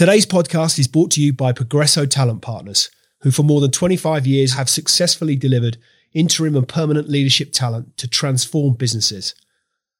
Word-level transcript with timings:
Today's 0.00 0.24
podcast 0.24 0.78
is 0.78 0.88
brought 0.88 1.10
to 1.10 1.20
you 1.20 1.34
by 1.34 1.52
Progresso 1.52 2.06
Talent 2.06 2.40
Partners, 2.40 2.88
who 3.20 3.30
for 3.30 3.42
more 3.42 3.60
than 3.60 3.70
25 3.70 4.26
years 4.26 4.54
have 4.54 4.70
successfully 4.70 5.36
delivered 5.36 5.76
interim 6.14 6.56
and 6.56 6.66
permanent 6.66 7.10
leadership 7.10 7.52
talent 7.52 7.98
to 7.98 8.08
transform 8.08 8.72
businesses. 8.72 9.34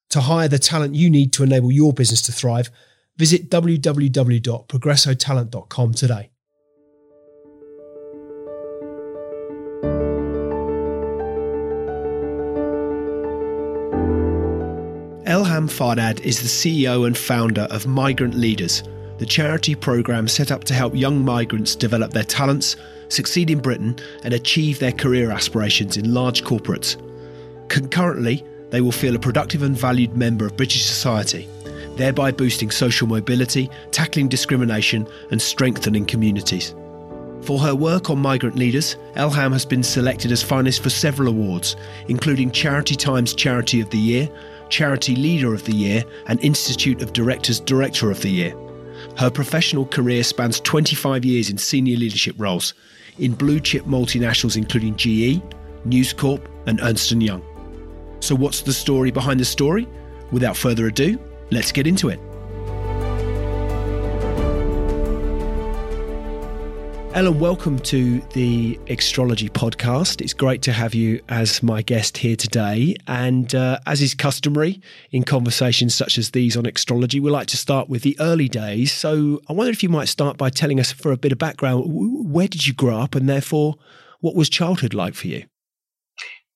To 0.09 0.23
hire 0.23 0.49
the 0.49 0.59
talent 0.59 0.95
you 0.95 1.11
need 1.11 1.35
to 1.35 1.43
enable 1.43 1.71
your 1.71 1.93
business 1.93 2.23
to 2.23 2.33
thrive, 2.33 2.71
visit 3.19 3.51
www.progressotalent.com 3.51 5.93
today. 5.93 6.31
Elham 15.27 15.69
Fardad 15.69 16.21
is 16.21 16.41
the 16.41 16.49
CEO 16.49 17.07
and 17.07 17.19
founder 17.19 17.69
of 17.71 17.87
Migrant 17.87 18.33
Leaders– 18.33 18.83
the 19.21 19.27
charity 19.27 19.75
programme 19.75 20.27
set 20.27 20.51
up 20.51 20.65
to 20.65 20.73
help 20.73 20.97
young 20.97 21.23
migrants 21.23 21.77
develop 21.77 22.11
their 22.11 22.25
talents, 22.25 22.77
succeed 23.11 23.51
in 23.51 23.59
Britain, 23.59 23.95
and 24.25 24.33
achieve 24.33 24.79
their 24.79 24.93
career 24.93 25.31
aspirations 25.31 25.99
in 25.99 26.15
large 26.15 26.43
corporates. 26.43 26.97
Concurrently, 27.69 28.43
they 28.71 28.81
will 28.81 28.91
feel 28.91 29.15
a 29.15 29.19
productive 29.19 29.63
and 29.63 29.77
valued 29.77 30.17
member 30.17 30.47
of 30.47 30.57
British 30.57 30.87
society, 30.87 31.47
thereby 31.97 32.33
boosting 32.33 32.71
social 32.71 33.07
mobility, 33.07 33.69
tackling 33.91 34.27
discrimination, 34.27 35.07
and 35.31 35.43
strengthening 35.43 36.07
communities. 36.07 36.75
For 37.43 37.59
her 37.59 37.75
work 37.75 38.09
on 38.09 38.21
migrant 38.21 38.57
leaders, 38.57 38.97
Elham 39.17 39.53
has 39.53 39.67
been 39.67 39.83
selected 39.83 40.33
as 40.33 40.43
finalist 40.43 40.81
for 40.81 40.89
several 40.89 41.29
awards, 41.29 41.77
including 42.09 42.53
Charity 42.53 42.97
Times 42.97 43.35
Charity 43.35 43.83
of 43.83 43.91
the 43.91 43.99
Year, 43.99 44.31
Charity 44.71 45.15
Leader 45.15 45.53
of 45.53 45.65
the 45.65 45.77
Year, 45.77 46.05
and 46.27 46.43
Institute 46.43 47.03
of 47.03 47.13
Directors 47.13 47.61
Director 47.61 48.11
of 48.11 48.23
the 48.23 48.31
Year. 48.31 48.55
Her 49.21 49.31
professional 49.31 49.85
career 49.85 50.25
spans 50.25 50.61
25 50.61 51.27
years 51.27 51.51
in 51.51 51.59
senior 51.59 51.99
leadership 51.99 52.35
roles 52.39 52.73
in 53.19 53.35
blue 53.35 53.61
chip 53.61 53.85
multinationals 53.85 54.57
including 54.57 54.97
GE, 54.97 55.43
News 55.85 56.15
Corp, 56.15 56.49
and 56.67 56.81
Ernst 56.81 57.13
& 57.13 57.13
Young. 57.13 57.43
So 58.21 58.35
what's 58.35 58.63
the 58.63 58.73
story 58.73 59.11
behind 59.11 59.39
the 59.39 59.45
story? 59.45 59.87
Without 60.33 60.57
further 60.57 60.87
ado, 60.87 61.21
let's 61.51 61.71
get 61.71 61.87
into 61.87 62.09
it. 62.09 62.19
Elham, 67.13 67.41
welcome 67.41 67.77
to 67.81 68.21
the 68.35 68.77
Extrology 68.87 69.51
podcast. 69.51 70.21
It's 70.21 70.33
great 70.33 70.63
to 70.63 70.73
have 70.73 70.95
you 70.95 71.21
as 71.29 71.61
my 71.61 71.83
guest 71.83 72.17
here 72.17 72.37
today. 72.37 72.95
And 73.09 73.53
uh, 73.53 73.81
as 73.85 74.01
is 74.01 74.15
customary 74.15 74.81
in 75.11 75.25
conversations 75.25 75.93
such 75.93 76.19
as 76.19 76.31
these 76.31 76.57
on 76.57 76.65
Extrology, 76.65 77.21
we 77.21 77.29
like 77.29 77.49
to 77.49 77.57
start 77.57 77.89
with 77.89 78.03
the 78.03 78.17
early 78.21 78.49
days. 78.49 78.93
So 78.93 79.41
I 79.49 79.55
wonder 79.55 79.73
if 79.73 79.83
you 79.83 79.89
might 79.89 80.07
start 80.07 80.37
by 80.39 80.51
telling 80.51 80.79
us 80.79 80.93
for 80.93 81.11
a 81.11 81.17
bit 81.17 81.33
of 81.33 81.39
background 81.39 81.83
where 82.33 82.47
did 82.47 82.69
you 82.69 82.75
grow 82.75 83.01
up 83.01 83.17
and 83.17 83.29
therefore 83.29 83.75
what 84.21 84.37
was 84.37 84.49
childhood 84.49 84.95
like 84.95 85.15
for 85.15 85.27
you? 85.27 85.47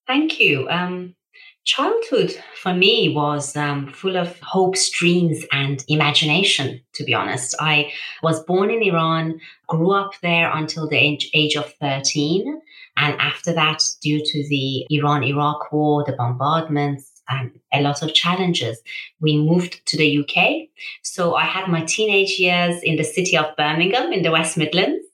Thank 0.06 0.38
you. 0.38 0.68
Um, 0.68 1.16
childhood 1.64 2.36
for 2.62 2.74
me 2.74 3.12
was 3.14 3.56
um, 3.56 3.92
full 3.92 4.16
of 4.16 4.38
hopes, 4.40 4.90
dreams, 4.90 5.44
and 5.50 5.84
imagination, 5.88 6.80
to 6.94 7.04
be 7.04 7.14
honest. 7.14 7.54
I 7.58 7.92
was 8.22 8.44
born 8.44 8.70
in 8.70 8.82
Iran, 8.82 9.40
grew 9.66 9.92
up 9.92 10.12
there 10.22 10.50
until 10.52 10.88
the 10.88 10.96
age, 10.96 11.30
age 11.34 11.56
of 11.56 11.72
13. 11.74 12.60
And 12.96 13.20
after 13.20 13.52
that, 13.54 13.82
due 14.02 14.22
to 14.24 14.48
the 14.48 14.86
Iran 14.90 15.24
Iraq 15.24 15.72
war, 15.72 16.04
the 16.06 16.12
bombardments, 16.12 17.10
and 17.28 17.58
a 17.72 17.80
lot 17.80 18.02
of 18.02 18.14
challenges, 18.14 18.80
we 19.20 19.38
moved 19.38 19.84
to 19.86 19.96
the 19.96 20.18
UK. 20.18 20.68
So 21.02 21.34
I 21.34 21.44
had 21.44 21.68
my 21.68 21.82
teenage 21.84 22.38
years 22.38 22.82
in 22.82 22.96
the 22.96 23.04
city 23.04 23.36
of 23.36 23.56
Birmingham 23.56 24.12
in 24.12 24.22
the 24.22 24.30
West 24.30 24.56
Midlands. 24.58 25.04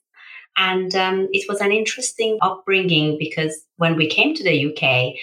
And 0.57 0.93
um, 0.95 1.29
it 1.31 1.47
was 1.47 1.61
an 1.61 1.71
interesting 1.71 2.37
upbringing 2.41 3.17
because 3.17 3.65
when 3.77 3.95
we 3.95 4.07
came 4.07 4.35
to 4.35 4.43
the 4.43 4.65
UK, 4.67 5.15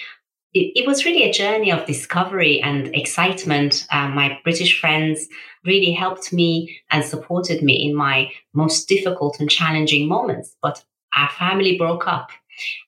it, 0.53 0.71
it, 0.79 0.87
was 0.87 1.05
really 1.05 1.23
a 1.23 1.33
journey 1.33 1.71
of 1.71 1.85
discovery 1.85 2.59
and 2.61 2.93
excitement. 2.95 3.85
Um, 3.91 4.15
my 4.15 4.39
British 4.43 4.79
friends 4.79 5.27
really 5.65 5.91
helped 5.91 6.33
me 6.33 6.79
and 6.89 7.03
supported 7.03 7.61
me 7.61 7.87
in 7.87 7.95
my 7.95 8.31
most 8.53 8.87
difficult 8.87 9.39
and 9.39 9.49
challenging 9.49 10.07
moments. 10.07 10.55
But 10.61 10.83
our 11.15 11.29
family 11.29 11.77
broke 11.77 12.07
up 12.07 12.29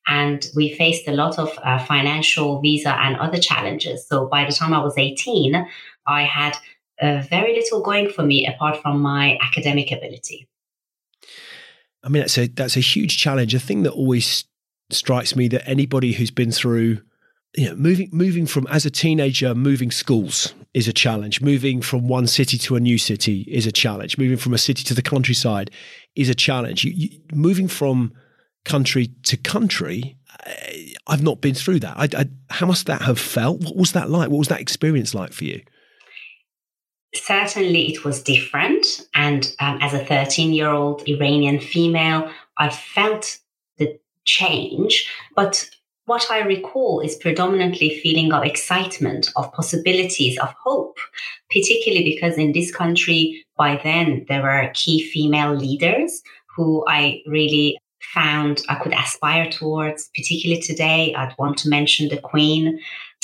and 0.08 0.48
we 0.56 0.74
faced 0.74 1.08
a 1.08 1.14
lot 1.14 1.38
of 1.38 1.58
uh, 1.64 1.80
financial, 1.86 2.60
visa, 2.62 2.96
and 3.00 3.16
other 3.18 3.40
challenges. 3.40 4.08
So 4.08 4.28
by 4.28 4.46
the 4.46 4.52
time 4.52 4.74
I 4.74 4.84
was 4.84 4.98
18, 4.98 5.68
I 6.08 6.24
had 6.24 6.56
uh, 7.02 7.24
very 7.30 7.54
little 7.54 7.82
going 7.82 8.10
for 8.10 8.24
me 8.24 8.48
apart 8.48 8.82
from 8.82 9.02
my 9.02 9.38
academic 9.42 9.92
ability. 9.92 10.48
I 12.04 12.10
mean, 12.10 12.22
that's 12.22 12.38
a 12.38 12.48
that's 12.48 12.78
a 12.78 12.82
huge 12.82 13.18
challenge. 13.18 13.54
A 13.54 13.60
thing 13.60 13.84
that 13.84 13.92
always 13.92 14.46
strikes 14.90 15.36
me 15.36 15.48
that 15.50 15.68
anybody 15.68 16.14
who's 16.14 16.32
been 16.32 16.52
through 16.52 17.02
you 17.56 17.70
know, 17.70 17.76
moving 17.76 18.10
moving 18.12 18.46
from 18.46 18.68
as 18.68 18.86
a 18.86 18.92
teenager, 18.92 19.54
moving 19.54 19.92
schools 19.92 20.54
is 20.74 20.88
a 20.88 20.94
challenge. 20.94 21.42
Moving 21.42 21.82
from 21.82 22.08
one 22.08 22.28
city 22.28 22.58
to 22.60 22.76
a 22.76 22.80
new 22.80 22.98
city 22.98 23.42
is 23.42 23.66
a 23.66 23.72
challenge. 23.72 24.18
Moving 24.18 24.38
from 24.38 24.54
a 24.54 24.58
city 24.58 24.84
to 24.84 24.94
the 24.94 25.02
countryside 25.02 25.70
is 26.16 26.30
a 26.30 26.36
challenge. 26.36 26.86
You, 26.86 26.92
you, 26.92 27.20
moving 27.34 27.68
from 27.68 28.14
country 28.64 29.08
to 29.24 29.36
country, 29.36 30.18
I've 31.08 31.24
not 31.24 31.42
been 31.42 31.56
through 31.56 31.80
that. 31.80 31.98
I, 31.98 32.22
I, 32.22 32.30
how 32.50 32.68
must 32.68 32.86
that 32.86 33.02
have 33.02 33.20
felt? 33.20 33.62
What 33.62 33.76
was 33.76 33.92
that 33.94 34.10
like? 34.10 34.30
What 34.30 34.40
was 34.40 34.48
that 34.48 34.62
experience 34.62 35.14
like 35.14 35.34
for 35.34 35.44
you? 35.44 35.62
Certainly, 37.14 37.92
it 37.92 38.06
was 38.06 38.24
different. 38.24 39.08
And 39.14 39.54
um, 39.60 39.80
as 39.82 39.94
a 39.94 40.06
13 40.06 40.54
year 40.54 40.70
old 40.70 41.08
Iranian 41.08 41.60
female, 41.60 42.32
I 42.58 42.70
felt 42.70 43.40
the 43.78 44.00
change, 44.24 45.10
but 45.36 45.70
what 46.12 46.30
I 46.30 46.40
recall 46.40 47.00
is 47.00 47.16
predominantly 47.16 48.02
feeling 48.04 48.34
of 48.34 48.44
excitement, 48.44 49.30
of 49.38 49.54
possibilities, 49.54 50.38
of 50.40 50.54
hope, 50.62 50.98
particularly 51.50 52.04
because 52.04 52.38
in 52.38 52.52
this 52.52 52.70
country, 52.70 53.46
by 53.56 53.80
then, 53.82 54.26
there 54.28 54.42
were 54.42 54.74
key 54.74 55.10
female 55.10 55.56
leaders 55.56 56.22
who 56.54 56.84
I 56.86 57.22
really 57.26 57.78
found 58.14 58.62
I 58.68 58.76
could 58.76 58.94
aspire 58.94 59.50
towards. 59.50 60.10
Particularly 60.14 60.62
today, 60.62 61.16
I'd 61.16 61.34
want 61.40 61.58
to 61.60 61.70
mention 61.70 62.10
the 62.10 62.20
Queen 62.20 62.82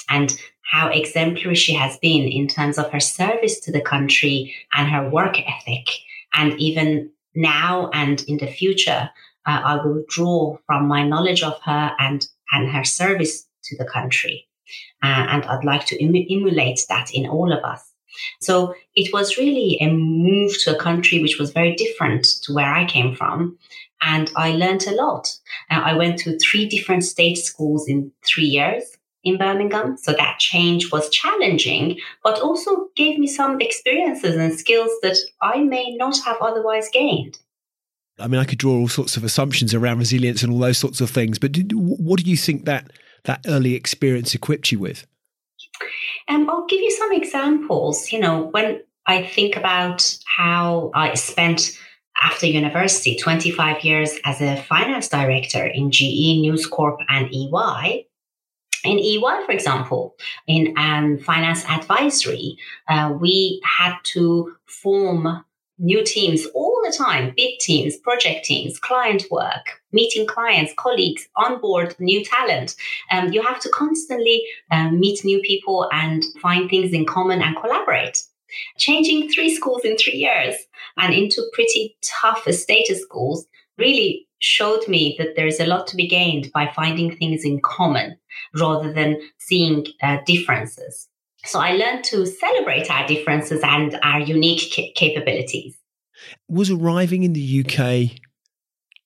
and 0.08 0.32
how 0.62 0.88
exemplary 0.88 1.56
she 1.56 1.74
has 1.74 1.98
been 1.98 2.24
in 2.24 2.48
terms 2.48 2.78
of 2.78 2.90
her 2.92 3.02
service 3.02 3.60
to 3.66 3.72
the 3.74 3.82
country 3.82 4.56
and 4.72 4.90
her 4.90 5.10
work 5.10 5.36
ethic. 5.42 5.88
And 6.34 6.58
even 6.58 7.12
now 7.36 7.90
and 7.94 8.24
in 8.30 8.38
the 8.38 8.48
future, 8.48 9.10
uh, 9.46 9.62
I 9.66 9.76
will 9.76 10.06
draw 10.08 10.58
from 10.66 10.88
my 10.88 11.06
knowledge 11.06 11.44
of 11.44 11.60
her 11.64 11.92
and 12.00 12.26
and 12.52 12.70
her 12.70 12.84
service 12.84 13.48
to 13.64 13.78
the 13.78 13.86
country. 13.86 14.48
Uh, 15.02 15.26
and 15.30 15.46
I'd 15.46 15.64
like 15.64 15.86
to 15.88 16.04
em- 16.04 16.16
emulate 16.30 16.86
that 16.90 17.14
in 17.14 17.28
all 17.28 17.52
of 17.52 17.64
us. 17.64 17.94
So 18.42 18.74
it 18.96 19.14
was 19.14 19.38
really 19.38 19.78
a 19.80 19.90
move 19.90 20.58
to 20.64 20.76
a 20.76 20.80
country 20.80 21.22
which 21.22 21.38
was 21.38 21.52
very 21.52 21.76
different 21.76 22.26
to 22.44 22.54
where 22.54 22.74
I 22.74 22.86
came 22.86 23.16
from. 23.16 23.58
And 24.02 24.32
I 24.36 24.52
learned 24.52 24.86
a 24.88 24.96
lot. 24.96 25.36
Uh, 25.72 25.82
I 25.84 25.94
went 25.94 26.20
to 26.20 26.38
three 26.38 26.68
different 26.68 27.04
state 27.04 27.38
schools 27.38 27.88
in 27.88 28.12
three 28.26 28.46
years 28.46 28.84
in 29.24 29.38
Birmingham. 29.38 29.98
So 29.98 30.14
that 30.14 30.40
change 30.40 30.92
was 30.92 31.10
challenging, 31.10 32.00
but 32.24 32.40
also 32.40 32.88
gave 32.96 33.20
me 33.20 33.28
some 33.28 33.60
experiences 33.60 34.36
and 34.36 34.58
skills 34.58 34.92
that 35.02 35.18
I 35.42 35.64
may 35.64 35.96
not 35.96 36.18
have 36.26 36.38
otherwise 36.42 36.90
gained. 36.92 37.40
I 38.20 38.28
mean, 38.28 38.40
I 38.40 38.46
could 38.46 38.58
draw 38.58 38.74
all 38.74 38.88
sorts 38.88 39.16
of 39.18 39.24
assumptions 39.24 39.74
around 39.74 40.00
resilience 40.00 40.42
and 40.44 40.52
all 40.52 40.60
those 40.60 40.78
sorts 40.78 41.02
of 41.02 41.10
things. 41.10 41.38
But 41.38 41.52
did, 41.52 41.72
what 41.74 42.24
do 42.24 42.30
you 42.30 42.38
think 42.38 42.66
that 42.66 42.92
that 43.26 43.46
early 43.48 43.76
experience 43.76 44.34
equipped 44.34 44.72
you 44.72 44.80
with? 44.80 45.06
Um, 46.28 46.50
I'll 46.50 46.66
give 46.66 46.82
you 46.82 46.92
some 46.92 47.14
examples. 47.14 48.12
You 48.12 48.20
know, 48.20 48.48
when 48.52 48.82
I 49.06 49.24
think 49.24 49.56
about 49.56 50.18
how 50.26 50.92
I 50.94 51.14
spent 51.14 51.78
after 52.24 52.48
university 52.48 53.16
25 53.16 53.84
years 53.84 54.18
as 54.26 54.42
a 54.42 54.58
finance 54.64 55.08
director 55.08 55.66
in 55.66 55.92
GE, 55.92 56.40
News 56.40 56.66
Corp, 56.66 57.00
and 57.10 57.34
EY. 57.34 58.06
In 58.84 59.00
EY, 59.00 59.46
for 59.46 59.52
example, 59.52 60.16
in 60.48 60.74
um, 60.78 61.18
finance 61.20 61.66
advisory, 61.66 62.58
uh, 62.88 63.14
we 63.20 63.62
had 63.64 63.96
to 64.04 64.56
form 64.66 65.44
new 65.80 66.04
teams 66.04 66.48
the 66.88 66.98
time 66.98 67.34
big 67.36 67.60
teams 67.60 67.98
project 67.98 68.46
teams 68.46 68.80
client 68.80 69.26
work 69.32 69.82
meeting 69.92 70.28
clients 70.28 70.74
colleagues 70.78 71.28
onboard 71.36 71.96
new 72.00 72.24
talent. 72.24 72.76
Um, 73.12 73.32
you 73.32 73.42
have 73.42 73.60
to 73.62 73.70
constantly 73.70 74.44
um, 74.72 75.00
meet 75.00 75.24
new 75.24 75.40
people 75.42 75.90
and 75.92 76.24
find 76.42 76.70
things 76.70 76.94
in 76.94 77.06
common 77.06 77.42
and 77.42 77.56
collaborate. 77.56 78.24
Changing 78.78 79.30
three 79.30 79.54
schools 79.54 79.82
in 79.84 79.98
three 79.98 80.18
years 80.18 80.56
and 80.98 81.14
into 81.14 81.42
pretty 81.54 81.98
tough 82.22 82.44
status 82.52 83.02
schools 83.02 83.46
really 83.78 84.28
showed 84.40 84.88
me 84.88 85.16
that 85.18 85.36
there's 85.36 85.60
a 85.60 85.66
lot 85.66 85.88
to 85.88 85.96
be 85.96 86.08
gained 86.08 86.52
by 86.54 86.72
finding 86.76 87.16
things 87.16 87.44
in 87.44 87.60
common 87.62 88.18
rather 88.60 88.94
than 88.94 89.20
seeing 89.40 89.86
uh, 90.04 90.18
differences. 90.26 91.08
So 91.46 91.60
I 91.60 91.74
learned 91.74 92.04
to 92.06 92.26
celebrate 92.26 92.92
our 92.92 93.08
differences 93.08 93.62
and 93.64 93.98
our 94.04 94.20
unique 94.20 94.94
capabilities. 94.96 95.78
Was 96.48 96.70
arriving 96.70 97.24
in 97.24 97.34
the 97.34 97.66
UK 97.66 98.20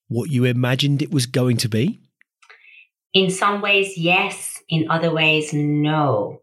what 0.08 0.30
you 0.30 0.44
imagined 0.44 1.02
it 1.02 1.12
was 1.12 1.26
going 1.26 1.56
to 1.58 1.68
be? 1.68 2.00
In 3.14 3.30
some 3.30 3.60
ways, 3.60 3.96
yes. 3.96 4.62
In 4.68 4.90
other 4.90 5.12
ways, 5.12 5.52
no. 5.52 6.42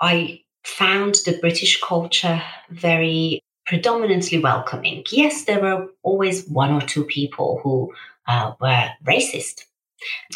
I 0.00 0.40
found 0.64 1.16
the 1.26 1.38
British 1.40 1.80
culture 1.80 2.42
very 2.70 3.42
predominantly 3.66 4.38
welcoming. 4.38 5.04
Yes, 5.10 5.44
there 5.44 5.60
were 5.60 5.88
always 6.02 6.46
one 6.48 6.72
or 6.72 6.80
two 6.80 7.04
people 7.04 7.60
who 7.62 7.92
uh, 8.26 8.52
were 8.60 8.88
racist 9.06 9.64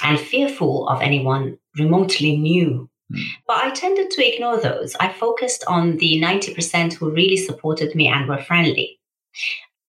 and 0.02 0.18
fearful 0.18 0.88
of 0.88 1.02
anyone 1.02 1.58
remotely 1.78 2.36
new. 2.36 2.88
Mm. 3.12 3.22
But 3.46 3.58
I 3.58 3.70
tended 3.70 4.10
to 4.10 4.26
ignore 4.26 4.60
those. 4.60 4.94
I 5.00 5.12
focused 5.12 5.64
on 5.66 5.96
the 5.98 6.20
90% 6.20 6.94
who 6.94 7.10
really 7.10 7.36
supported 7.36 7.94
me 7.94 8.08
and 8.08 8.28
were 8.28 8.42
friendly. 8.42 8.97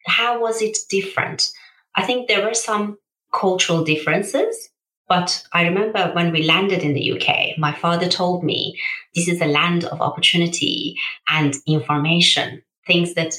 How 0.05 0.39
was 0.39 0.61
it 0.61 0.77
different? 0.89 1.51
I 1.95 2.03
think 2.03 2.27
there 2.27 2.45
were 2.45 2.53
some 2.53 2.97
cultural 3.33 3.83
differences. 3.83 4.69
But 5.07 5.43
I 5.53 5.63
remember 5.63 6.11
when 6.13 6.31
we 6.31 6.43
landed 6.43 6.83
in 6.83 6.93
the 6.93 7.11
UK, 7.13 7.57
my 7.57 7.73
father 7.73 8.07
told 8.07 8.43
me 8.43 8.79
this 9.15 9.27
is 9.27 9.41
a 9.41 9.47
land 9.47 9.85
of 9.85 10.01
opportunity 10.01 10.95
and 11.27 11.55
information, 11.65 12.61
things 12.85 13.15
that 13.15 13.33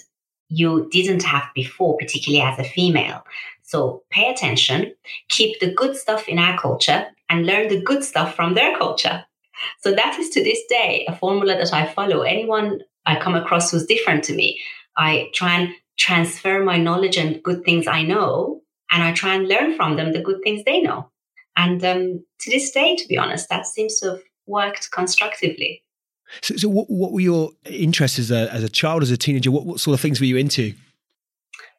you 0.49 0.89
didn't 0.91 1.23
have 1.23 1.45
before, 1.55 1.97
particularly 1.97 2.43
as 2.43 2.59
a 2.59 2.69
female. 2.69 3.25
So 3.63 4.03
pay 4.11 4.29
attention, 4.29 4.93
keep 5.29 5.61
the 5.61 5.73
good 5.73 5.97
stuff 5.97 6.29
in 6.29 6.41
our 6.41 6.59
culture, 6.59 7.07
and 7.29 7.47
learn 7.47 7.69
the 7.69 7.81
good 7.81 8.03
stuff 8.03 8.35
from 8.35 8.55
their 8.55 8.77
culture. 8.77 9.25
So 9.79 9.93
that 9.93 10.19
is 10.19 10.31
to 10.31 10.43
this 10.43 10.59
day 10.69 11.07
a 11.07 11.15
formula 11.15 11.57
that 11.57 11.73
I 11.73 11.87
follow. 11.87 12.23
Anyone 12.23 12.81
I 13.07 13.21
come 13.21 13.37
across 13.37 13.71
who's 13.71 13.87
different 13.87 14.25
to 14.25 14.35
me, 14.35 14.59
I 14.97 15.31
try 15.35 15.61
and 15.61 15.75
transfer 16.01 16.65
my 16.65 16.79
knowledge 16.79 17.19
and 17.19 17.43
good 17.43 17.63
things 17.63 17.87
I 17.87 18.03
know, 18.03 18.63
and 18.91 19.03
I 19.03 19.13
try 19.13 19.35
and 19.35 19.47
learn 19.47 19.77
from 19.77 19.97
them 19.97 20.13
the 20.13 20.23
good 20.23 20.41
things 20.43 20.65
they 20.65 20.81
know. 20.81 21.11
And 21.57 21.85
um, 21.85 22.25
to 22.41 22.51
this 22.51 22.71
day, 22.71 22.97
to 22.97 23.07
be 23.07 23.19
honest, 23.19 23.51
that 23.51 23.67
seems 23.67 24.01
to 24.01 24.13
have 24.13 24.23
worked 24.47 24.91
constructively. 24.91 25.83
So, 26.41 26.57
so 26.57 26.69
what, 26.69 26.89
what 26.89 27.13
were 27.13 27.21
your 27.21 27.51
interests 27.67 28.19
as 28.19 28.31
a, 28.31 28.51
as 28.53 28.65
a 28.65 28.69
child, 28.69 29.03
as 29.03 29.11
a 29.11 29.17
teenager? 29.17 29.51
What, 29.51 29.67
what 29.67 29.81
sort 29.81 29.95
of 29.95 30.01
things 30.01 30.21
were 30.21 30.27
you 30.27 30.39
into? 30.39 30.73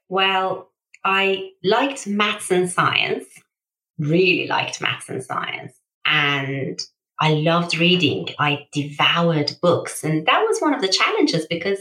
Well, 0.07 0.69
I 1.03 1.49
liked 1.63 2.05
maths 2.05 2.51
and 2.51 2.69
science, 2.69 3.25
really 3.97 4.47
liked 4.47 4.81
maths 4.81 5.09
and 5.09 5.23
science. 5.23 5.73
And 6.05 6.79
I 7.19 7.33
loved 7.33 7.77
reading. 7.77 8.29
I 8.39 8.67
devoured 8.71 9.55
books. 9.61 10.03
And 10.03 10.27
that 10.27 10.43
was 10.47 10.59
one 10.59 10.75
of 10.75 10.81
the 10.81 10.89
challenges 10.89 11.47
because, 11.47 11.79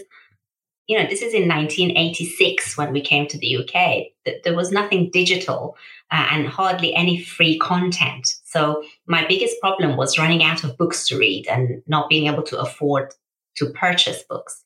you 0.90 0.98
know, 0.98 1.08
this 1.08 1.22
is 1.22 1.34
in 1.34 1.46
1986 1.46 2.76
when 2.76 2.92
we 2.92 3.00
came 3.00 3.28
to 3.28 3.38
the 3.38 3.58
UK. 3.58 4.08
There 4.42 4.56
was 4.56 4.72
nothing 4.72 5.08
digital 5.12 5.76
uh, 6.10 6.26
and 6.32 6.48
hardly 6.48 6.92
any 6.96 7.22
free 7.22 7.60
content. 7.60 8.34
So 8.42 8.82
my 9.06 9.24
biggest 9.28 9.60
problem 9.60 9.96
was 9.96 10.18
running 10.18 10.42
out 10.42 10.64
of 10.64 10.76
books 10.76 11.06
to 11.06 11.16
read 11.16 11.46
and 11.46 11.80
not 11.86 12.08
being 12.08 12.26
able 12.26 12.42
to 12.42 12.58
afford 12.58 13.14
to 13.58 13.66
purchase 13.66 14.24
books. 14.28 14.64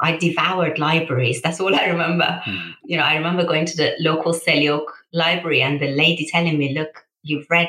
I 0.00 0.16
devoured 0.16 0.78
libraries. 0.78 1.42
That's 1.44 1.60
all 1.60 1.74
I 1.74 1.84
remember. 1.84 2.42
Mm. 2.46 2.74
You 2.84 2.96
know, 2.96 3.04
I 3.04 3.16
remember 3.16 3.44
going 3.44 3.66
to 3.66 3.76
the 3.76 3.92
local 3.98 4.32
Selly 4.32 4.70
Oak 4.70 4.90
library 5.12 5.60
and 5.60 5.78
the 5.78 5.88
lady 5.88 6.26
telling 6.26 6.56
me, 6.56 6.72
look, 6.72 7.04
you've 7.22 7.50
read 7.50 7.68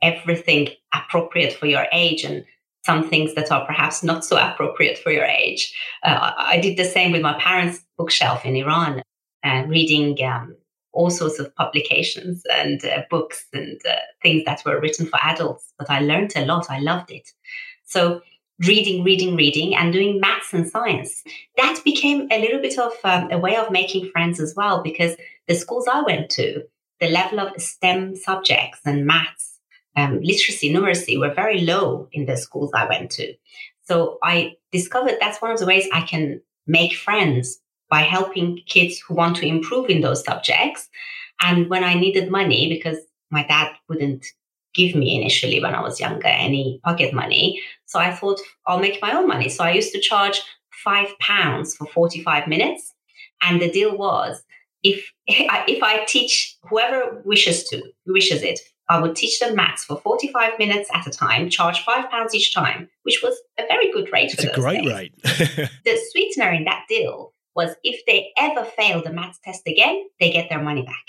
everything 0.00 0.70
appropriate 0.94 1.52
for 1.52 1.66
your 1.66 1.84
age 1.92 2.24
and 2.24 2.46
some 2.90 3.08
things 3.08 3.34
that 3.34 3.52
are 3.52 3.64
perhaps 3.66 4.02
not 4.02 4.24
so 4.24 4.36
appropriate 4.36 4.98
for 4.98 5.12
your 5.12 5.28
age. 5.44 5.62
Uh, 6.02 6.32
I 6.54 6.58
did 6.60 6.76
the 6.76 6.84
same 6.96 7.12
with 7.12 7.22
my 7.22 7.36
parents' 7.48 7.80
bookshelf 7.96 8.44
in 8.44 8.56
Iran, 8.56 9.02
uh, 9.44 9.62
reading 9.68 10.08
um, 10.24 10.56
all 10.92 11.10
sorts 11.10 11.38
of 11.38 11.54
publications 11.54 12.42
and 12.60 12.84
uh, 12.84 13.02
books 13.08 13.46
and 13.52 13.80
uh, 13.86 13.94
things 14.22 14.42
that 14.46 14.62
were 14.66 14.80
written 14.80 15.06
for 15.06 15.20
adults. 15.22 15.72
But 15.78 15.88
I 15.88 16.00
learned 16.00 16.32
a 16.34 16.44
lot. 16.44 16.66
I 16.68 16.80
loved 16.80 17.10
it. 17.12 17.26
So 17.84 18.22
reading, 18.66 19.04
reading, 19.04 19.36
reading, 19.36 19.74
and 19.74 19.92
doing 19.92 20.20
maths 20.20 20.52
and 20.52 20.68
science. 20.68 21.22
That 21.56 21.80
became 21.84 22.28
a 22.30 22.40
little 22.40 22.60
bit 22.60 22.76
of 22.78 22.92
um, 23.04 23.30
a 23.30 23.38
way 23.38 23.56
of 23.56 23.70
making 23.70 24.10
friends 24.10 24.40
as 24.40 24.54
well, 24.56 24.82
because 24.82 25.14
the 25.48 25.54
schools 25.54 25.86
I 25.86 26.02
went 26.02 26.28
to, 26.30 26.62
the 27.00 27.08
level 27.08 27.38
of 27.40 27.60
STEM 27.60 28.16
subjects 28.16 28.80
and 28.84 29.06
maths, 29.06 29.49
um, 29.96 30.20
literacy, 30.22 30.72
numeracy 30.72 31.18
were 31.18 31.34
very 31.34 31.60
low 31.62 32.08
in 32.12 32.26
the 32.26 32.36
schools 32.36 32.70
I 32.74 32.86
went 32.86 33.10
to. 33.12 33.34
So 33.82 34.18
I 34.22 34.56
discovered 34.72 35.16
that's 35.20 35.42
one 35.42 35.50
of 35.50 35.58
the 35.58 35.66
ways 35.66 35.88
I 35.92 36.02
can 36.02 36.40
make 36.66 36.94
friends 36.94 37.60
by 37.90 38.02
helping 38.02 38.60
kids 38.66 39.00
who 39.00 39.14
want 39.14 39.36
to 39.36 39.46
improve 39.46 39.90
in 39.90 40.00
those 40.00 40.24
subjects. 40.24 40.88
And 41.42 41.68
when 41.68 41.82
I 41.82 41.94
needed 41.94 42.30
money, 42.30 42.68
because 42.68 42.98
my 43.30 43.44
dad 43.46 43.72
wouldn't 43.88 44.26
give 44.74 44.94
me 44.94 45.20
initially 45.20 45.60
when 45.60 45.74
I 45.74 45.80
was 45.80 45.98
younger 45.98 46.28
any 46.28 46.80
pocket 46.84 47.12
money. 47.12 47.60
So 47.86 47.98
I 47.98 48.12
thought 48.12 48.40
I'll 48.66 48.78
make 48.78 49.02
my 49.02 49.12
own 49.12 49.26
money. 49.26 49.48
So 49.48 49.64
I 49.64 49.72
used 49.72 49.92
to 49.92 50.00
charge 50.00 50.40
five 50.84 51.08
pounds 51.18 51.74
for 51.76 51.86
45 51.86 52.46
minutes. 52.46 52.94
And 53.42 53.60
the 53.60 53.70
deal 53.70 53.96
was 53.96 54.42
if 54.82 55.10
if 55.26 55.82
I 55.82 56.04
teach 56.04 56.56
whoever 56.68 57.22
wishes 57.24 57.64
to 57.64 57.82
wishes 58.06 58.42
it, 58.42 58.60
I 58.90 59.00
would 59.00 59.14
teach 59.14 59.38
them 59.38 59.54
maths 59.54 59.84
for 59.84 60.00
45 60.00 60.58
minutes 60.58 60.90
at 60.92 61.06
a 61.06 61.10
time, 61.10 61.48
charge 61.48 61.84
five 61.84 62.10
pounds 62.10 62.34
each 62.34 62.52
time, 62.52 62.90
which 63.04 63.22
was 63.22 63.38
a 63.56 63.62
very 63.68 63.92
good 63.92 64.12
rate. 64.12 64.34
It's 64.34 64.42
a 64.42 64.52
great 64.52 64.82
days. 64.82 64.92
rate. 64.92 65.12
the 65.84 65.98
sweetener 66.10 66.50
in 66.50 66.64
that 66.64 66.86
deal 66.88 67.32
was 67.54 67.76
if 67.84 68.04
they 68.06 68.32
ever 68.36 68.64
failed 68.64 69.04
the 69.04 69.12
maths 69.12 69.38
test 69.44 69.62
again, 69.68 70.08
they 70.18 70.32
get 70.32 70.48
their 70.48 70.60
money 70.60 70.82
back. 70.82 71.06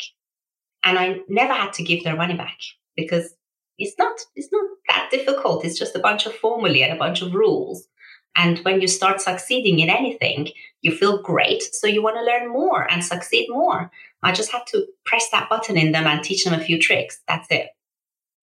And 0.84 1.00
I 1.00 1.22
never 1.28 1.54
had 1.54 1.74
to 1.74 1.84
give 1.84 2.04
their 2.04 2.16
money 2.16 2.36
back 2.36 2.60
because 2.96 3.34
it's 3.80 3.98
not 3.98 4.20
it's 4.36 4.50
not 4.52 4.70
that 4.88 5.10
difficult. 5.10 5.66
It's 5.66 5.80
just 5.80 5.96
a 5.96 6.00
bunch 6.00 6.28
of 6.28 6.36
formulae 6.36 6.82
and 6.82 6.94
a 6.94 7.00
bunch 7.00 7.24
of 7.24 7.34
rules. 7.34 7.88
And 8.36 8.60
when 8.60 8.82
you 8.82 8.88
start 8.88 9.22
succeeding 9.22 9.80
in 9.80 9.90
anything, 9.90 10.50
you 10.82 10.92
feel 10.92 11.22
great. 11.22 11.64
So 11.74 11.88
you 11.88 12.02
want 12.02 12.16
to 12.16 12.24
learn 12.24 12.50
more 12.50 12.90
and 12.92 13.04
succeed 13.04 13.48
more. 13.50 13.92
I 14.24 14.32
just 14.32 14.52
had 14.52 14.66
to 14.68 14.86
press 15.06 15.30
that 15.32 15.50
button 15.50 15.78
in 15.78 15.92
them 15.92 16.08
and 16.08 16.24
teach 16.24 16.44
them 16.44 16.54
a 16.54 16.64
few 16.64 16.80
tricks. 16.80 17.20
That's 17.28 17.48
it. 17.50 17.70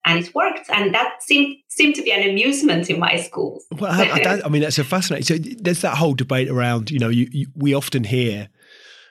And 0.04 0.24
it 0.24 0.34
worked. 0.34 0.70
And 0.70 0.94
that 0.94 1.22
seemed 1.22 1.56
seemed 1.68 1.94
to 1.96 2.02
be 2.02 2.12
an 2.12 2.28
amusement 2.28 2.90
in 2.90 2.98
my 2.98 3.16
schools. 3.16 3.64
Well, 3.72 3.92
I, 3.92 4.40
I 4.44 4.48
mean, 4.48 4.62
that's 4.62 4.78
a 4.78 4.84
fascinating. 4.84 5.24
So 5.24 5.36
there's 5.60 5.82
that 5.82 5.96
whole 5.96 6.14
debate 6.14 6.48
around, 6.48 6.90
you 6.90 6.98
know, 6.98 7.08
you, 7.08 7.28
you, 7.30 7.46
we 7.54 7.74
often 7.74 8.04
hear 8.04 8.48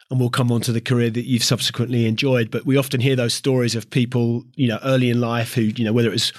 and 0.10 0.20
we'll 0.20 0.30
come 0.30 0.52
on 0.52 0.62
to 0.62 0.72
the 0.72 0.82
career 0.82 1.10
that 1.10 1.26
you've 1.26 1.44
subsequently 1.44 2.06
enjoyed. 2.06 2.50
But 2.50 2.66
we 2.66 2.78
often 2.78 3.02
hear 3.02 3.16
those 3.16 3.34
stories 3.34 3.76
of 3.76 3.90
people, 3.90 4.44
you 4.56 4.68
know, 4.68 4.80
early 4.84 5.10
in 5.10 5.20
life 5.20 5.54
who, 5.54 5.64
you 5.64 5.84
know, 5.84 5.94
whether 5.94 6.08
it 6.08 6.14
was 6.14 6.32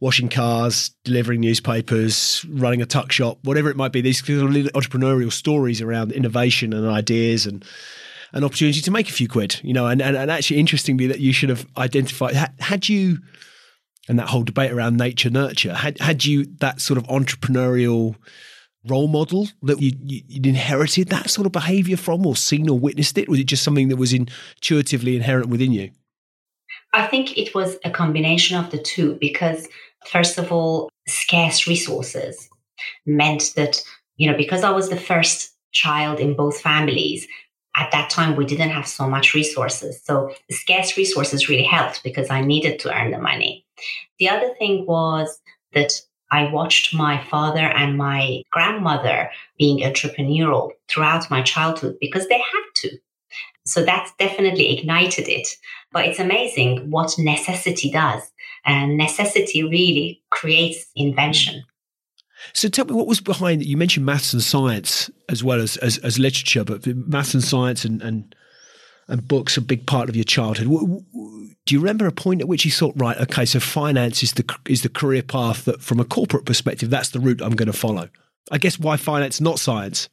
washing 0.00 0.30
cars, 0.30 0.90
delivering 1.04 1.40
newspapers, 1.40 2.44
running 2.48 2.80
a 2.80 2.86
tuck 2.86 3.12
shop, 3.12 3.38
whatever 3.44 3.70
it 3.70 3.76
might 3.76 3.92
be, 3.92 4.00
these 4.00 4.22
entrepreneurial 4.22 5.30
stories 5.30 5.82
around 5.82 6.10
innovation 6.12 6.72
and 6.72 6.86
ideas 6.86 7.46
and 7.46 7.64
an 8.32 8.44
opportunity 8.44 8.80
to 8.80 8.90
make 8.90 9.08
a 9.08 9.12
few 9.12 9.28
quid, 9.28 9.60
you 9.62 9.74
know, 9.74 9.86
and, 9.86 10.00
and, 10.00 10.16
and 10.16 10.30
actually 10.30 10.58
interestingly 10.58 11.06
that 11.06 11.20
you 11.20 11.32
should 11.32 11.48
have 11.48 11.66
identified, 11.76 12.34
had, 12.60 12.88
you, 12.88 13.18
and 14.08 14.18
that 14.18 14.28
whole 14.28 14.42
debate 14.42 14.70
around 14.70 14.96
nature 14.96 15.30
nurture, 15.30 15.74
had, 15.74 15.98
had 15.98 16.24
you 16.24 16.46
that 16.60 16.80
sort 16.80 16.96
of 16.96 17.04
entrepreneurial 17.08 18.16
role 18.86 19.08
model 19.08 19.48
that 19.62 19.80
you, 19.80 19.92
you, 20.02 20.22
would 20.34 20.46
inherited 20.46 21.08
that 21.08 21.28
sort 21.28 21.44
of 21.44 21.52
behavior 21.52 21.96
from 21.96 22.24
or 22.24 22.36
seen 22.36 22.70
or 22.70 22.78
witnessed 22.78 23.18
it? 23.18 23.28
Was 23.28 23.38
it 23.38 23.44
just 23.44 23.62
something 23.62 23.88
that 23.88 23.96
was 23.96 24.14
intuitively 24.14 25.16
inherent 25.16 25.48
within 25.48 25.72
you? 25.72 25.90
I 26.92 27.06
think 27.06 27.38
it 27.38 27.54
was 27.54 27.76
a 27.84 27.90
combination 27.90 28.56
of 28.56 28.70
the 28.70 28.78
two 28.78 29.16
because, 29.20 29.68
first 30.06 30.38
of 30.38 30.52
all, 30.52 30.90
scarce 31.06 31.66
resources 31.66 32.48
meant 33.06 33.52
that, 33.56 33.82
you 34.16 34.30
know, 34.30 34.36
because 34.36 34.64
I 34.64 34.70
was 34.70 34.88
the 34.88 34.96
first 34.96 35.54
child 35.72 36.20
in 36.20 36.34
both 36.34 36.60
families, 36.60 37.26
at 37.76 37.92
that 37.92 38.10
time 38.10 38.36
we 38.36 38.44
didn't 38.44 38.70
have 38.70 38.86
so 38.86 39.08
much 39.08 39.34
resources. 39.34 40.02
So 40.04 40.34
scarce 40.50 40.96
resources 40.96 41.48
really 41.48 41.64
helped 41.64 42.02
because 42.02 42.30
I 42.30 42.42
needed 42.42 42.80
to 42.80 42.94
earn 42.94 43.12
the 43.12 43.18
money. 43.18 43.64
The 44.18 44.28
other 44.28 44.52
thing 44.58 44.86
was 44.86 45.40
that 45.72 45.92
I 46.32 46.50
watched 46.50 46.94
my 46.94 47.22
father 47.24 47.60
and 47.60 47.96
my 47.96 48.42
grandmother 48.52 49.30
being 49.58 49.78
entrepreneurial 49.78 50.70
throughout 50.88 51.30
my 51.30 51.42
childhood 51.42 51.96
because 52.00 52.28
they 52.28 52.38
had 52.38 52.64
to. 52.76 52.98
So 53.66 53.84
that's 53.84 54.12
definitely 54.18 54.78
ignited 54.78 55.28
it. 55.28 55.48
But 55.92 56.06
it's 56.06 56.18
amazing 56.18 56.90
what 56.90 57.18
necessity 57.18 57.90
does. 57.90 58.22
And 58.64 58.96
necessity 58.96 59.62
really 59.62 60.22
creates 60.30 60.86
invention. 60.94 61.64
So 62.52 62.68
tell 62.68 62.86
me 62.86 62.94
what 62.94 63.06
was 63.06 63.20
behind 63.20 63.64
You 63.64 63.76
mentioned 63.76 64.06
maths 64.06 64.32
and 64.32 64.42
science 64.42 65.10
as 65.28 65.44
well 65.44 65.60
as, 65.60 65.76
as, 65.78 65.98
as 65.98 66.18
literature, 66.18 66.64
but 66.64 66.86
maths 66.86 67.34
and 67.34 67.44
science 67.44 67.84
and, 67.84 68.00
and 68.02 68.34
and 69.10 69.26
books 69.26 69.56
a 69.56 69.60
big 69.60 69.86
part 69.86 70.08
of 70.08 70.16
your 70.16 70.24
childhood. 70.24 70.68
Do 70.68 71.74
you 71.74 71.80
remember 71.80 72.06
a 72.06 72.12
point 72.12 72.40
at 72.40 72.48
which 72.48 72.64
you 72.64 72.70
thought, 72.70 72.94
right, 72.96 73.16
okay, 73.18 73.44
so 73.44 73.60
finance 73.60 74.22
is 74.22 74.32
the 74.32 74.44
is 74.68 74.82
the 74.82 74.88
career 74.88 75.22
path 75.22 75.64
that, 75.64 75.82
from 75.82 76.00
a 76.00 76.04
corporate 76.04 76.46
perspective, 76.46 76.90
that's 76.90 77.10
the 77.10 77.20
route 77.20 77.42
I'm 77.42 77.56
going 77.56 77.66
to 77.66 77.72
follow? 77.72 78.08
I 78.50 78.58
guess 78.58 78.78
why 78.78 78.96
finance, 78.96 79.40
not 79.40 79.58
science? 79.58 80.08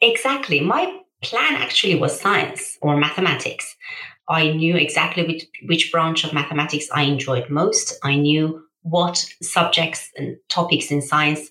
Exactly. 0.00 0.60
My 0.60 1.00
plan 1.22 1.56
actually 1.56 1.96
was 1.96 2.18
science 2.18 2.78
or 2.82 2.96
mathematics. 2.96 3.76
I 4.28 4.52
knew 4.52 4.76
exactly 4.76 5.26
which, 5.26 5.46
which 5.66 5.92
branch 5.92 6.24
of 6.24 6.32
mathematics 6.32 6.86
I 6.92 7.02
enjoyed 7.02 7.50
most. 7.50 7.94
I 8.02 8.16
knew 8.16 8.64
what 8.82 9.24
subjects 9.42 10.10
and 10.16 10.36
topics 10.48 10.90
in 10.90 11.02
science 11.02 11.50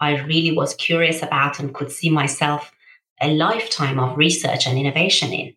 I 0.00 0.20
really 0.22 0.50
was 0.50 0.74
curious 0.74 1.22
about 1.22 1.60
and 1.60 1.72
could 1.72 1.92
see 1.92 2.10
myself 2.10 2.72
a 3.20 3.32
lifetime 3.32 4.00
of 4.00 4.18
research 4.18 4.66
and 4.66 4.76
innovation 4.76 5.32
in. 5.32 5.54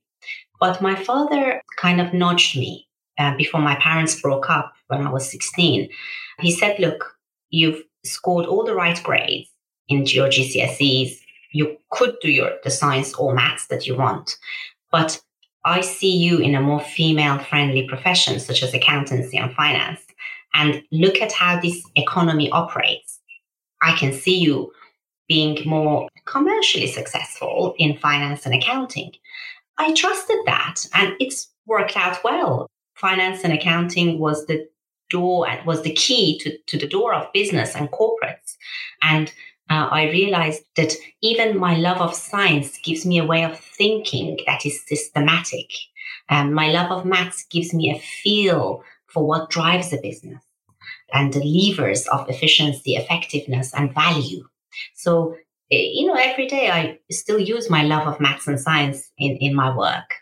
But 0.60 0.81
my 0.84 0.95
father 0.95 1.62
kind 1.77 2.00
of 2.00 2.13
nudged 2.13 2.55
me 2.55 2.88
uh, 3.17 3.36
before 3.36 3.60
my 3.62 3.75
parents 3.75 4.22
broke 4.22 4.50
up 4.50 4.74
when 4.88 5.01
I 5.01 5.12
was 5.12 5.29
16. 5.31 5.89
He 6.39 6.51
said, 6.51 6.79
Look, 6.79 7.17
you've 7.50 7.81
scored 8.03 8.45
all 8.45 8.63
the 8.63 8.75
right 8.75 9.01
grades 9.01 9.50
in 9.88 10.05
your 10.05 10.27
GCSEs. 10.27 11.17
You 11.51 11.77
could 11.89 12.15
do 12.22 12.29
your 12.29 12.51
the 12.63 12.69
science 12.69 13.15
or 13.15 13.34
maths 13.34 13.65
that 13.67 13.88
you 13.88 13.95
want, 13.95 14.38
but 14.91 15.19
I 15.65 15.81
see 15.81 16.15
you 16.15 16.38
in 16.38 16.53
a 16.53 16.62
more 16.62 16.79
female 16.79 17.39
friendly 17.39 17.88
profession 17.88 18.39
such 18.39 18.62
as 18.62 18.74
accountancy 18.74 19.38
and 19.38 19.53
finance. 19.53 20.00
And 20.53 20.84
look 20.91 21.22
at 21.22 21.34
how 21.34 21.60
this 21.60 21.84
economy 21.95 22.50
operates. 22.51 23.19
I 23.81 23.93
can 23.98 24.13
see 24.13 24.38
you 24.38 24.72
being 25.27 25.57
more 25.65 26.07
commercially 26.25 26.88
successful 26.88 27.75
in 27.77 27.98
finance 27.98 28.45
and 28.45 28.53
accounting. 28.53 29.12
I 29.77 29.93
trusted 29.93 30.38
that 30.45 30.88
and 30.93 31.13
it's 31.19 31.50
worked 31.65 31.98
out 31.98 32.24
well. 32.24 32.67
Finance 32.93 33.43
and 33.43 33.51
accounting 33.51 34.19
was 34.19 34.45
the 34.45 34.67
door 35.10 35.48
was 35.65 35.81
the 35.81 35.93
key 35.93 36.39
to, 36.39 36.57
to 36.67 36.77
the 36.77 36.88
door 36.88 37.13
of 37.13 37.31
business 37.34 37.75
and 37.75 37.91
corporates. 37.91 38.55
And 39.01 39.34
uh, 39.69 39.88
I 39.91 40.10
realized 40.12 40.63
that 40.75 40.93
even 41.22 41.57
my 41.57 41.75
love 41.75 41.98
of 41.98 42.13
science 42.13 42.77
gives 42.77 43.05
me 43.05 43.17
a 43.17 43.25
way 43.25 43.43
of 43.43 43.60
thinking 43.60 44.38
that 44.45 44.65
is 44.65 44.86
systematic. 44.86 45.72
Um, 46.29 46.53
my 46.53 46.69
love 46.69 46.91
of 46.91 47.05
maths 47.05 47.45
gives 47.50 47.74
me 47.74 47.91
a 47.91 48.00
feel 48.00 48.84
for 49.07 49.25
what 49.27 49.50
drives 49.50 49.91
a 49.91 49.98
business 50.01 50.43
and 51.13 51.34
the 51.34 51.43
levers 51.43 52.07
of 52.07 52.29
efficiency, 52.29 52.95
effectiveness, 52.95 53.74
and 53.74 53.93
value. 53.93 54.48
So, 54.95 55.36
eh, 55.72 55.89
you 55.93 56.05
know, 56.07 56.15
every 56.15 56.48
day 56.48 56.69
I 56.69 57.00
still 57.12 57.39
use 57.39 57.69
my 57.69 57.84
love 57.84 58.07
of 58.07 58.19
maths 58.19 58.48
and 58.48 58.60
science 58.60 59.12
in, 59.17 59.38
in 59.38 59.55
my 59.55 59.75
work. 59.75 60.15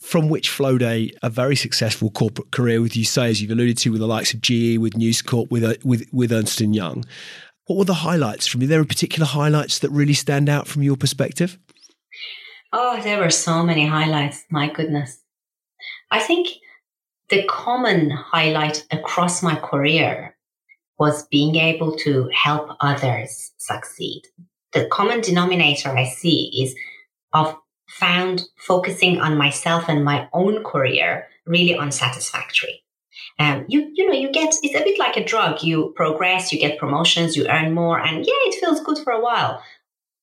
From 0.00 0.28
which 0.28 0.50
flowed 0.50 0.82
a, 0.82 1.10
a 1.22 1.30
very 1.30 1.56
successful 1.56 2.10
corporate 2.10 2.50
career, 2.50 2.80
with 2.80 2.96
you 2.96 3.04
say, 3.04 3.30
as 3.30 3.40
you've 3.40 3.50
alluded 3.50 3.78
to, 3.78 3.90
with 3.90 4.00
the 4.00 4.06
likes 4.06 4.34
of 4.34 4.40
GE, 4.40 4.78
with 4.78 4.96
News 4.96 5.22
Corp, 5.22 5.50
with, 5.50 5.64
uh, 5.64 5.74
with, 5.84 6.06
with 6.12 6.32
Ernst 6.32 6.60
& 6.60 6.60
Young. 6.60 7.04
What 7.66 7.78
were 7.78 7.84
the 7.84 7.94
highlights 7.94 8.46
from 8.46 8.60
you? 8.60 8.68
There 8.68 8.80
are 8.80 8.84
particular 8.84 9.26
highlights 9.26 9.78
that 9.78 9.90
really 9.90 10.12
stand 10.12 10.48
out 10.48 10.68
from 10.68 10.82
your 10.82 10.96
perspective? 10.96 11.58
Oh, 12.72 13.00
there 13.02 13.20
were 13.20 13.30
so 13.30 13.62
many 13.62 13.86
highlights. 13.86 14.44
My 14.50 14.68
goodness. 14.68 15.22
I 16.10 16.20
think 16.20 16.48
the 17.30 17.44
common 17.44 18.10
highlight 18.10 18.86
across 18.90 19.42
my 19.42 19.54
career 19.56 20.36
was 20.98 21.26
being 21.28 21.56
able 21.56 21.96
to 21.96 22.28
help 22.34 22.76
others 22.80 23.52
succeed. 23.56 24.22
The 24.72 24.86
common 24.86 25.22
denominator 25.22 25.88
I 25.88 26.04
see 26.04 26.52
is 26.62 26.74
of 27.32 27.56
found 27.88 28.44
focusing 28.56 29.20
on 29.20 29.38
myself 29.38 29.88
and 29.88 30.04
my 30.04 30.28
own 30.32 30.62
career 30.64 31.28
really 31.46 31.76
unsatisfactory. 31.76 32.83
You 33.68 33.90
you 33.94 34.06
know 34.06 34.14
you 34.14 34.30
get 34.30 34.54
it's 34.62 34.74
a 34.74 34.84
bit 34.84 34.98
like 34.98 35.16
a 35.16 35.24
drug. 35.24 35.62
You 35.62 35.92
progress, 35.96 36.52
you 36.52 36.58
get 36.58 36.78
promotions, 36.78 37.36
you 37.36 37.46
earn 37.48 37.72
more, 37.72 37.98
and 37.98 38.24
yeah, 38.24 38.42
it 38.44 38.60
feels 38.60 38.80
good 38.80 38.98
for 38.98 39.12
a 39.12 39.20
while. 39.20 39.62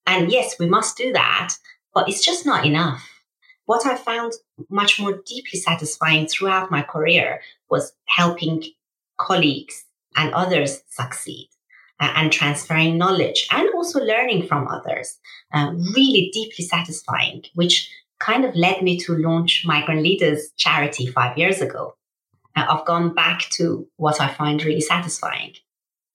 And 0.05 0.31
yes, 0.31 0.57
we 0.59 0.67
must 0.67 0.97
do 0.97 1.11
that, 1.13 1.55
but 1.93 2.07
it's 2.09 2.23
just 2.23 2.45
not 2.45 2.65
enough. 2.65 3.07
What 3.65 3.85
I 3.85 3.95
found 3.95 4.33
much 4.69 4.99
more 4.99 5.21
deeply 5.25 5.59
satisfying 5.59 6.27
throughout 6.27 6.71
my 6.71 6.81
career 6.81 7.41
was 7.69 7.93
helping 8.07 8.63
colleagues 9.17 9.85
and 10.15 10.33
others 10.33 10.81
succeed 10.89 11.49
and 11.99 12.31
transferring 12.31 12.97
knowledge 12.97 13.47
and 13.51 13.69
also 13.75 13.99
learning 13.99 14.47
from 14.47 14.67
others. 14.67 15.19
Uh, 15.53 15.71
really 15.95 16.31
deeply 16.33 16.65
satisfying, 16.65 17.43
which 17.53 17.89
kind 18.19 18.43
of 18.45 18.55
led 18.55 18.81
me 18.81 18.97
to 18.97 19.15
launch 19.15 19.63
Migrant 19.65 20.01
Leaders 20.01 20.49
charity 20.57 21.05
five 21.05 21.37
years 21.37 21.61
ago. 21.61 21.95
Uh, 22.55 22.65
I've 22.69 22.85
gone 22.85 23.13
back 23.13 23.41
to 23.51 23.87
what 23.97 24.19
I 24.19 24.27
find 24.27 24.63
really 24.63 24.81
satisfying. 24.81 25.53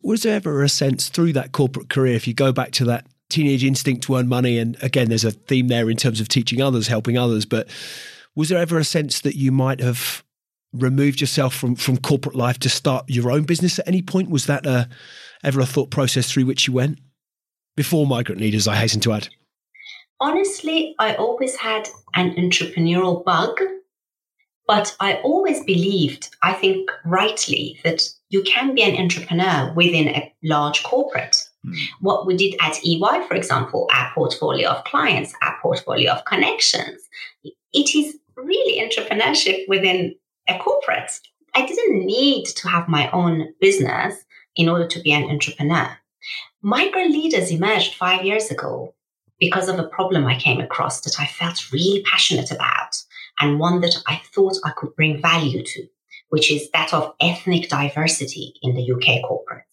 Was 0.03 0.23
there 0.23 0.37
ever 0.37 0.63
a 0.63 0.69
sense 0.69 1.09
through 1.09 1.33
that 1.35 1.53
corporate 1.53 1.89
career, 1.89 2.15
if 2.15 2.29
you 2.29 2.35
go 2.35 2.53
back 2.53 2.71
to 2.73 2.85
that 2.87 3.07
teenage 3.29 3.65
instinct 3.65 4.05
to 4.05 4.17
earn 4.17 4.29
money, 4.29 4.59
and 4.59 4.77
again, 4.83 5.09
there's 5.09 5.25
a 5.25 5.33
theme 5.33 5.69
there 5.69 5.91
in 5.91 5.97
terms 5.97 6.21
of 6.21 6.29
teaching 6.29 6.61
others, 6.61 6.89
helping 6.89 7.19
others, 7.19 7.45
but 7.45 7.69
was 8.35 8.51
there 8.51 8.59
ever 8.59 8.79
a 8.79 8.85
sense 8.85 9.21
that 9.23 9.35
you 9.35 9.51
might 9.51 9.81
have 9.81 10.23
removed 10.73 11.21
yourself 11.21 11.55
from, 11.55 11.75
from 11.75 11.97
corporate 11.97 12.37
life 12.37 12.59
to 12.61 12.69
start 12.69 13.07
your 13.09 13.31
own 13.31 13.45
business 13.45 13.79
at 13.79 13.89
any 13.89 14.03
point? 14.03 14.31
Was 14.31 14.47
that 14.47 14.67
a, 14.67 14.89
ever 15.43 15.61
a 15.61 15.67
thought 15.67 15.91
process 15.91 16.31
through 16.31 16.47
which 16.47 16.67
you 16.67 16.75
went? 16.75 16.99
Before 17.77 18.07
Migrant 18.07 18.41
Leaders, 18.41 18.69
I 18.69 18.77
hasten 18.77 19.01
to 19.03 19.13
add. 19.13 19.29
Honestly, 20.21 20.95
I 20.99 21.15
always 21.15 21.57
had 21.57 21.89
an 22.15 22.35
entrepreneurial 22.37 23.25
bug 23.25 23.61
but 24.67 24.97
I 25.01 25.15
always 25.17 25.63
believed, 25.65 26.35
I 26.43 26.53
think 26.53 26.91
rightly, 27.05 27.79
that 27.85 28.03
you 28.31 28.43
can 28.43 28.75
be 28.75 28.83
an 28.83 28.97
entrepreneur 28.97 29.73
within 29.75 30.09
a 30.09 30.33
large 30.43 30.83
corporate. 30.83 31.49
Mm. 31.65 31.77
What 32.01 32.27
we 32.27 32.37
did 32.37 32.57
at 32.61 32.85
EY, 32.85 33.27
for 33.29 33.35
example, 33.35 33.89
our 33.93 34.11
portfolio 34.15 34.71
of 34.71 34.85
clients, 34.85 35.35
our 35.43 35.57
portfolio 35.63 36.13
of 36.13 36.25
connections, 36.25 37.01
it 37.45 37.95
is 37.95 38.19
really 38.37 38.81
entrepreneurship 38.81 39.69
within 39.69 40.15
a 40.49 40.59
corporate. 40.59 41.21
I 41.55 41.65
didn't 41.65 42.05
need 42.05 42.47
to 42.47 42.69
have 42.69 42.89
my 42.89 43.11
own 43.11 43.55
business 43.61 44.15
in 44.57 44.69
order 44.69 44.87
to 44.87 45.01
be 45.01 45.13
an 45.13 45.31
entrepreneur. 45.31 45.97
Migrant 46.63 47.13
leaders 47.13 47.51
emerged 47.51 47.95
five 47.95 48.25
years 48.25 48.51
ago 48.51 48.95
because 49.39 49.69
of 49.69 49.79
a 49.79 49.85
problem 49.85 50.27
I 50.27 50.39
came 50.39 50.61
across 50.61 51.03
that 51.03 51.21
I 51.21 51.27
felt 51.27 51.73
really 51.73 52.03
passionate 52.03 52.51
about 52.51 52.86
and 53.41 53.59
one 53.59 53.81
that 53.81 53.97
I 54.07 54.21
thought 54.35 54.59
I 54.65 54.71
could 54.71 54.95
bring 54.97 55.21
value 55.21 55.63
to, 55.63 55.87
which 56.31 56.51
is 56.51 56.71
that 56.71 56.93
of 56.93 57.15
ethnic 57.21 57.69
diversity 57.69 58.55
in 58.63 58.75
the 58.75 58.93
UK 58.93 59.27
corporate. 59.27 59.65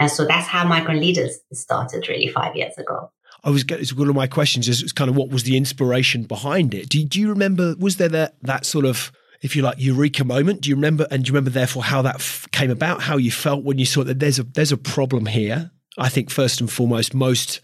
And 0.00 0.10
so 0.10 0.26
that's 0.26 0.46
how 0.46 0.66
Migrant 0.66 1.00
Leaders 1.00 1.38
started 1.52 2.08
really 2.08 2.28
five 2.28 2.56
years 2.56 2.76
ago. 2.78 3.10
I 3.44 3.50
was 3.50 3.64
getting 3.64 3.96
one 3.96 4.08
of 4.08 4.14
my 4.14 4.26
questions 4.26 4.68
is 4.68 4.92
kind 4.92 5.08
of 5.08 5.16
what 5.16 5.30
was 5.30 5.44
the 5.44 5.56
inspiration 5.56 6.24
behind 6.24 6.74
it? 6.74 6.88
Do, 6.88 7.04
do 7.04 7.20
you 7.20 7.28
remember, 7.28 7.74
was 7.78 7.96
there 7.96 8.08
that, 8.08 8.34
that 8.42 8.66
sort 8.66 8.84
of, 8.84 9.12
if 9.42 9.54
you 9.54 9.62
like, 9.62 9.76
eureka 9.78 10.24
moment? 10.24 10.62
Do 10.62 10.70
you 10.70 10.74
remember, 10.74 11.06
and 11.10 11.24
do 11.24 11.28
you 11.28 11.34
remember 11.34 11.50
therefore 11.50 11.84
how 11.84 12.02
that 12.02 12.16
f- 12.16 12.48
came 12.50 12.70
about, 12.70 13.02
how 13.02 13.16
you 13.16 13.30
felt 13.30 13.64
when 13.64 13.78
you 13.78 13.86
saw 13.86 14.02
that 14.04 14.18
there's 14.18 14.40
a, 14.40 14.42
there's 14.42 14.72
a 14.72 14.76
problem 14.76 15.26
here? 15.26 15.70
I 15.96 16.08
think 16.08 16.30
first 16.30 16.60
and 16.60 16.70
foremost, 16.70 17.14
most 17.14 17.60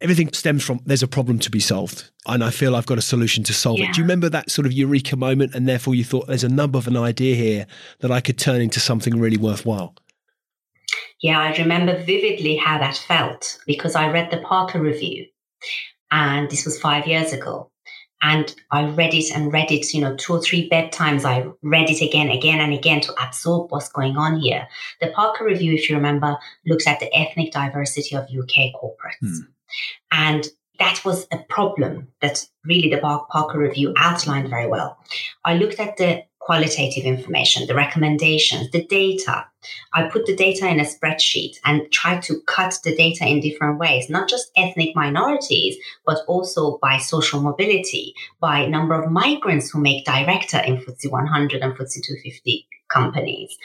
everything 0.00 0.32
stems 0.32 0.64
from 0.64 0.80
there's 0.84 1.02
a 1.02 1.08
problem 1.08 1.38
to 1.38 1.50
be 1.50 1.60
solved 1.60 2.10
and 2.26 2.42
i 2.42 2.50
feel 2.50 2.74
i've 2.74 2.86
got 2.86 2.98
a 2.98 3.02
solution 3.02 3.44
to 3.44 3.52
solve 3.52 3.78
yeah. 3.78 3.86
it. 3.88 3.94
Do 3.94 4.00
you 4.00 4.04
remember 4.04 4.28
that 4.28 4.50
sort 4.50 4.66
of 4.66 4.72
eureka 4.72 5.16
moment 5.16 5.54
and 5.54 5.68
therefore 5.68 5.94
you 5.94 6.04
thought 6.04 6.26
there's 6.26 6.44
a 6.44 6.48
number 6.48 6.78
of 6.78 6.86
an 6.86 6.96
idea 6.96 7.34
here 7.34 7.66
that 8.00 8.10
i 8.10 8.20
could 8.20 8.38
turn 8.38 8.60
into 8.60 8.80
something 8.80 9.18
really 9.18 9.36
worthwhile 9.36 9.94
yeah 11.20 11.38
i 11.38 11.56
remember 11.56 11.96
vividly 12.02 12.56
how 12.56 12.78
that 12.78 12.96
felt 12.96 13.58
because 13.66 13.94
i 13.94 14.10
read 14.10 14.30
the 14.30 14.38
parker 14.38 14.80
review 14.80 15.26
and 16.10 16.50
this 16.50 16.64
was 16.64 16.78
five 16.80 17.06
years 17.06 17.32
ago 17.32 17.70
and 18.22 18.54
i 18.70 18.84
read 18.84 19.14
it 19.14 19.30
and 19.34 19.52
read 19.52 19.70
it 19.70 19.94
you 19.94 20.00
know 20.00 20.14
two 20.16 20.34
or 20.34 20.42
three 20.42 20.68
bedtimes. 20.68 21.24
I 21.24 21.46
read 21.62 21.88
it 21.88 22.02
again 22.02 22.28
again 22.28 22.60
and 22.60 22.74
again 22.74 23.00
to 23.02 23.14
absorb 23.22 23.70
what's 23.70 23.88
going 23.88 24.18
on 24.18 24.40
here. 24.40 24.68
The 25.00 25.06
parker 25.08 25.46
review 25.46 25.72
if 25.72 25.88
you 25.88 25.96
remember 25.96 26.36
looks 26.66 26.86
at 26.86 27.00
the 27.00 27.08
ethnic 27.16 27.50
diversity 27.50 28.14
of 28.16 28.24
uk 28.24 28.74
corporates. 28.74 29.20
Hmm 29.22 29.40
and 30.12 30.46
that 30.78 31.04
was 31.04 31.26
a 31.30 31.38
problem 31.48 32.08
that 32.22 32.46
really 32.64 32.88
the 32.88 32.98
Parker 32.98 33.58
Review 33.58 33.92
outlined 33.98 34.48
very 34.48 34.66
well. 34.66 34.96
I 35.44 35.54
looked 35.54 35.78
at 35.78 35.98
the 35.98 36.24
qualitative 36.40 37.04
information, 37.04 37.66
the 37.66 37.74
recommendations, 37.74 38.70
the 38.70 38.84
data. 38.86 39.46
I 39.92 40.04
put 40.04 40.24
the 40.24 40.34
data 40.34 40.66
in 40.68 40.80
a 40.80 40.84
spreadsheet 40.84 41.58
and 41.66 41.92
tried 41.92 42.22
to 42.22 42.40
cut 42.46 42.78
the 42.82 42.96
data 42.96 43.26
in 43.28 43.40
different 43.40 43.78
ways, 43.78 44.08
not 44.08 44.28
just 44.28 44.50
ethnic 44.56 44.96
minorities, 44.96 45.76
but 46.06 46.24
also 46.26 46.78
by 46.80 46.96
social 46.96 47.40
mobility, 47.40 48.14
by 48.40 48.66
number 48.66 49.00
of 49.00 49.12
migrants 49.12 49.70
who 49.70 49.80
make 49.80 50.06
director 50.06 50.58
in 50.58 50.78
FTSE 50.78 51.10
100 51.10 51.60
and 51.62 51.74
FTSE 51.74 52.02
250 52.02 52.66
companies. 52.88 53.56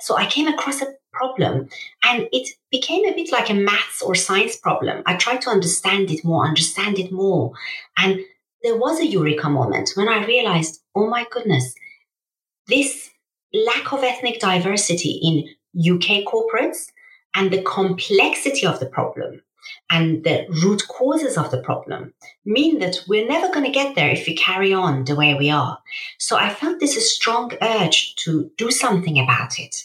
So 0.00 0.16
I 0.16 0.26
came 0.26 0.48
across 0.48 0.82
a 0.82 0.94
problem 1.12 1.68
and 2.04 2.28
it 2.32 2.48
became 2.70 3.06
a 3.06 3.14
bit 3.14 3.32
like 3.32 3.50
a 3.50 3.54
maths 3.54 4.02
or 4.02 4.14
science 4.14 4.56
problem. 4.56 5.02
I 5.06 5.16
tried 5.16 5.40
to 5.42 5.50
understand 5.50 6.10
it 6.10 6.24
more, 6.24 6.46
understand 6.46 6.98
it 6.98 7.10
more. 7.10 7.52
And 7.96 8.20
there 8.62 8.76
was 8.76 9.00
a 9.00 9.06
eureka 9.06 9.48
moment 9.48 9.92
when 9.94 10.08
I 10.08 10.26
realized, 10.26 10.82
oh 10.94 11.08
my 11.08 11.26
goodness, 11.30 11.74
this 12.68 13.10
lack 13.54 13.92
of 13.92 14.02
ethnic 14.02 14.40
diversity 14.40 15.20
in 15.22 15.48
UK 15.78 16.24
corporates 16.24 16.86
and 17.34 17.50
the 17.50 17.62
complexity 17.62 18.66
of 18.66 18.80
the 18.80 18.86
problem 18.86 19.42
and 19.90 20.24
the 20.24 20.46
root 20.62 20.82
causes 20.88 21.36
of 21.36 21.50
the 21.50 21.62
problem 21.62 22.12
mean 22.44 22.78
that 22.80 22.98
we're 23.06 23.28
never 23.28 23.52
going 23.52 23.64
to 23.64 23.70
get 23.70 23.94
there 23.94 24.10
if 24.10 24.26
we 24.26 24.34
carry 24.34 24.72
on 24.72 25.04
the 25.04 25.14
way 25.14 25.34
we 25.34 25.50
are. 25.50 25.78
So 26.18 26.36
I 26.36 26.52
felt 26.52 26.80
this 26.80 27.14
strong 27.14 27.52
urge 27.62 28.14
to 28.16 28.50
do 28.56 28.70
something 28.70 29.18
about 29.18 29.58
it. 29.58 29.76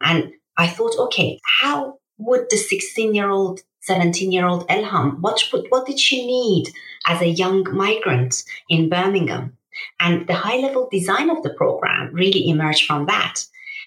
And 0.00 0.32
I 0.56 0.66
thought, 0.66 0.98
okay, 0.98 1.40
how 1.60 1.98
would 2.18 2.46
the 2.50 2.56
16 2.56 3.14
year 3.14 3.30
old, 3.30 3.60
17 3.82 4.32
year 4.32 4.46
old 4.46 4.66
Elham, 4.68 5.20
what, 5.20 5.42
what 5.68 5.86
did 5.86 6.00
she 6.00 6.26
need 6.26 6.72
as 7.06 7.20
a 7.20 7.28
young 7.28 7.64
migrant 7.72 8.42
in 8.68 8.88
Birmingham? 8.88 9.56
And 10.00 10.26
the 10.26 10.34
high 10.34 10.56
level 10.56 10.88
design 10.90 11.30
of 11.30 11.42
the 11.42 11.54
program 11.54 12.12
really 12.12 12.48
emerged 12.48 12.86
from 12.86 13.06
that. 13.06 13.44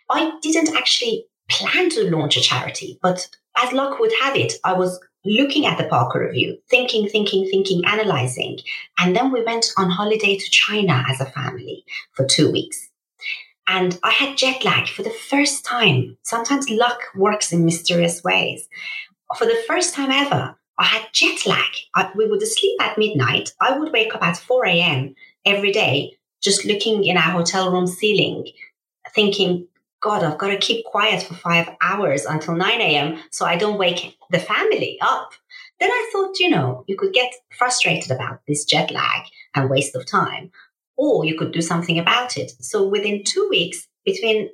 I 0.09 0.31
didn't 0.41 0.75
actually 0.75 1.25
plan 1.49 1.89
to 1.89 2.15
launch 2.15 2.37
a 2.37 2.41
charity, 2.41 2.99
but 3.01 3.27
as 3.57 3.73
luck 3.73 3.99
would 3.99 4.13
have 4.21 4.35
it, 4.35 4.53
I 4.63 4.73
was 4.73 4.99
looking 5.25 5.65
at 5.65 5.77
the 5.77 5.85
Parker 5.85 6.19
Review, 6.19 6.57
thinking, 6.69 7.07
thinking, 7.07 7.47
thinking, 7.49 7.83
analyzing. 7.85 8.59
And 8.97 9.15
then 9.15 9.31
we 9.31 9.43
went 9.43 9.67
on 9.77 9.89
holiday 9.89 10.37
to 10.37 10.49
China 10.49 11.03
as 11.07 11.19
a 11.19 11.25
family 11.25 11.83
for 12.13 12.25
two 12.25 12.51
weeks. 12.51 12.89
And 13.67 13.99
I 14.03 14.11
had 14.11 14.37
jet 14.37 14.65
lag 14.65 14.87
for 14.87 15.03
the 15.03 15.11
first 15.11 15.63
time. 15.63 16.17
Sometimes 16.23 16.69
luck 16.69 17.01
works 17.15 17.53
in 17.53 17.65
mysterious 17.65 18.23
ways. 18.23 18.67
For 19.37 19.45
the 19.45 19.63
first 19.67 19.93
time 19.93 20.09
ever, 20.11 20.55
I 20.79 20.85
had 20.85 21.13
jet 21.13 21.45
lag. 21.45 21.69
I, 21.93 22.09
we 22.15 22.25
would 22.25 22.41
sleep 22.41 22.81
at 22.81 22.97
midnight. 22.97 23.53
I 23.61 23.77
would 23.77 23.91
wake 23.91 24.15
up 24.15 24.23
at 24.23 24.37
4 24.37 24.65
a.m. 24.65 25.13
every 25.45 25.71
day, 25.71 26.13
just 26.41 26.65
looking 26.65 27.03
in 27.03 27.17
our 27.17 27.31
hotel 27.31 27.71
room 27.71 27.85
ceiling, 27.85 28.47
thinking, 29.13 29.67
God, 30.01 30.23
I've 30.23 30.37
got 30.37 30.47
to 30.47 30.57
keep 30.57 30.85
quiet 30.85 31.23
for 31.23 31.33
five 31.33 31.69
hours 31.81 32.25
until 32.25 32.55
9 32.55 32.81
a.m. 32.81 33.21
so 33.31 33.45
I 33.45 33.57
don't 33.57 33.77
wake 33.77 34.17
the 34.29 34.39
family 34.39 34.97
up. 35.01 35.33
Then 35.79 35.91
I 35.91 36.09
thought, 36.11 36.39
you 36.39 36.49
know, 36.49 36.83
you 36.87 36.95
could 36.97 37.13
get 37.13 37.33
frustrated 37.57 38.11
about 38.11 38.39
this 38.47 38.65
jet 38.65 38.91
lag 38.91 39.23
and 39.55 39.69
waste 39.69 39.95
of 39.95 40.05
time, 40.05 40.51
or 40.97 41.25
you 41.25 41.37
could 41.37 41.51
do 41.51 41.61
something 41.61 41.99
about 41.99 42.37
it. 42.37 42.51
So 42.59 42.87
within 42.87 43.23
two 43.23 43.47
weeks, 43.49 43.87
between 44.05 44.49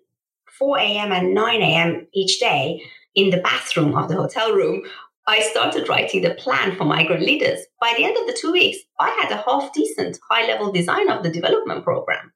4 0.58 0.80
a.m. 0.80 1.12
and 1.12 1.34
9 1.34 1.62
a.m. 1.62 2.08
each 2.14 2.40
day, 2.40 2.82
in 3.16 3.30
the 3.30 3.38
bathroom 3.38 3.96
of 3.96 4.10
the 4.10 4.16
hotel 4.16 4.52
room, 4.54 4.84
I 5.28 5.40
started 5.40 5.90
writing 5.90 6.22
the 6.22 6.36
plan 6.36 6.76
for 6.76 6.86
migrant 6.86 7.24
leaders. 7.24 7.60
By 7.82 7.94
the 7.98 8.04
end 8.04 8.16
of 8.18 8.28
the 8.28 8.38
two 8.40 8.52
weeks, 8.52 8.78
I 9.00 9.10
had 9.22 9.32
a 9.32 9.42
half 9.42 9.74
decent 9.74 10.20
high 10.30 10.46
level 10.46 10.72
design 10.72 11.10
of 11.10 11.24
the 11.24 11.32
development 11.32 11.84
program. 11.84 12.32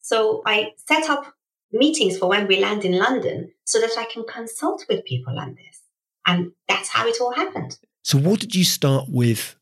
So 0.00 0.42
I 0.44 0.72
set 0.88 1.08
up 1.08 1.34
meetings 1.72 2.18
for 2.18 2.28
when 2.28 2.46
we 2.46 2.60
land 2.60 2.84
in 2.84 2.98
London 2.98 3.52
so 3.64 3.80
that 3.80 3.96
I 3.98 4.04
can 4.04 4.24
consult 4.24 4.84
with 4.88 5.04
people 5.04 5.38
on 5.38 5.54
this. 5.54 5.80
And 6.26 6.52
that's 6.68 6.88
how 6.88 7.06
it 7.06 7.20
all 7.20 7.32
happened. 7.34 7.78
So, 8.02 8.18
what 8.18 8.40
did 8.40 8.54
you 8.54 8.64
start 8.64 9.08
with? 9.08 9.56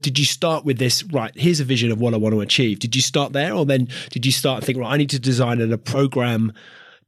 Did 0.00 0.18
you 0.18 0.24
start 0.24 0.64
with 0.64 0.78
this, 0.78 1.04
right? 1.04 1.32
Here's 1.36 1.60
a 1.60 1.64
vision 1.64 1.92
of 1.92 2.00
what 2.00 2.12
I 2.12 2.16
want 2.16 2.34
to 2.34 2.40
achieve. 2.40 2.80
Did 2.80 2.96
you 2.96 3.02
start 3.02 3.32
there? 3.32 3.52
Or 3.52 3.64
then 3.64 3.88
did 4.10 4.26
you 4.26 4.32
start 4.32 4.64
think, 4.64 4.78
right, 4.78 4.92
I 4.92 4.96
need 4.96 5.10
to 5.10 5.20
design 5.20 5.60
a 5.60 5.78
program 5.78 6.52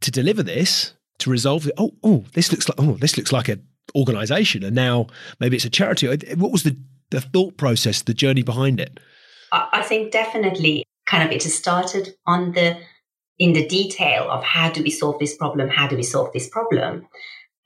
to 0.01 0.13
deliver 0.13 0.45
this, 0.45 0.95
to 1.19 1.31
resolve 1.31 1.67
it? 1.67 1.75
Oh, 1.77 1.95
oh, 2.05 2.25
this 2.35 2.53
looks 2.53 2.69
like, 2.69 2.79
oh, 2.79 2.93
this 2.93 3.17
looks 3.17 3.33
like 3.33 3.49
an 3.49 3.67
organization. 3.97 4.63
And 4.63 4.77
now 4.77 5.09
maybe 5.41 5.57
it's 5.57 5.65
a 5.65 5.71
charity. 5.71 6.07
What 6.37 6.53
was 6.53 6.63
the, 6.63 6.77
the 7.11 7.21
thought 7.21 7.57
process, 7.57 8.03
the 8.03 8.15
journey 8.15 8.43
behind 8.43 8.79
it? 8.79 9.01
I 9.51 9.83
think 9.83 10.13
definitely 10.13 10.85
kind 11.07 11.23
of 11.25 11.33
it 11.33 11.43
started 11.43 12.15
on 12.27 12.53
the 12.53 12.77
in 13.39 13.53
the 13.53 13.67
detail 13.67 14.31
of 14.31 14.43
how 14.45 14.71
do 14.71 14.83
we 14.83 14.91
solve 14.91 15.19
this 15.19 15.37
problem? 15.37 15.69
How 15.69 15.87
do 15.89 15.97
we 15.97 16.03
solve 16.03 16.33
this 16.33 16.49
problem? 16.49 17.07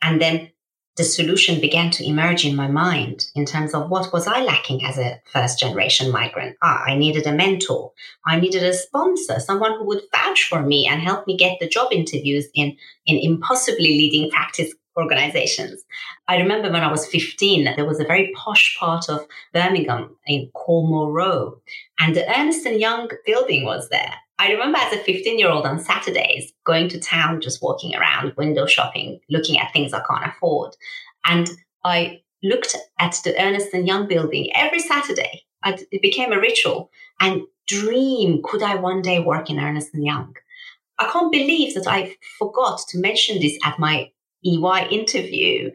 And 0.03 0.21
then 0.21 0.51
the 0.97 1.05
solution 1.05 1.61
began 1.61 1.91
to 1.93 2.05
emerge 2.05 2.45
in 2.45 2.57
my 2.57 2.67
mind 2.67 3.27
in 3.37 3.47
terms 3.47 3.73
of 3.73 3.89
what 3.89 4.13
was 4.13 4.27
I 4.27 4.43
lacking 4.43 4.85
as 4.85 4.99
a 4.99 5.21
first 5.33 5.61
generation 5.61 6.11
migrant? 6.11 6.57
Ah, 6.61 6.83
I 6.85 6.97
needed 6.97 7.25
a 7.27 7.33
mentor. 7.33 7.93
I 8.27 8.41
needed 8.41 8.65
a 8.65 8.75
sponsor, 8.75 9.39
someone 9.39 9.79
who 9.79 9.85
would 9.85 10.03
vouch 10.13 10.49
for 10.49 10.61
me 10.61 10.89
and 10.89 11.01
help 11.01 11.27
me 11.29 11.37
get 11.37 11.59
the 11.61 11.69
job 11.69 11.93
interviews 11.93 12.47
in, 12.53 12.77
in 13.07 13.17
impossibly 13.17 13.87
leading 13.87 14.29
practice 14.31 14.75
organizations. 14.97 15.85
I 16.27 16.39
remember 16.39 16.73
when 16.73 16.83
I 16.83 16.91
was 16.91 17.07
15, 17.07 17.77
there 17.77 17.87
was 17.87 18.01
a 18.01 18.05
very 18.05 18.33
posh 18.35 18.77
part 18.79 19.09
of 19.09 19.25
Birmingham 19.55 20.17
in 20.27 20.51
Colmore 20.57 21.13
Row, 21.13 21.61
and 22.01 22.17
the 22.17 22.29
Ernst 22.37 22.67
& 22.67 22.67
Young 22.67 23.09
building 23.25 23.65
was 23.65 23.89
there. 23.89 24.15
I 24.39 24.53
remember 24.53 24.79
as 24.79 24.93
a 24.93 25.03
15 25.03 25.39
year 25.39 25.51
old 25.51 25.67
on 25.67 25.81
Saturdays 25.81 26.53
going 26.65 26.89
to 26.91 27.01
town, 27.01 27.41
just 27.41 27.63
walking 27.63 27.95
around, 27.97 28.35
window 28.37 28.67
shopping, 28.67 29.21
looking 29.29 29.59
at 29.59 29.73
things 29.73 29.93
I 29.93 30.01
can't 30.01 30.31
afford. 30.31 30.77
And 31.25 31.51
I 31.85 32.23
looked 32.43 32.77
at 32.99 33.21
the 33.25 33.35
Ernst 33.41 33.75
and 33.75 33.87
Young 33.87 34.07
building 34.07 34.51
every 34.55 34.79
Saturday. 34.79 35.43
it 35.65 36.03
became 36.03 36.33
a 36.33 36.41
ritual 36.41 36.91
and 37.21 37.43
dream, 37.67 38.41
could 38.45 38.63
I 38.63 38.77
one 38.77 39.03
day 39.03 39.19
work 39.19 39.51
in 39.51 39.59
Ernst 39.59 39.93
and 39.93 40.05
Young? 40.05 40.35
I 40.99 41.11
can't 41.13 41.33
believe 41.33 41.75
that 41.75 41.87
I 41.87 42.17
forgot 42.39 42.81
to 42.89 42.99
mention 42.99 43.41
this 43.41 43.59
at 43.65 43.79
my 43.79 44.11
EY 44.45 44.89
interview. 44.91 45.71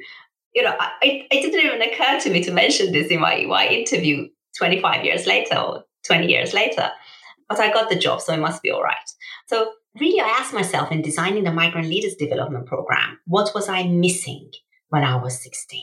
You 0.53 0.63
know, 0.63 0.75
it, 1.01 1.27
it 1.31 1.41
didn't 1.41 1.65
even 1.65 1.81
occur 1.81 2.19
to 2.21 2.29
me 2.29 2.43
to 2.43 2.51
mention 2.51 2.91
this 2.91 3.07
in 3.07 3.19
my 3.19 3.35
EY 3.35 3.75
interview 3.75 4.29
25 4.57 5.03
years 5.03 5.25
later 5.25 5.57
or 5.57 5.83
20 6.05 6.27
years 6.27 6.53
later 6.53 6.91
but 7.49 7.59
I 7.59 7.71
got 7.71 7.89
the 7.89 7.95
job, 7.95 8.21
so 8.21 8.33
it 8.33 8.39
must 8.39 8.61
be 8.61 8.71
all 8.71 8.83
right. 8.83 9.09
So 9.47 9.73
really, 9.99 10.19
I 10.19 10.27
asked 10.27 10.53
myself 10.53 10.91
in 10.91 11.01
designing 11.01 11.43
the 11.43 11.51
Migrant 11.51 11.87
Leaders 11.87 12.15
Development 12.15 12.65
Program, 12.65 13.19
what 13.25 13.51
was 13.53 13.69
I 13.69 13.87
missing 13.87 14.51
when 14.89 15.03
I 15.03 15.15
was 15.15 15.41
16? 15.41 15.81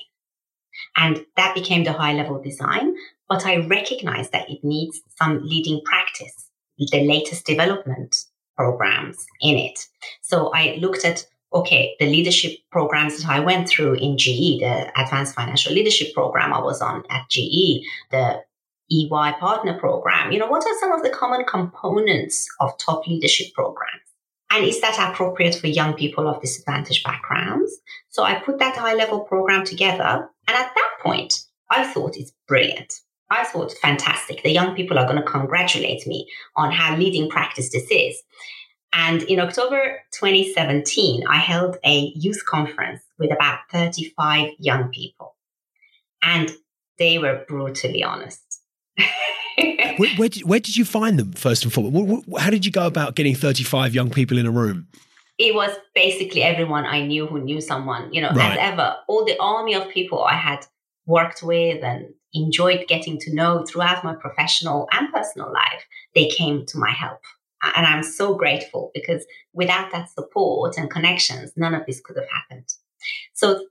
And 0.97 1.25
that 1.37 1.55
became 1.55 1.85
the 1.85 1.93
high 1.93 2.15
level 2.15 2.41
design, 2.43 2.95
but 3.29 3.47
I 3.47 3.67
recognized 3.67 4.33
that 4.33 4.51
it 4.51 4.65
needs 4.65 5.01
some 5.19 5.41
leading 5.43 5.81
practice, 5.85 6.49
the 6.79 7.07
latest 7.07 7.45
development 7.47 8.25
programs 8.57 9.25
in 9.41 9.57
it. 9.57 9.87
So 10.23 10.53
I 10.55 10.77
looked 10.81 11.05
at 11.05 11.27
okay, 11.53 11.97
the 11.99 12.07
leadership 12.07 12.59
programs 12.71 13.21
that 13.21 13.29
I 13.29 13.41
went 13.41 13.69
through 13.69 13.95
in 13.95 14.17
GE, 14.17 14.61
the 14.61 14.93
Advanced 14.97 15.35
Financial 15.35 15.73
Leadership 15.73 16.15
Program 16.15 16.53
I 16.53 16.61
was 16.61 16.81
on 16.81 17.03
at 17.11 17.29
GE, 17.29 17.85
the 18.11 18.43
EY 18.91 19.33
partner 19.39 19.79
program, 19.79 20.33
you 20.33 20.39
know, 20.39 20.47
what 20.47 20.67
are 20.67 20.79
some 20.81 20.93
of 20.93 21.03
the 21.03 21.11
common 21.11 21.45
components 21.45 22.49
of 22.61 22.77
top 22.79 23.07
leadership 23.07 23.53
programs? 23.55 24.03
And 24.51 24.65
is 24.65 24.81
that 24.81 25.11
appropriate 25.13 25.55
for 25.55 25.69
young 25.69 25.95
people 25.95 26.29
of 26.29 26.41
disadvantaged 26.41 27.05
backgrounds? 27.05 27.73
So 28.09 28.25
I 28.25 28.41
put 28.41 28.59
that 28.59 28.77
high 28.77 28.95
level 28.95 29.21
program 29.21 29.65
together. 29.65 30.29
And 30.49 30.57
at 30.57 30.73
that 30.75 30.91
point, 31.01 31.45
I 31.71 31.85
thought 31.85 32.17
it's 32.17 32.33
brilliant. 32.49 32.93
I 33.31 33.45
thought 33.45 33.73
fantastic. 33.81 34.43
The 34.43 34.51
young 34.51 34.75
people 34.75 34.99
are 34.99 35.07
going 35.07 35.23
to 35.23 35.31
congratulate 35.31 36.05
me 36.07 36.29
on 36.57 36.73
how 36.73 36.97
leading 36.97 37.31
practice 37.31 37.71
this 37.71 37.87
is. 37.93 38.21
And 38.93 39.23
in 39.23 39.39
October 39.39 40.01
2017, 40.11 41.25
I 41.29 41.37
held 41.37 41.77
a 41.85 42.13
youth 42.17 42.45
conference 42.45 43.03
with 43.21 43.33
about 43.33 43.61
35 43.71 44.55
young 44.59 44.89
people. 44.89 45.37
And 46.23 46.51
they 46.99 47.19
were 47.19 47.45
brutally 47.47 48.03
honest 48.03 48.50
where, 49.97 50.11
where, 50.17 50.29
did, 50.29 50.45
where 50.45 50.61
did 50.61 50.77
you 50.77 50.85
find 50.85 51.19
them 51.19 51.33
first 51.33 51.65
and 51.65 51.73
foremost? 51.73 52.27
How 52.39 52.51
did 52.51 52.65
you 52.65 52.73
go 52.73 52.87
about 52.87 53.15
getting 53.15 53.35
35 53.35 53.95
young 53.95 54.11
people 54.11 54.39
in 54.39 54.47
a 54.47 54.51
room? 54.51 54.89
It 55.39 55.55
was 55.55 55.71
basically 55.95 56.43
everyone 56.43 56.85
I 56.85 57.07
knew 57.07 57.27
who 57.27 57.41
knew 57.41 57.61
someone, 57.61 58.13
you 58.13 58.21
know, 58.21 58.31
right. 58.31 58.53
as 58.53 58.73
ever. 58.73 58.97
All 59.09 59.25
the 59.25 59.39
army 59.41 59.75
of 59.75 59.89
people 59.89 60.23
I 60.23 60.35
had 60.35 60.67
worked 61.07 61.43
with 61.43 61.83
and 61.83 62.13
enjoyed 62.35 62.87
getting 62.89 63.19
to 63.21 63.35
know 63.35 63.65
throughout 63.65 64.05
my 64.05 64.15
professional 64.15 64.87
and 64.93 65.13
personal 65.13 65.53
life, 65.53 65.85
they 66.15 66.29
came 66.29 66.67
to 66.67 66.79
my 66.79 66.91
help. 66.91 67.21
And 67.63 67.87
I'm 67.87 68.03
so 68.03 68.35
grateful 68.35 68.91
because 68.95 69.25
without 69.53 69.93
that 69.93 70.11
support 70.11 70.77
and 70.77 70.91
connections, 70.91 71.53
none 71.57 71.75
of 71.75 71.85
this 71.87 72.01
could 72.01 72.17
have 72.17 72.29
happened. 72.31 72.69
So 73.35 73.67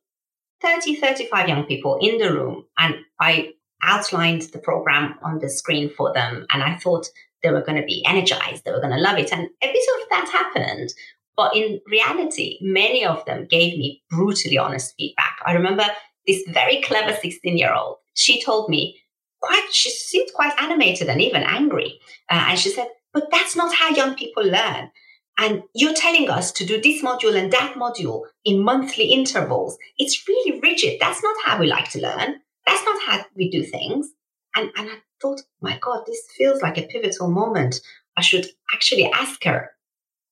30, 0.61 0.95
35 0.95 1.47
young 1.47 1.63
people 1.65 1.97
in 2.01 2.17
the 2.17 2.33
room, 2.33 2.65
and 2.77 2.95
I 3.19 3.53
outlined 3.83 4.43
the 4.43 4.59
program 4.59 5.15
on 5.23 5.39
the 5.39 5.49
screen 5.49 5.89
for 5.89 6.13
them. 6.13 6.45
And 6.51 6.63
I 6.63 6.77
thought 6.77 7.07
they 7.43 7.51
were 7.51 7.61
going 7.61 7.79
to 7.79 7.85
be 7.85 8.03
energized, 8.07 8.65
they 8.65 8.71
were 8.71 8.81
going 8.81 8.95
to 8.95 9.01
love 9.01 9.17
it. 9.17 9.31
And 9.31 9.47
a 9.63 9.67
bit 9.71 9.89
of 10.01 10.09
that 10.09 10.29
happened. 10.31 10.93
But 11.37 11.55
in 11.55 11.79
reality, 11.87 12.57
many 12.61 13.05
of 13.05 13.23
them 13.25 13.47
gave 13.49 13.77
me 13.77 14.03
brutally 14.09 14.57
honest 14.57 14.93
feedback. 14.97 15.37
I 15.45 15.53
remember 15.53 15.85
this 16.27 16.43
very 16.49 16.81
clever 16.81 17.15
16 17.15 17.57
year 17.57 17.73
old. 17.73 17.97
She 18.13 18.43
told 18.43 18.69
me, 18.69 18.99
quite, 19.41 19.69
she 19.71 19.89
seemed 19.89 20.29
quite 20.33 20.51
animated 20.61 21.07
and 21.07 21.21
even 21.21 21.43
angry. 21.43 21.99
Uh, 22.29 22.47
and 22.49 22.59
she 22.59 22.69
said, 22.69 22.87
But 23.13 23.31
that's 23.31 23.55
not 23.55 23.73
how 23.73 23.89
young 23.89 24.15
people 24.15 24.43
learn. 24.43 24.91
And 25.37 25.63
you're 25.73 25.93
telling 25.93 26.29
us 26.29 26.51
to 26.51 26.65
do 26.65 26.81
this 26.81 27.01
module 27.01 27.33
and 27.33 27.53
that 27.53 27.75
module 27.75 28.23
in 28.43 28.61
monthly 28.61 29.05
intervals. 29.05 29.77
It's 29.97 30.27
really 30.27 30.59
rigid. 30.59 30.99
That's 30.99 31.23
not 31.23 31.37
how 31.45 31.57
we 31.57 31.67
like 31.67 31.89
to 31.91 32.01
learn. 32.01 32.41
That's 32.69 32.85
not 32.85 33.01
how 33.01 33.25
we 33.35 33.49
do 33.49 33.63
things. 33.63 34.09
And, 34.55 34.69
and 34.77 34.89
I 34.89 34.95
thought, 35.21 35.41
oh 35.41 35.61
my 35.61 35.79
God, 35.79 36.03
this 36.05 36.21
feels 36.37 36.61
like 36.61 36.77
a 36.77 36.87
pivotal 36.87 37.29
moment. 37.29 37.81
I 38.15 38.21
should 38.21 38.45
actually 38.73 39.11
ask 39.11 39.43
her, 39.43 39.71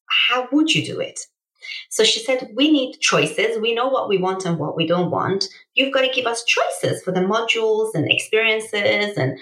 how 0.05 0.47
would 0.51 0.73
you 0.73 0.85
do 0.85 0.99
it? 0.99 1.19
So 1.89 2.03
she 2.03 2.19
said, 2.19 2.51
We 2.55 2.71
need 2.71 2.99
choices. 2.99 3.59
We 3.59 3.73
know 3.73 3.87
what 3.87 4.07
we 4.07 4.17
want 4.17 4.45
and 4.45 4.57
what 4.57 4.77
we 4.77 4.85
don't 4.87 5.11
want. 5.11 5.45
You've 5.73 5.93
got 5.93 6.01
to 6.01 6.13
give 6.13 6.25
us 6.25 6.45
choices 6.45 7.03
for 7.03 7.11
the 7.11 7.21
modules 7.21 7.95
and 7.95 8.09
experiences 8.09 9.17
and 9.17 9.39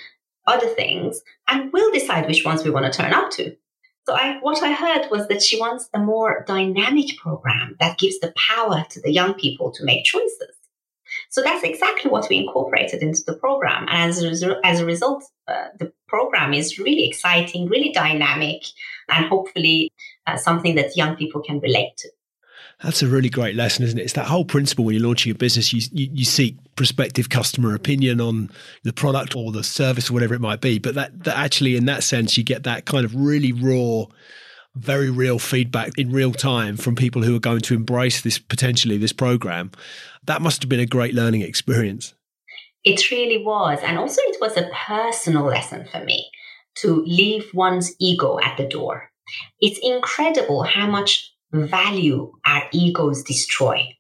other 0.47 0.67
things, 0.67 1.21
and 1.47 1.71
we'll 1.73 1.91
decide 1.91 2.27
which 2.27 2.45
ones 2.45 2.63
we 2.63 2.71
want 2.71 2.91
to 2.91 2.97
turn 2.97 3.13
up 3.13 3.31
to. 3.31 3.55
So 4.08 4.15
I, 4.15 4.38
what 4.41 4.63
I 4.63 4.71
heard 4.71 5.10
was 5.12 5.27
that 5.27 5.41
she 5.41 5.60
wants 5.60 5.89
a 5.93 5.99
more 5.99 6.45
dynamic 6.47 7.17
program 7.17 7.75
that 7.79 7.97
gives 7.97 8.19
the 8.19 8.34
power 8.38 8.86
to 8.91 9.01
the 9.01 9.12
young 9.12 9.34
people 9.34 9.71
to 9.71 9.84
make 9.84 10.05
choices. 10.05 10.54
So 11.36 11.41
that's 11.41 11.65
exactly 11.65 12.10
what 12.10 12.30
we 12.30 12.38
incorporated 12.38 13.04
into 13.04 13.21
the 13.28 13.34
program. 13.34 13.88
And 13.89 14.10
as 14.10 14.41
a, 14.41 14.56
as 14.63 14.80
a 14.80 14.86
result, 14.86 15.26
uh, 15.50 15.65
the 15.78 15.91
program 16.08 16.54
is 16.54 16.80
really 16.80 17.06
exciting, 17.06 17.67
really 17.67 17.91
dynamic, 17.91 18.63
and 19.10 19.26
hopefully 19.26 19.91
uh, 20.28 20.38
something 20.38 20.76
that 20.76 20.95
young 20.95 21.17
people 21.17 21.41
can 21.41 21.60
relate 21.60 21.91
to. 21.98 22.10
That's 22.82 23.04
a 23.04 23.08
really 23.08 23.28
great 23.28 23.54
lesson, 23.54 23.84
isn't 23.84 24.00
it? 24.00 24.04
It's 24.04 24.13
that 24.13 24.28
whole 24.28 24.45
principle 24.45 24.86
when 24.86 24.95
you're 24.95 25.06
launching 25.06 25.30
a 25.30 25.36
business, 25.36 25.74
you, 25.74 25.82
you, 25.91 26.10
you, 26.13 26.24
seek 26.24 26.56
prospective 26.78 27.28
customer 27.28 27.76
opinion 27.76 28.21
on 28.21 28.50
the 28.84 28.93
product 28.93 29.36
or 29.36 29.52
the 29.52 29.62
service 29.62 30.10
or 30.10 30.13
whatever 30.13 30.36
it 30.36 30.41
might 30.41 30.62
be. 30.62 30.80
But 30.80 30.95
that, 30.95 31.26
that 31.26 31.38
actually, 31.38 31.76
in 31.76 31.84
that 31.88 32.06
sense, 32.06 32.38
you 32.38 32.45
get 32.45 32.63
that 32.63 32.86
kind 32.86 33.04
of 33.04 33.13
really 33.13 33.52
raw, 33.52 34.06
very 34.75 35.09
real 35.09 35.39
feedback 35.39 35.97
in 35.97 36.11
real 36.11 36.33
time 36.33 36.77
from 36.77 36.95
people 36.95 37.23
who 37.23 37.35
are 37.35 37.39
going 37.39 37.61
to 37.61 37.73
embrace 37.73 38.21
this 38.21 38.38
potentially 38.38 38.97
this 38.97 39.13
program. 39.13 39.71
That 40.25 40.41
must 40.41 40.61
have 40.61 40.69
been 40.69 40.79
a 40.79 40.85
great 40.85 41.13
learning 41.13 41.41
experience. 41.41 42.13
It 42.83 43.09
really 43.09 43.43
was. 43.43 43.79
And 43.83 43.97
also, 43.97 44.21
it 44.25 44.38
was 44.39 44.57
a 44.57 44.69
personal 44.85 45.45
lesson 45.45 45.88
for 45.91 46.03
me 46.03 46.29
to 46.75 47.03
leave 47.05 47.49
one's 47.53 47.93
ego 47.99 48.39
at 48.43 48.57
the 48.57 48.67
door. 48.67 49.09
It's 49.59 49.79
incredible 49.81 50.63
how 50.63 50.88
much 50.88 51.33
value 51.51 52.31
our 52.45 52.63
egos 52.71 53.23
destroy 53.23 53.95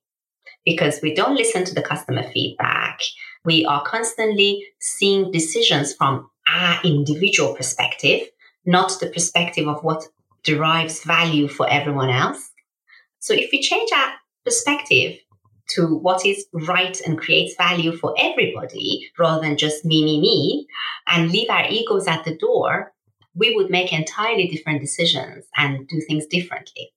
because 0.65 0.99
we 1.01 1.13
don't 1.13 1.35
listen 1.35 1.63
to 1.65 1.73
the 1.73 1.81
customer 1.81 2.23
feedback. 2.31 2.99
We 3.43 3.65
are 3.65 3.83
constantly 3.83 4.65
seeing 4.79 5.31
decisions 5.31 5.93
from 5.93 6.29
our 6.47 6.79
individual 6.83 7.55
perspective, 7.55 8.21
not 8.65 8.99
the 8.99 9.07
perspective 9.07 9.67
of 9.67 9.83
what 9.83 10.03
derives 10.45 11.03
value 11.03 11.47
for 11.47 11.69
everyone 11.69 12.09
else. 12.09 12.51
So 13.19 13.33
if 13.33 13.49
we 13.51 13.61
change 13.61 13.89
our 13.91 14.13
perspective 14.45 15.19
to 15.71 15.87
what 15.87 16.25
is 16.25 16.45
right 16.53 16.99
and 17.01 17.17
creates 17.17 17.55
value 17.55 17.97
for 17.97 18.13
everybody 18.17 19.09
rather 19.17 19.41
than 19.41 19.57
just 19.57 19.83
me, 19.83 20.05
me, 20.05 20.21
me, 20.21 20.67
and 21.07 21.31
leave 21.31 21.49
our 21.49 21.65
egos 21.69 22.07
at 22.07 22.23
the 22.23 22.37
door, 22.37 22.93
we 23.33 23.53
would 23.55 23.69
make 23.69 23.91
entirely 23.91 24.47
different 24.47 24.79
decisions 24.79 25.45
and 25.57 25.87
do 25.87 25.99
things 26.07 26.25
differently. 26.27 26.93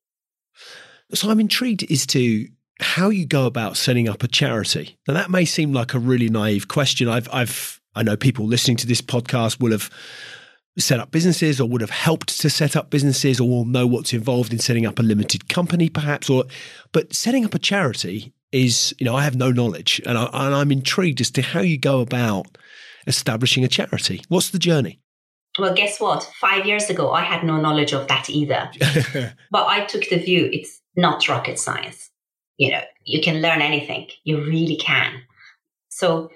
So 1.14 1.30
I'm 1.30 1.40
intrigued 1.40 1.90
as 1.90 2.06
to 2.08 2.46
how 2.80 3.08
you 3.08 3.26
go 3.26 3.46
about 3.46 3.76
setting 3.76 4.08
up 4.08 4.22
a 4.22 4.28
charity. 4.28 4.98
Now 5.08 5.14
that 5.14 5.30
may 5.30 5.44
seem 5.44 5.72
like 5.72 5.94
a 5.94 5.98
really 5.98 6.28
naive 6.28 6.68
question. 6.68 7.08
I've 7.08 7.28
I've 7.32 7.80
I 7.94 8.02
know 8.02 8.16
people 8.16 8.46
listening 8.46 8.76
to 8.78 8.86
this 8.86 9.00
podcast 9.00 9.58
will 9.60 9.72
have 9.72 9.90
set 10.78 11.00
up 11.00 11.10
businesses 11.10 11.60
or 11.60 11.68
would 11.68 11.80
have 11.80 11.90
helped 11.90 12.40
to 12.40 12.48
set 12.48 12.76
up 12.76 12.90
businesses 12.90 13.40
or 13.40 13.48
will 13.48 13.64
know 13.64 13.86
what's 13.86 14.12
involved 14.12 14.52
in 14.52 14.58
setting 14.58 14.86
up 14.86 14.98
a 14.98 15.02
limited 15.02 15.48
company 15.48 15.88
perhaps 15.88 16.30
or 16.30 16.44
but 16.92 17.14
setting 17.14 17.44
up 17.44 17.54
a 17.54 17.58
charity 17.58 18.32
is 18.52 18.94
you 18.98 19.04
know 19.04 19.16
I 19.16 19.24
have 19.24 19.36
no 19.36 19.50
knowledge 19.50 20.00
and, 20.06 20.16
I, 20.16 20.24
and 20.32 20.54
I'm 20.54 20.72
intrigued 20.72 21.20
as 21.20 21.30
to 21.32 21.42
how 21.42 21.60
you 21.60 21.78
go 21.78 22.00
about 22.00 22.56
establishing 23.06 23.64
a 23.64 23.68
charity. 23.68 24.22
What's 24.28 24.50
the 24.50 24.58
journey? 24.58 25.00
Well, 25.58 25.74
guess 25.74 26.00
what? 26.00 26.30
Five 26.40 26.66
years 26.66 26.88
ago, 26.88 27.10
I 27.10 27.22
had 27.22 27.42
no 27.42 27.60
knowledge 27.60 27.92
of 27.92 28.06
that 28.08 28.30
either. 28.30 28.70
but 29.50 29.66
I 29.66 29.84
took 29.86 30.08
the 30.08 30.18
view 30.18 30.48
it's 30.52 30.80
not 30.94 31.28
rocket 31.28 31.58
science. 31.58 32.10
You 32.58 32.72
know, 32.72 32.82
you 33.04 33.20
can 33.22 33.40
learn 33.40 33.60
anything. 33.60 34.08
You 34.24 34.44
really 34.44 34.76
can. 34.76 35.22
So 35.88 36.30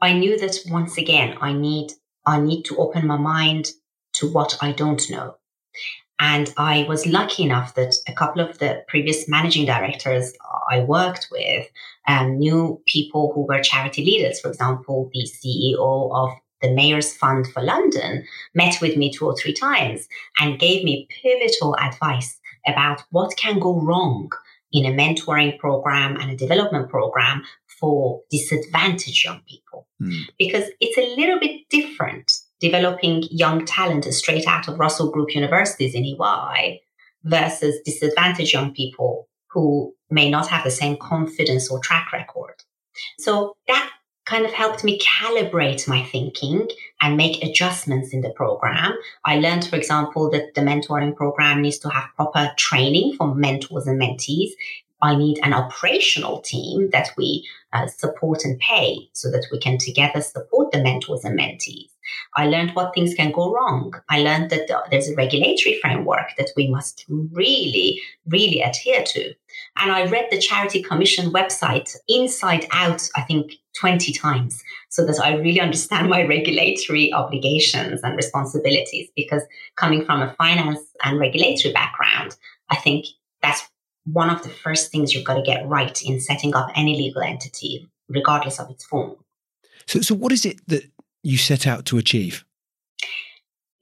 I 0.00 0.12
knew 0.12 0.38
that 0.38 0.56
once 0.70 0.96
again, 0.96 1.36
I 1.40 1.52
need, 1.52 1.92
I 2.26 2.40
need 2.40 2.62
to 2.64 2.76
open 2.76 3.06
my 3.06 3.16
mind 3.16 3.70
to 4.14 4.30
what 4.30 4.56
I 4.60 4.72
don't 4.72 5.08
know. 5.10 5.36
And 6.20 6.54
I 6.56 6.84
was 6.88 7.06
lucky 7.06 7.42
enough 7.42 7.74
that 7.74 7.94
a 8.06 8.12
couple 8.12 8.40
of 8.40 8.58
the 8.58 8.84
previous 8.86 9.28
managing 9.28 9.66
directors 9.66 10.32
I 10.70 10.80
worked 10.80 11.28
with 11.30 11.68
um, 12.06 12.38
knew 12.38 12.80
people 12.86 13.32
who 13.34 13.46
were 13.46 13.60
charity 13.60 14.04
leaders. 14.04 14.40
For 14.40 14.48
example, 14.48 15.10
the 15.12 15.26
CEO 15.26 16.10
of 16.14 16.30
the 16.62 16.72
Mayor's 16.72 17.14
Fund 17.14 17.48
for 17.48 17.62
London 17.62 18.24
met 18.54 18.80
with 18.80 18.96
me 18.96 19.12
two 19.12 19.26
or 19.26 19.36
three 19.36 19.52
times 19.52 20.08
and 20.40 20.58
gave 20.58 20.84
me 20.84 21.08
pivotal 21.22 21.76
advice 21.76 22.38
about 22.66 23.02
what 23.10 23.36
can 23.36 23.58
go 23.58 23.80
wrong 23.80 24.30
in 24.72 24.86
a 24.86 24.96
mentoring 24.96 25.58
program 25.58 26.16
and 26.16 26.30
a 26.30 26.36
development 26.36 26.88
program 26.88 27.42
for 27.84 28.22
disadvantaged 28.30 29.26
young 29.26 29.42
people. 29.46 29.86
Mm. 30.00 30.22
Because 30.38 30.64
it's 30.80 30.96
a 30.96 31.14
little 31.20 31.38
bit 31.38 31.68
different 31.68 32.32
developing 32.58 33.24
young 33.30 33.66
talent 33.66 34.06
straight 34.06 34.46
out 34.46 34.68
of 34.68 34.78
Russell 34.78 35.10
Group 35.10 35.34
universities 35.34 35.94
in 35.94 36.02
EY 36.06 36.80
versus 37.24 37.76
disadvantaged 37.84 38.54
young 38.54 38.72
people 38.72 39.28
who 39.50 39.92
may 40.08 40.30
not 40.30 40.48
have 40.48 40.64
the 40.64 40.70
same 40.70 40.96
confidence 40.96 41.70
or 41.70 41.78
track 41.78 42.10
record. 42.10 42.54
So 43.18 43.54
that 43.68 43.90
kind 44.24 44.46
of 44.46 44.52
helped 44.52 44.82
me 44.82 44.98
calibrate 44.98 45.86
my 45.86 46.02
thinking 46.04 46.66
and 47.02 47.18
make 47.18 47.44
adjustments 47.44 48.14
in 48.14 48.22
the 48.22 48.30
program. 48.30 48.94
I 49.26 49.38
learned, 49.38 49.66
for 49.66 49.76
example, 49.76 50.30
that 50.30 50.54
the 50.54 50.62
mentoring 50.62 51.14
program 51.14 51.60
needs 51.60 51.78
to 51.80 51.90
have 51.90 52.08
proper 52.16 52.50
training 52.56 53.16
for 53.18 53.34
mentors 53.34 53.86
and 53.86 54.00
mentees. 54.00 54.52
I 55.04 55.14
need 55.14 55.38
an 55.42 55.52
operational 55.52 56.40
team 56.40 56.88
that 56.92 57.10
we 57.18 57.46
uh, 57.74 57.86
support 57.88 58.42
and 58.44 58.58
pay 58.58 59.10
so 59.12 59.30
that 59.30 59.46
we 59.52 59.58
can 59.58 59.76
together 59.76 60.22
support 60.22 60.72
the 60.72 60.82
mentors 60.82 61.24
and 61.24 61.38
mentees. 61.38 61.90
I 62.36 62.46
learned 62.46 62.70
what 62.70 62.94
things 62.94 63.14
can 63.14 63.30
go 63.30 63.52
wrong. 63.52 63.92
I 64.08 64.20
learned 64.20 64.48
that 64.48 64.70
there's 64.90 65.08
a 65.08 65.14
regulatory 65.14 65.78
framework 65.80 66.30
that 66.38 66.50
we 66.56 66.68
must 66.68 67.04
really, 67.08 68.00
really 68.26 68.62
adhere 68.62 69.02
to. 69.04 69.34
And 69.76 69.92
I 69.92 70.06
read 70.06 70.28
the 70.30 70.40
Charity 70.40 70.82
Commission 70.82 71.30
website 71.32 71.94
inside 72.08 72.66
out, 72.72 73.06
I 73.14 73.22
think 73.22 73.52
20 73.78 74.10
times, 74.14 74.62
so 74.88 75.04
that 75.04 75.20
I 75.22 75.34
really 75.34 75.60
understand 75.60 76.08
my 76.08 76.22
regulatory 76.26 77.12
obligations 77.12 78.00
and 78.02 78.16
responsibilities. 78.16 79.10
Because 79.14 79.42
coming 79.76 80.06
from 80.06 80.22
a 80.22 80.34
finance 80.34 80.80
and 81.04 81.18
regulatory 81.20 81.74
background, 81.74 82.36
I 82.70 82.76
think 82.76 83.04
that's 83.42 83.68
one 84.04 84.30
of 84.30 84.42
the 84.42 84.48
first 84.48 84.90
things 84.90 85.14
you've 85.14 85.24
got 85.24 85.34
to 85.34 85.42
get 85.42 85.66
right 85.66 86.02
in 86.02 86.20
setting 86.20 86.54
up 86.54 86.70
any 86.74 86.96
legal 86.96 87.22
entity, 87.22 87.88
regardless 88.08 88.60
of 88.60 88.70
its 88.70 88.84
form. 88.84 89.16
So, 89.86 90.00
so 90.00 90.14
what 90.14 90.32
is 90.32 90.44
it 90.44 90.60
that 90.68 90.84
you 91.22 91.36
set 91.36 91.66
out 91.66 91.84
to 91.86 91.98
achieve? 91.98 92.44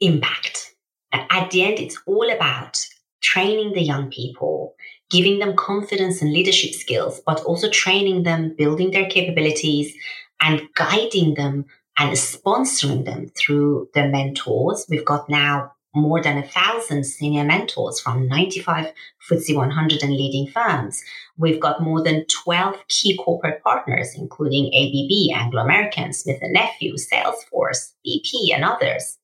Impact. 0.00 0.74
At 1.12 1.50
the 1.50 1.62
end, 1.62 1.78
it's 1.78 1.98
all 2.06 2.30
about 2.30 2.78
training 3.20 3.72
the 3.72 3.82
young 3.82 4.10
people, 4.10 4.74
giving 5.10 5.38
them 5.38 5.56
confidence 5.56 6.22
and 6.22 6.32
leadership 6.32 6.72
skills, 6.72 7.20
but 7.26 7.40
also 7.44 7.68
training 7.68 8.22
them, 8.22 8.54
building 8.56 8.90
their 8.90 9.08
capabilities, 9.08 9.94
and 10.40 10.62
guiding 10.74 11.34
them 11.34 11.66
and 11.98 12.12
sponsoring 12.12 13.04
them 13.04 13.30
through 13.36 13.88
their 13.94 14.08
mentors. 14.08 14.86
We've 14.88 15.04
got 15.04 15.28
now 15.28 15.72
more 15.94 16.22
than 16.22 16.38
a 16.38 16.48
thousand 16.48 17.04
senior 17.04 17.44
mentors 17.44 18.00
from 18.00 18.26
95 18.28 18.92
FTSE 19.30 19.54
100 19.54 20.02
and 20.02 20.12
leading 20.12 20.46
firms. 20.46 21.02
We've 21.36 21.60
got 21.60 21.82
more 21.82 22.02
than 22.02 22.24
12 22.26 22.76
key 22.88 23.16
corporate 23.16 23.62
partners, 23.62 24.14
including 24.16 24.66
ABB, 24.68 25.38
Anglo 25.38 25.62
American, 25.62 26.12
Smith 26.12 26.38
& 26.40 26.42
Nephew, 26.42 26.94
Salesforce, 26.94 27.92
BP, 28.06 28.54
and 28.54 28.64
others, 28.64 29.18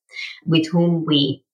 with 0.45 0.69
whom 0.69 1.05
we 1.07 1.45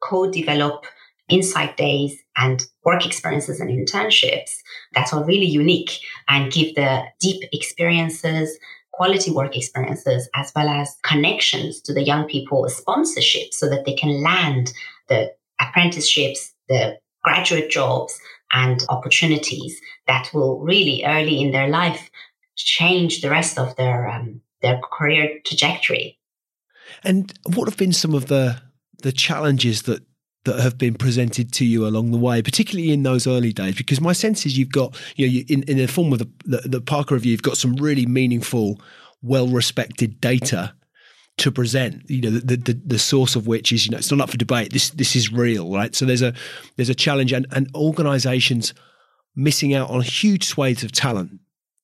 co-develop 0.00 0.84
insight 1.28 1.76
days 1.76 2.16
and 2.36 2.66
work 2.84 3.06
experiences 3.06 3.60
and 3.60 3.70
internships 3.70 4.58
that 4.94 5.12
are 5.12 5.24
really 5.24 5.46
unique 5.46 5.98
and 6.28 6.52
give 6.52 6.74
the 6.74 7.04
deep 7.20 7.42
experiences 7.52 8.58
quality 8.96 9.30
work 9.30 9.56
experiences 9.56 10.28
as 10.34 10.52
well 10.54 10.68
as 10.68 10.96
connections 11.02 11.80
to 11.80 11.92
the 11.92 12.02
young 12.02 12.26
people 12.26 12.68
sponsorship 12.68 13.52
so 13.52 13.68
that 13.68 13.84
they 13.84 13.94
can 13.94 14.22
land 14.22 14.72
the 15.08 15.32
apprenticeships, 15.60 16.54
the 16.68 16.96
graduate 17.24 17.70
jobs 17.70 18.18
and 18.52 18.84
opportunities 18.88 19.80
that 20.06 20.30
will 20.32 20.60
really 20.60 21.04
early 21.04 21.40
in 21.40 21.50
their 21.50 21.68
life 21.68 22.08
change 22.56 23.20
the 23.20 23.30
rest 23.30 23.58
of 23.58 23.74
their 23.76 24.08
um, 24.08 24.40
their 24.62 24.80
career 24.92 25.40
trajectory. 25.44 26.18
And 27.02 27.32
what 27.54 27.68
have 27.68 27.76
been 27.76 27.92
some 27.92 28.14
of 28.14 28.26
the 28.26 28.62
the 29.02 29.12
challenges 29.12 29.82
that 29.82 30.02
that 30.44 30.60
have 30.60 30.78
been 30.78 30.94
presented 30.94 31.52
to 31.54 31.64
you 31.64 31.86
along 31.86 32.10
the 32.10 32.18
way, 32.18 32.42
particularly 32.42 32.92
in 32.92 33.02
those 33.02 33.26
early 33.26 33.52
days? 33.52 33.74
Because 33.76 34.00
my 34.00 34.12
sense 34.12 34.46
is 34.46 34.58
you've 34.58 34.72
got, 34.72 34.96
you 35.16 35.26
know, 35.26 35.32
you, 35.32 35.44
in, 35.48 35.62
in 35.64 35.78
the 35.78 35.86
form 35.86 36.12
of 36.12 36.18
the, 36.18 36.30
the, 36.44 36.68
the 36.68 36.80
Parker 36.80 37.14
Review, 37.14 37.32
you've 37.32 37.42
got 37.42 37.56
some 37.56 37.74
really 37.76 38.06
meaningful, 38.06 38.80
well 39.22 39.48
respected 39.48 40.20
data 40.20 40.74
to 41.36 41.50
present 41.50 42.08
you 42.08 42.20
know 42.20 42.30
the, 42.30 42.56
the, 42.56 42.80
the 42.86 42.98
source 42.98 43.34
of 43.34 43.48
which 43.48 43.72
is 43.72 43.86
you 43.86 43.90
know 43.90 43.98
it's 43.98 44.08
not 44.12 44.20
up 44.20 44.30
for 44.30 44.36
debate 44.36 44.72
this 44.72 44.90
this 44.90 45.16
is 45.16 45.32
real 45.32 45.72
right 45.72 45.96
so 45.96 46.04
there's 46.04 46.22
a 46.22 46.32
there's 46.76 46.90
a 46.90 46.94
challenge 46.94 47.32
and 47.32 47.44
and 47.50 47.68
organizations 47.74 48.72
missing 49.36 49.74
out 49.74 49.90
on 49.90 50.00
huge 50.00 50.44
swathes 50.44 50.84
of 50.84 50.92
talent 50.92 51.40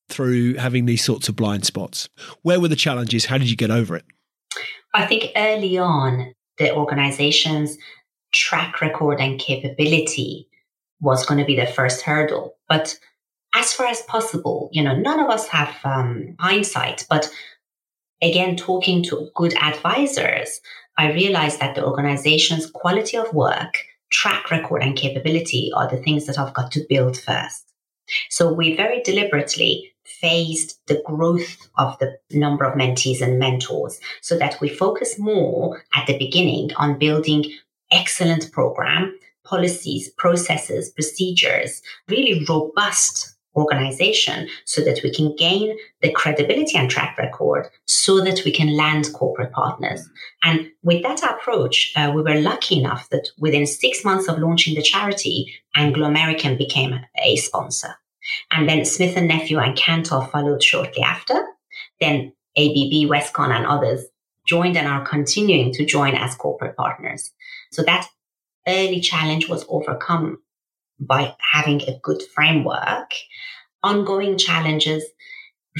through 0.09 0.55
having 0.55 0.85
these 0.85 1.03
sorts 1.03 1.29
of 1.29 1.35
blind 1.35 1.65
spots. 1.65 2.09
Where 2.41 2.59
were 2.59 2.67
the 2.67 2.75
challenges? 2.75 3.25
How 3.25 3.37
did 3.37 3.49
you 3.49 3.55
get 3.55 3.71
over 3.71 3.95
it? 3.95 4.05
I 4.93 5.05
think 5.05 5.31
early 5.35 5.77
on, 5.77 6.33
the 6.57 6.75
organization's 6.75 7.77
track 8.31 8.81
record 8.81 9.19
and 9.19 9.39
capability 9.39 10.47
was 10.99 11.25
going 11.25 11.39
to 11.39 11.45
be 11.45 11.55
the 11.55 11.65
first 11.65 12.01
hurdle. 12.01 12.55
But 12.69 12.97
as 13.53 13.73
far 13.73 13.87
as 13.87 14.01
possible, 14.03 14.69
you 14.71 14.83
know, 14.83 14.95
none 14.95 15.19
of 15.19 15.29
us 15.29 15.47
have 15.47 15.75
um, 15.83 16.35
hindsight, 16.39 17.05
but 17.09 17.29
again, 18.21 18.55
talking 18.55 19.03
to 19.03 19.29
good 19.35 19.53
advisors, 19.55 20.61
I 20.97 21.11
realized 21.11 21.59
that 21.59 21.75
the 21.75 21.85
organization's 21.85 22.69
quality 22.69 23.17
of 23.17 23.33
work, 23.33 23.73
track 24.11 24.51
record, 24.51 24.83
and 24.83 24.95
capability 24.95 25.71
are 25.75 25.89
the 25.89 25.97
things 25.97 26.27
that 26.27 26.37
I've 26.37 26.53
got 26.53 26.71
to 26.73 26.85
build 26.87 27.17
first. 27.17 27.65
So 28.29 28.53
we 28.53 28.75
very 28.75 29.01
deliberately 29.01 29.91
phased 30.03 30.79
the 30.87 31.01
growth 31.05 31.69
of 31.77 31.97
the 31.99 32.17
number 32.31 32.65
of 32.65 32.77
mentees 32.77 33.21
and 33.21 33.39
mentors 33.39 33.99
so 34.21 34.37
that 34.37 34.59
we 34.59 34.69
focus 34.69 35.17
more 35.17 35.83
at 35.93 36.07
the 36.07 36.17
beginning 36.17 36.71
on 36.75 36.99
building 36.99 37.45
excellent 37.91 38.51
program, 38.51 39.17
policies, 39.43 40.09
processes, 40.17 40.89
procedures, 40.91 41.81
really 42.07 42.45
robust 42.47 43.35
organization 43.55 44.47
so 44.65 44.81
that 44.81 45.01
we 45.03 45.13
can 45.13 45.35
gain 45.35 45.77
the 46.01 46.11
credibility 46.11 46.77
and 46.77 46.89
track 46.89 47.17
record 47.17 47.67
so 47.85 48.23
that 48.23 48.41
we 48.45 48.51
can 48.51 48.75
land 48.77 49.09
corporate 49.13 49.51
partners. 49.51 50.07
And 50.43 50.69
with 50.83 51.03
that 51.03 51.21
approach, 51.23 51.91
uh, 51.95 52.11
we 52.15 52.21
were 52.21 52.39
lucky 52.39 52.79
enough 52.79 53.09
that 53.09 53.29
within 53.37 53.67
six 53.67 54.05
months 54.05 54.27
of 54.27 54.39
launching 54.39 54.75
the 54.75 54.81
charity, 54.81 55.53
Anglo 55.75 56.07
American 56.07 56.57
became 56.57 56.97
a 57.23 57.35
sponsor. 57.35 57.95
And 58.51 58.69
then 58.69 58.85
Smith 58.85 59.17
and 59.17 59.27
Nephew 59.27 59.59
and 59.59 59.75
Cantor 59.75 60.21
followed 60.31 60.63
shortly 60.63 61.03
after. 61.03 61.35
Then 61.99 62.33
ABB, 62.57 63.09
Westcon 63.09 63.49
and 63.49 63.65
others 63.65 64.05
joined 64.47 64.77
and 64.77 64.87
are 64.87 65.05
continuing 65.05 65.71
to 65.73 65.85
join 65.85 66.15
as 66.15 66.35
corporate 66.35 66.75
partners. 66.75 67.31
So 67.71 67.83
that 67.83 68.07
early 68.67 68.99
challenge 68.99 69.49
was 69.49 69.65
overcome 69.69 70.39
by 70.99 71.35
having 71.39 71.81
a 71.83 71.99
good 72.03 72.21
framework. 72.35 73.11
Ongoing 73.83 74.37
challenges, 74.37 75.03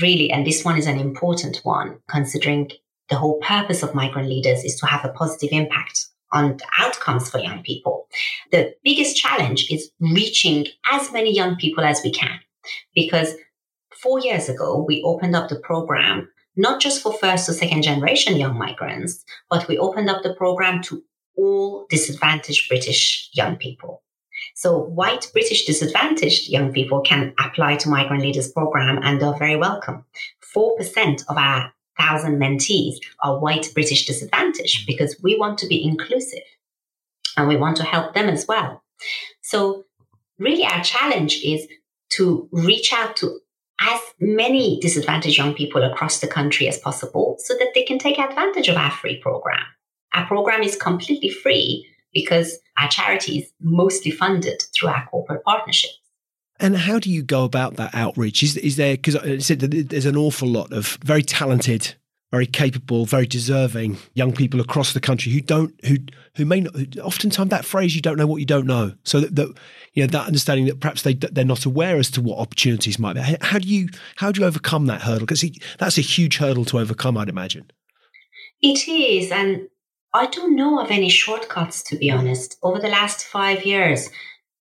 really, 0.01 0.32
and 0.32 0.45
this 0.45 0.65
one 0.65 0.77
is 0.77 0.88
an 0.88 0.99
important 0.99 1.58
one, 1.63 1.99
considering 2.10 2.71
the 3.10 3.17
whole 3.17 3.39
purpose 3.41 3.84
of 3.84 3.93
migrant 3.93 4.30
leaders 4.30 4.63
is 4.63 4.80
to 4.80 4.88
have 4.88 5.06
a 5.06 5.10
positive 5.10 5.49
impact 5.51 6.08
on 6.32 6.58
outcomes 6.80 7.30
for 7.30 7.39
young 7.39 7.62
people. 7.62 8.08
The 8.51 8.73
biggest 8.84 9.17
challenge 9.17 9.69
is 9.69 9.91
reaching 9.99 10.67
as 10.91 11.12
many 11.12 11.36
young 11.36 11.58
people 11.58 11.84
as 11.84 12.01
we 12.04 12.12
can. 12.12 12.39
Because 12.95 13.36
four 14.01 14.19
years 14.21 14.49
ago, 14.49 14.84
we 14.88 15.04
opened 15.04 15.36
up 15.36 15.49
the 15.49 15.60
program 15.60 16.30
not 16.56 16.82
just 16.82 17.01
for 17.01 17.13
first 17.13 17.47
or 17.47 17.54
second 17.54 17.82
generation 17.82 18.38
young 18.38 18.58
migrants, 18.58 19.23
but 19.49 19.67
we 19.67 19.77
opened 19.77 20.10
up 20.10 20.21
the 20.23 20.34
program 20.34 20.82
to 20.84 21.01
all 21.38 21.86
disadvantaged 21.89 22.70
British 22.70 23.30
young 23.34 23.56
people. 23.56 24.04
So 24.56 24.78
white 24.78 25.30
British 25.34 25.65
disadvantaged 25.65 26.50
young 26.50 26.74
people 26.74 27.02
can 27.02 27.34
apply 27.39 27.78
to 27.78 27.89
Migrant 27.89 28.24
Leaders 28.24 28.52
Program 28.52 29.00
and 29.04 29.22
they're 29.22 29.38
very 29.38 29.56
welcome. 29.56 30.06
4% 30.56 31.24
of 31.30 31.38
our 31.38 31.74
thousand 31.98 32.39
mentees 32.39 32.96
are 33.24 33.39
white 33.39 33.70
British 33.74 34.06
disadvantaged 34.06 34.88
because 34.88 35.20
we 35.22 35.38
want 35.38 35.58
to 35.60 35.67
be 35.67 35.84
inclusive 35.84 36.44
and 37.38 37.48
we 37.48 37.58
want 37.58 37.78
to 37.78 37.84
help 37.84 38.13
them 38.13 38.30
as 38.30 38.48
well. 38.48 38.84
So 39.41 39.86
really 40.39 40.65
our 40.65 40.84
challenge 40.84 41.41
is 41.44 41.67
to 42.12 42.50
reach 42.52 42.91
out 42.94 43.15
to 43.17 43.39
as 43.82 44.00
many 44.20 44.80
disadvantaged 44.80 45.38
young 45.38 45.54
people 45.54 45.84
across 45.84 46.20
the 46.20 46.28
country 46.28 46.67
as 46.67 46.78
possible 46.78 47.36
so 47.39 47.56
that 47.56 47.72
they 47.74 47.84
can 47.84 47.98
take 47.98 48.20
advantage 48.20 48.67
of 48.67 48.78
our 48.78 48.91
free 48.91 49.17
program. 49.17 49.63
Our 50.13 50.26
program 50.26 50.62
is 50.62 50.76
completely 50.76 51.30
free 51.30 51.88
because 52.13 52.60
our 52.78 52.89
charity 52.89 53.39
is 53.39 53.52
mostly 53.62 54.12
funded 54.12 54.63
through 54.74 54.89
our 54.89 55.06
corporate 55.10 55.43
partnerships. 55.43 55.97
And 56.60 56.78
how 56.78 57.00
do 57.00 57.10
you 57.10 57.24
go 57.24 57.43
about 57.43 57.78
that 57.78 57.95
outreach? 57.95 58.43
Is, 58.43 58.56
is 58.58 58.76
there, 58.76 58.95
because 58.95 59.15
uh, 59.15 59.21
I 59.24 59.38
said 59.39 59.62
that 59.62 59.89
there's 59.89 60.06
an 60.06 60.17
awful 60.17 60.47
lot 60.47 60.71
of 60.71 61.00
very 61.04 61.24
talented, 61.24 61.95
very 62.30 62.45
capable, 62.45 63.06
very 63.06 63.26
deserving 63.26 63.97
young 64.13 64.32
people 64.32 64.62
across 64.62 64.93
the 64.93 65.00
country 65.00 65.32
who 65.32 65.41
don't, 65.41 65.74
who, 65.86 65.95
who 66.36 66.45
may 66.45 66.62
not, 66.62 66.76
oftentimes 67.00 67.50
that 67.50 67.65
phrase, 67.65 67.95
you 67.95 68.02
don't 68.02 68.17
know 68.17 68.28
what 68.28 68.38
you 68.38 68.45
don't 68.45 68.67
know. 68.67 68.93
So 69.04 69.21
that, 69.21 69.36
that 69.38 69.58
you 69.93 70.04
know, 70.04 70.08
that 70.08 70.28
understanding 70.28 70.67
that 70.67 70.80
perhaps 70.80 71.02
they, 71.02 71.15
they're 71.15 71.43
not 71.43 71.65
aware 71.65 71.97
as 71.97 72.12
to 72.12 72.21
what 72.21 72.38
opportunities 72.38 73.00
might 73.00 73.13
be. 73.13 73.21
How 73.41 73.58
do 73.58 73.67
you, 73.67 73.89
how 74.17 74.32
do 74.32 74.41
you 74.41 74.47
overcome 74.47 74.86
that 74.86 75.02
hurdle? 75.02 75.26
Because 75.26 75.43
that's 75.80 75.97
a 75.97 76.02
huge 76.02 76.38
hurdle 76.38 76.65
to 76.65 76.80
overcome, 76.80 77.17
I'd 77.17 77.30
imagine. 77.30 77.71
It 78.62 78.88
is. 78.88 79.32
And 79.32 79.67
I 80.13 80.26
don't 80.26 80.58
know 80.58 80.82
of 80.82 80.91
any 80.91 81.08
shortcuts, 81.08 81.82
to 81.84 81.95
be 81.95 82.12
honest. 82.12 82.58
Over 82.63 82.80
the 82.80 82.89
last 82.89 83.26
five 83.26 83.65
years, 83.65 84.10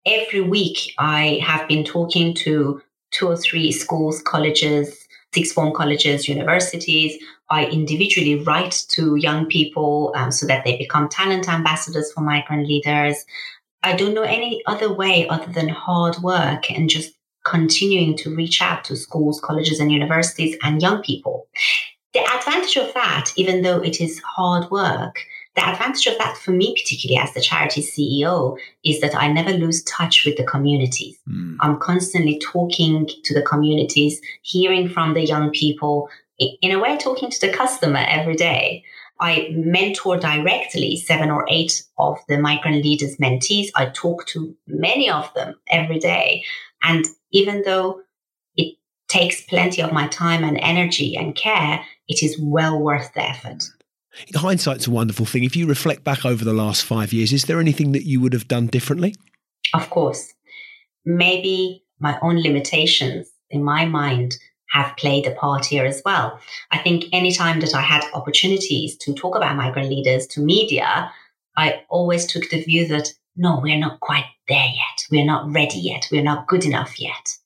every 0.06 0.42
week 0.42 0.94
I 0.98 1.40
have 1.42 1.70
been 1.70 1.86
talking 1.86 2.34
to 2.36 2.82
two 3.12 3.28
or 3.30 3.38
three 3.38 3.72
schools, 3.72 4.22
colleges, 4.22 5.08
six 5.34 5.54
form 5.54 5.74
colleges, 5.74 6.28
universities. 6.28 7.18
I 7.50 7.68
individually 7.68 8.44
write 8.44 8.84
to 8.90 9.16
young 9.16 9.46
people 9.46 10.12
um, 10.18 10.32
so 10.32 10.46
that 10.48 10.66
they 10.66 10.78
become 10.78 11.08
talent 11.08 11.48
ambassadors 11.48 12.12
for 12.12 12.20
migrant 12.20 12.68
leaders. 12.68 13.24
I 13.84 13.96
don't 13.96 14.14
know 14.14 14.24
any 14.24 14.62
other 14.66 14.92
way 14.92 15.30
other 15.30 15.50
than 15.54 15.70
hard 15.70 16.18
work 16.18 16.70
and 16.70 16.90
just 16.90 17.14
continuing 17.46 18.18
to 18.18 18.36
reach 18.36 18.62
out 18.62 18.84
to 18.84 18.98
schools, 18.98 19.40
colleges, 19.40 19.80
and 19.80 19.94
universities 19.94 20.58
and 20.62 20.82
young 20.82 21.02
people. 21.02 21.48
The 22.14 22.20
advantage 22.20 22.76
of 22.76 22.94
that, 22.96 23.32
even 23.38 23.62
though 23.62 23.80
it 23.80 24.02
is 24.02 24.20
hard 24.20 24.70
work, 24.70 25.24
the 25.58 25.68
advantage 25.68 26.06
of 26.06 26.18
that 26.20 26.38
for 26.38 26.52
me, 26.52 26.76
particularly 26.80 27.20
as 27.20 27.34
the 27.34 27.42
charity 27.42 27.82
CEO, 27.82 28.58
is 28.86 29.02
that 29.02 29.16
I 29.16 29.28
never 29.32 29.52
lose 29.52 29.84
touch 29.84 30.24
with 30.24 30.38
the 30.38 30.44
communities. 30.44 31.18
Mm. 31.28 31.58
I'm 31.62 31.80
constantly 31.80 32.40
talking 32.40 33.10
to 33.24 33.34
the 33.34 33.42
communities, 33.42 34.22
hearing 34.44 34.88
from 34.88 35.16
the 35.16 35.26
young 35.26 35.50
people, 35.50 36.10
in 36.38 36.72
a 36.72 36.80
way, 36.80 36.96
talking 36.98 37.32
to 37.32 37.42
the 37.42 37.52
customer 37.52 38.06
every 38.08 38.36
day. 38.36 38.84
I 39.20 39.50
mentor 39.52 40.18
directly 40.18 40.96
seven 40.96 41.32
or 41.32 41.44
eight 41.50 41.84
of 41.98 42.20
the 42.28 42.38
migrant 42.38 42.84
leaders 42.84 43.18
mentees. 43.18 43.70
I 43.76 43.88
talk 43.88 44.28
to 44.28 44.56
many 44.68 45.10
of 45.10 45.34
them 45.34 45.56
every 45.72 45.98
day. 45.98 46.44
And 46.84 47.04
even 47.32 47.64
though 47.66 48.02
it 48.56 48.78
takes 49.08 49.42
plenty 49.42 49.82
of 49.82 49.92
my 49.92 50.08
time 50.10 50.44
and 50.44 50.60
energy 50.60 51.18
and 51.18 51.36
care, 51.36 51.84
it 52.08 52.22
is 52.22 52.38
well 52.40 52.80
worth 52.80 53.12
the 53.16 53.28
effort. 53.28 53.64
Hindsight's 54.36 54.88
a 54.88 54.92
wonderful 54.92 55.26
thing. 55.26 55.44
If 55.44 55.56
you 55.56 55.68
reflect 55.68 56.04
back 56.04 56.26
over 56.26 56.44
the 56.44 56.54
last 56.54 56.84
five 56.84 57.14
years, 57.14 57.34
is 57.34 57.46
there 57.46 57.60
anything 57.60 57.92
that 57.92 58.06
you 58.06 58.20
would 58.20 58.34
have 58.34 58.48
done 58.48 58.68
differently? 58.68 59.16
Of 59.74 59.90
course. 59.90 60.34
Maybe 61.06 61.84
my 62.00 62.18
own 62.22 62.42
limitations 62.42 63.30
in 63.50 63.64
my 63.64 63.86
mind 63.86 64.38
have 64.70 64.98
played 64.98 65.26
a 65.26 65.32
part 65.32 65.66
here 65.66 65.86
as 65.86 66.02
well. 66.04 66.40
I 66.72 66.78
think 66.78 67.06
anytime 67.14 67.62
that 67.62 67.74
I 67.74 67.82
had 67.82 68.04
opportunities 68.14 68.98
to 68.98 69.14
talk 69.14 69.36
about 69.36 69.56
migrant 69.56 69.90
leaders 69.90 70.28
to 70.28 70.42
media, 70.42 71.12
I 71.56 71.84
always 71.90 72.26
took 72.26 72.50
the 72.50 72.64
view 72.64 72.88
that 72.88 73.10
no, 73.38 73.60
we're 73.62 73.78
not 73.78 74.00
quite 74.00 74.26
there 74.48 74.66
yet. 74.66 75.06
We're 75.12 75.26
not 75.26 75.52
ready 75.52 75.80
yet. 75.80 76.08
We're 76.12 76.24
not 76.24 76.48
good 76.48 76.66
enough 76.66 77.00
yet. 77.00 77.38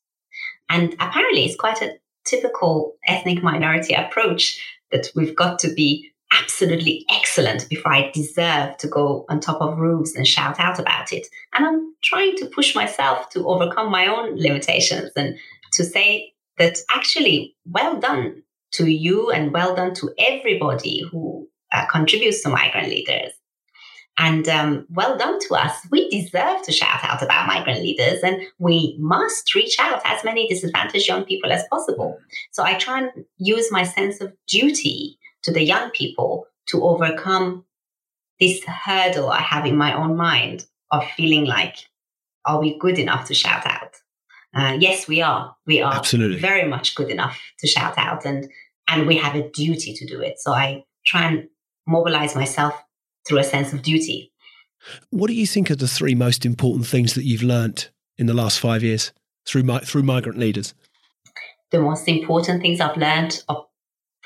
And 0.70 0.94
apparently 1.00 1.46
it's 1.46 1.58
quite 1.58 1.82
a 1.82 1.98
typical 2.26 2.96
ethnic 3.08 3.44
minority 3.44 3.94
approach 3.94 4.62
that 4.92 5.10
we've 5.16 5.36
got 5.36 5.60
to 5.60 5.74
be 5.74 6.11
absolutely 6.32 7.06
excellent 7.10 7.68
before 7.70 7.94
I 7.94 8.12
deserve 8.14 8.78
to 8.78 8.88
go 8.88 9.26
on 9.30 9.40
top 9.40 9.62
of 9.62 9.78
roofs 9.78 10.16
and 10.16 10.28
shout 10.28 10.60
out 10.60 10.80
about 10.80 11.12
it. 11.12 11.28
And 11.54 11.66
I'm 11.66 11.94
trying 12.02 12.36
to 12.38 12.46
push 12.48 12.76
myself 12.76 13.30
to 13.30 13.48
overcome 13.48 13.92
my 13.92 14.08
own 14.08 14.36
limitations 14.36 15.12
and 15.16 15.38
to 15.74 15.84
say 15.84 16.34
that 16.58 16.78
actually, 16.90 17.56
well 17.66 18.00
done 18.00 18.44
to 18.74 18.88
you 18.88 19.32
and 19.32 19.52
well 19.52 19.76
done 19.76 19.94
to 19.96 20.12
everybody 20.18 21.04
who 21.12 21.48
uh, 21.72 21.86
contributes 21.88 22.42
to 22.44 22.50
migrant 22.50 22.90
leaders. 22.90 23.32
And 24.18 24.48
um, 24.50 24.86
well 24.90 25.18
done 25.18 25.40
to 25.40 25.56
us. 25.56 25.88
We 25.90 26.10
deserve 26.10 26.62
to 26.64 26.72
shout 26.72 27.04
out 27.04 27.24
about 27.24 27.48
migrant 27.48 27.82
leaders 27.82 28.22
and 28.22 28.42
we 28.60 28.96
must 29.00 29.56
reach 29.56 29.78
out 29.80 30.02
as 30.06 30.24
many 30.24 30.48
disadvantaged 30.48 31.08
young 31.08 31.24
people 31.24 31.52
as 31.52 31.64
possible. 31.72 32.20
So 32.52 32.64
I 32.64 32.76
try 32.76 33.00
and 33.00 33.26
use 33.38 33.72
my 33.72 33.84
sense 33.84 34.22
of 34.22 34.34
duty 34.48 35.18
to 35.44 35.52
the 35.52 35.64
young 35.64 35.90
people 35.92 36.46
to 36.68 36.84
overcome 36.84 37.66
this 38.40 38.64
hurdle 38.64 39.30
I 39.30 39.42
have 39.42 39.66
in 39.66 39.78
my 39.78 39.94
own 39.94 40.16
mind 40.18 40.66
of 40.92 41.06
feeling 41.16 41.46
like, 41.46 41.76
are 42.46 42.60
we 42.60 42.78
good 42.78 42.98
enough 42.98 43.28
to 43.28 43.34
shout 43.34 43.66
out? 43.66 43.96
Uh, 44.54 44.78
yes, 44.80 45.08
we 45.08 45.22
are. 45.22 45.56
We 45.66 45.82
are 45.82 45.94
absolutely 45.94 46.40
very 46.40 46.68
much 46.68 46.96
good 46.96 47.10
enough 47.10 47.40
to 47.60 47.68
shout 47.68 47.98
out, 47.98 48.26
and 48.26 48.50
and 48.90 49.08
we 49.08 49.16
have 49.18 49.36
a 49.36 49.50
duty 49.50 49.94
to 49.94 50.06
do 50.06 50.20
it. 50.20 50.40
So 50.40 50.52
I 50.52 50.84
try 51.06 51.28
and 51.28 51.48
mobilize 51.88 52.36
myself 52.36 52.74
through 53.26 53.38
a 53.38 53.44
sense 53.46 53.72
of 53.72 53.82
duty. 53.82 54.34
What 55.10 55.28
do 55.28 55.34
you 55.34 55.48
think 55.48 55.72
are 55.72 55.76
the 55.76 55.88
three 55.88 56.16
most 56.16 56.46
important 56.46 56.86
things 56.88 57.14
that 57.14 57.24
you've 57.24 57.44
learnt 57.44 57.92
in 58.18 58.26
the 58.26 58.34
last 58.34 58.60
five 58.60 58.84
years? 58.84 59.14
through 59.46 59.80
through 59.80 60.04
migrant 60.04 60.38
leaders? 60.38 60.74
The 61.72 61.80
most 61.80 62.08
important 62.08 62.62
things 62.62 62.80
I've 62.80 62.98
learned 62.98 63.44
are 63.48 63.66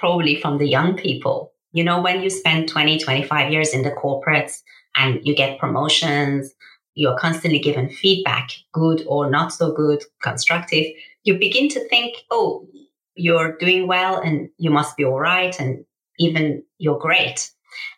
probably 0.05 0.39
from 0.39 0.59
the 0.59 0.67
young 0.67 0.95
people. 0.95 1.51
You 1.71 1.83
know, 1.83 1.99
when 1.99 2.21
you 2.21 2.29
spend 2.29 2.69
20, 2.69 2.99
25 2.99 3.51
years 3.51 3.73
in 3.73 3.81
the 3.81 3.89
corporates 3.89 4.61
and 4.95 5.19
you 5.23 5.35
get 5.35 5.57
promotions, 5.57 6.53
you're 6.93 7.17
constantly 7.17 7.57
given 7.57 7.89
feedback, 7.89 8.51
good 8.71 9.03
or 9.07 9.31
not 9.31 9.51
so 9.51 9.71
good, 9.71 10.03
constructive, 10.21 10.85
you 11.23 11.39
begin 11.39 11.69
to 11.69 11.89
think, 11.89 12.17
oh, 12.29 12.67
you're 13.15 13.57
doing 13.57 13.87
well 13.87 14.19
and 14.19 14.47
you 14.59 14.69
must 14.69 14.95
be 14.95 15.03
all 15.03 15.19
right 15.19 15.59
and 15.59 15.83
even 16.19 16.61
you're 16.77 16.99
great. 16.99 17.51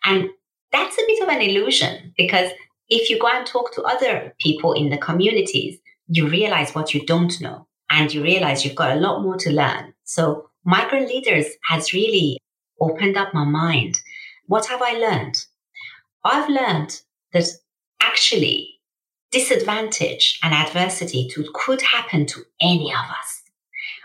And 0.06 0.30
that's 0.72 0.96
a 0.96 1.06
bit 1.06 1.22
of 1.22 1.28
an 1.28 1.42
illusion 1.42 2.14
because 2.16 2.50
if 2.88 3.10
you 3.10 3.18
go 3.18 3.28
and 3.28 3.46
talk 3.46 3.74
to 3.74 3.82
other 3.82 4.34
people 4.40 4.72
in 4.72 4.88
the 4.88 4.96
communities, 4.96 5.78
you 6.06 6.26
realize 6.26 6.74
what 6.74 6.94
you 6.94 7.04
don't 7.04 7.38
know 7.38 7.66
and 7.90 8.14
you 8.14 8.22
realize 8.22 8.64
you've 8.64 8.76
got 8.82 8.96
a 8.96 9.00
lot 9.00 9.22
more 9.22 9.36
to 9.36 9.50
learn. 9.50 9.92
So 10.04 10.47
migrant 10.68 11.08
leaders 11.08 11.46
has 11.64 11.94
really 11.94 12.38
opened 12.78 13.16
up 13.16 13.32
my 13.32 13.44
mind. 13.44 13.98
What 14.48 14.66
have 14.66 14.82
I 14.82 14.92
learned? 14.92 15.46
I've 16.24 16.50
learned 16.50 17.00
that 17.32 17.46
actually 18.02 18.74
disadvantage 19.30 20.38
and 20.42 20.52
adversity 20.52 21.26
to, 21.32 21.48
could 21.54 21.80
happen 21.80 22.26
to 22.26 22.42
any 22.60 22.92
of 22.92 23.10
us. 23.18 23.42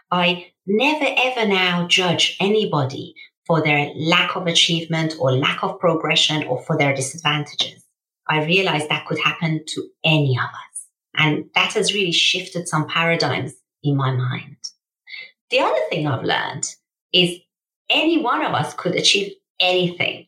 I 0.10 0.52
never 0.65 1.06
ever 1.06 1.45
now 1.45 1.86
judge 1.88 2.38
anybody 2.39 3.13
for 3.45 3.62
their 3.62 3.91
lack 3.95 4.38
of 4.38 4.47
achievement 4.47 5.15
or 5.19 5.34
lack 5.34 5.63
of 5.63 5.80
progression 5.80 6.45
or 6.45 6.62
for 6.63 6.78
their 6.78 6.95
disadvantages. 6.95 7.84
I 8.30 8.45
realize 8.45 8.88
that 8.88 9.06
could 9.06 9.19
happen 9.19 9.65
to 9.67 9.88
any 10.06 10.38
of 10.38 10.45
us. 10.45 10.88
And 11.15 11.45
that 11.56 11.73
has 11.73 11.93
really 11.93 12.13
shifted 12.13 12.69
some 12.69 12.88
paradigms 12.88 13.54
in 13.84 13.97
my 13.97 14.13
mind. 14.15 14.56
The 15.54 15.60
other 15.60 15.82
thing 15.92 16.08
I've 16.08 16.24
learned 16.24 16.66
is 17.13 17.38
any 17.88 18.20
one 18.20 18.44
of 18.44 18.56
us 18.56 18.74
could 18.74 18.96
achieve 18.96 19.34
anything. 19.60 20.26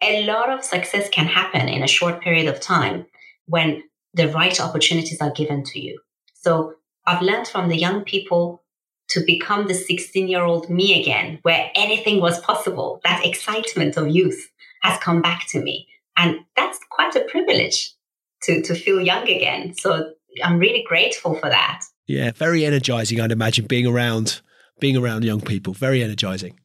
A 0.00 0.24
lot 0.24 0.50
of 0.50 0.62
success 0.62 1.08
can 1.08 1.26
happen 1.26 1.68
in 1.68 1.82
a 1.82 1.88
short 1.88 2.20
period 2.20 2.46
of 2.46 2.60
time 2.60 3.06
when 3.46 3.82
the 4.14 4.28
right 4.28 4.60
opportunities 4.60 5.20
are 5.20 5.32
given 5.32 5.64
to 5.64 5.80
you. 5.80 5.98
So 6.34 6.74
I've 7.04 7.22
learned 7.22 7.48
from 7.48 7.70
the 7.70 7.76
young 7.76 8.04
people 8.04 8.62
to 9.08 9.24
become 9.26 9.66
the 9.66 9.74
16 9.74 10.28
year 10.28 10.44
old 10.44 10.70
me 10.70 11.02
again, 11.02 11.40
where 11.42 11.72
anything 11.74 12.20
was 12.20 12.38
possible. 12.38 13.00
That 13.02 13.26
excitement 13.26 13.96
of 13.96 14.10
youth 14.10 14.48
has 14.82 14.96
come 15.00 15.22
back 15.22 15.48
to 15.48 15.60
me. 15.60 15.88
And 16.16 16.36
that's 16.54 16.78
quite 16.88 17.16
a 17.16 17.24
privilege 17.24 17.96
to, 18.44 18.62
to 18.62 18.76
feel 18.76 19.00
young 19.00 19.24
again. 19.24 19.74
So 19.74 20.12
I'm 20.44 20.60
really 20.60 20.84
grateful 20.86 21.34
for 21.34 21.48
that. 21.48 21.82
Yeah, 22.06 22.30
very 22.30 22.64
energizing, 22.64 23.20
I'd 23.20 23.32
imagine, 23.32 23.66
being 23.66 23.88
around 23.88 24.40
being 24.82 24.96
around 24.96 25.24
young 25.24 25.40
people. 25.40 25.72
Very 25.72 26.02
energizing. 26.02 26.58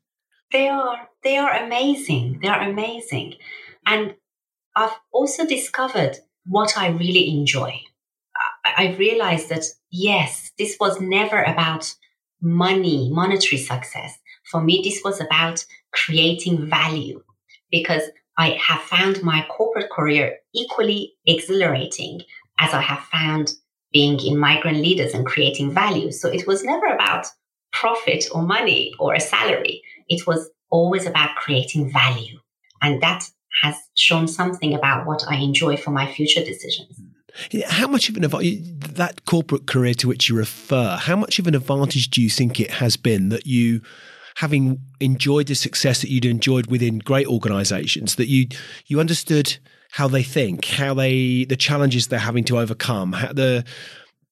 They 0.51 0.67
are. 0.67 1.08
They 1.23 1.38
are 1.38 1.53
amazing. 1.63 2.39
They 2.41 2.47
are 2.49 2.67
amazing. 2.67 3.36
And 3.86 4.15
I've 4.75 4.97
also 5.13 5.45
discovered 5.45 6.17
what 6.45 6.77
I 6.77 6.88
really 6.88 7.30
enjoy. 7.30 7.80
I 8.65 8.95
realized 8.97 9.49
that 9.49 9.65
yes, 9.91 10.51
this 10.58 10.77
was 10.80 10.99
never 10.99 11.41
about 11.43 11.93
money, 12.41 13.10
monetary 13.12 13.62
success. 13.62 14.17
For 14.51 14.62
me, 14.62 14.82
this 14.84 15.01
was 15.03 15.21
about 15.21 15.63
creating 15.93 16.69
value 16.69 17.21
because 17.69 18.03
I 18.38 18.58
have 18.67 18.82
found 18.82 19.21
my 19.21 19.45
corporate 19.49 19.91
career 19.91 20.38
equally 20.56 21.13
exhilarating 21.25 22.21
as 22.60 22.73
I 22.73 22.82
have 22.82 23.03
found 23.12 23.53
being 23.93 24.19
in 24.25 24.38
migrant 24.38 24.77
leaders 24.77 25.13
and 25.13 25.25
creating 25.25 25.73
value. 25.73 26.12
So 26.12 26.30
it 26.30 26.47
was 26.47 26.63
never 26.63 26.88
about 26.88 27.27
profit 27.79 28.25
or 28.31 28.41
money 28.41 28.93
or 28.99 29.13
a 29.13 29.19
salary. 29.19 29.81
It 30.09 30.25
was 30.25 30.49
always 30.69 31.05
about 31.05 31.35
creating 31.35 31.91
value. 31.91 32.39
And 32.81 33.01
that 33.01 33.23
has 33.61 33.75
shown 33.95 34.27
something 34.27 34.73
about 34.73 35.07
what 35.07 35.23
I 35.27 35.35
enjoy 35.35 35.77
for 35.77 35.91
my 35.91 36.11
future 36.11 36.43
decisions. 36.43 36.99
How 37.67 37.87
much 37.87 38.09
of 38.09 38.17
an 38.17 38.23
advantage, 38.23 38.79
that 38.95 39.25
corporate 39.25 39.67
career 39.67 39.93
to 39.95 40.07
which 40.07 40.29
you 40.29 40.35
refer, 40.35 40.97
how 40.97 41.15
much 41.15 41.39
of 41.39 41.47
an 41.47 41.55
advantage 41.55 42.09
do 42.09 42.21
you 42.21 42.29
think 42.29 42.59
it 42.59 42.71
has 42.71 42.97
been 42.97 43.29
that 43.29 43.45
you 43.45 43.81
having 44.37 44.79
enjoyed 44.99 45.47
the 45.47 45.55
success 45.55 46.01
that 46.01 46.11
you'd 46.11 46.25
enjoyed 46.25 46.67
within 46.67 46.99
great 46.99 47.25
organizations 47.25 48.15
that 48.15 48.27
you 48.27 48.47
you 48.85 48.99
understood 48.99 49.57
how 49.91 50.07
they 50.07 50.21
think, 50.23 50.65
how 50.65 50.93
they 50.93 51.45
the 51.45 51.55
challenges 51.55 52.07
they're 52.07 52.19
having 52.19 52.43
to 52.43 52.59
overcome, 52.59 53.13
how 53.13 53.33
the 53.33 53.63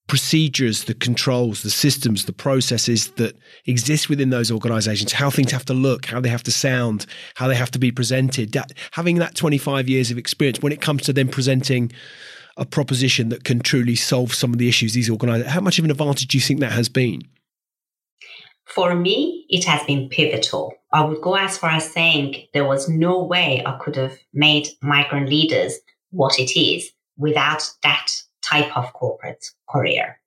procedures, 0.07 0.83
the 0.83 0.93
controls, 0.93 1.63
the 1.63 1.69
systems, 1.69 2.25
the 2.25 2.33
processes 2.33 3.09
that 3.11 3.35
exist 3.65 4.07
within 4.07 4.29
those 4.29 4.51
organizations, 4.51 5.13
how 5.13 5.29
things 5.29 5.51
have 5.51 5.65
to 5.65 5.73
look, 5.73 6.05
how 6.05 6.19
they 6.19 6.29
have 6.29 6.43
to 6.43 6.51
sound, 6.51 7.05
how 7.35 7.47
they 7.47 7.55
have 7.55 7.71
to 7.71 7.79
be 7.79 7.91
presented. 7.91 8.51
That, 8.51 8.71
having 8.91 9.17
that 9.17 9.35
25 9.35 9.89
years 9.89 10.11
of 10.11 10.17
experience 10.17 10.61
when 10.61 10.71
it 10.71 10.81
comes 10.81 11.03
to 11.03 11.13
them 11.13 11.27
presenting 11.27 11.91
a 12.57 12.65
proposition 12.65 13.29
that 13.29 13.43
can 13.43 13.59
truly 13.59 13.95
solve 13.95 14.33
some 14.33 14.53
of 14.53 14.59
the 14.59 14.69
issues 14.69 14.93
these 14.93 15.09
organizations, 15.09 15.53
how 15.53 15.61
much 15.61 15.79
of 15.79 15.85
an 15.85 15.91
advantage 15.91 16.27
do 16.27 16.37
you 16.37 16.41
think 16.41 16.59
that 16.59 16.71
has 16.71 16.87
been? 16.87 17.21
For 18.67 18.95
me, 18.95 19.45
it 19.49 19.63
has 19.65 19.83
been 19.85 20.09
pivotal. 20.09 20.73
I 20.91 21.03
would 21.03 21.21
go 21.21 21.35
as 21.35 21.57
far 21.57 21.71
as 21.71 21.91
saying 21.91 22.47
there 22.53 22.65
was 22.65 22.89
no 22.89 23.23
way 23.23 23.63
I 23.65 23.77
could 23.79 23.95
have 23.95 24.17
made 24.33 24.67
migrant 24.81 25.29
leaders 25.29 25.77
what 26.11 26.39
it 26.39 26.57
is 26.59 26.91
without 27.17 27.69
that 27.83 28.11
type 28.49 28.75
of 28.77 28.93
corporate 28.93 29.45
career. 29.69 30.19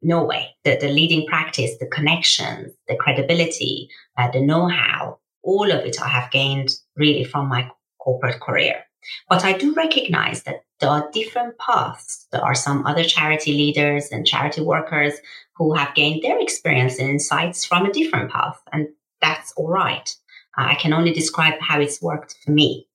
No 0.00 0.24
way. 0.24 0.56
The, 0.64 0.78
the 0.80 0.88
leading 0.88 1.26
practice, 1.26 1.76
the 1.78 1.86
connections, 1.86 2.72
the 2.86 2.96
credibility, 2.96 3.90
uh, 4.16 4.30
the 4.30 4.40
know 4.40 4.68
how, 4.68 5.18
all 5.42 5.70
of 5.70 5.84
it 5.84 6.00
I 6.00 6.08
have 6.08 6.30
gained 6.30 6.70
really 6.96 7.24
from 7.24 7.48
my 7.48 7.70
corporate 7.98 8.40
career. 8.40 8.84
But 9.28 9.44
I 9.44 9.52
do 9.52 9.74
recognize 9.74 10.42
that 10.42 10.64
there 10.80 10.90
are 10.90 11.10
different 11.12 11.58
paths. 11.58 12.26
There 12.30 12.44
are 12.44 12.54
some 12.54 12.86
other 12.86 13.04
charity 13.04 13.52
leaders 13.52 14.08
and 14.10 14.26
charity 14.26 14.60
workers 14.60 15.14
who 15.56 15.74
have 15.74 15.94
gained 15.94 16.22
their 16.22 16.40
experience 16.40 16.98
and 16.98 17.08
insights 17.08 17.64
from 17.64 17.86
a 17.86 17.92
different 17.92 18.30
path. 18.30 18.60
And 18.72 18.88
that's 19.20 19.52
all 19.56 19.68
right. 19.68 20.14
Uh, 20.56 20.66
I 20.66 20.74
can 20.74 20.92
only 20.92 21.12
describe 21.12 21.54
how 21.60 21.80
it's 21.80 22.02
worked 22.02 22.36
for 22.44 22.50
me. 22.50 22.87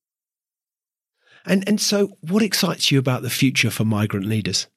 And 1.46 1.68
and 1.68 1.80
so, 1.80 2.18
what 2.22 2.44
excites 2.44 2.92
you 2.92 3.00
about 3.00 3.22
the 3.22 3.30
future 3.30 3.70
for 3.70 3.86
migrant 3.86 4.26
leaders? 4.26 4.68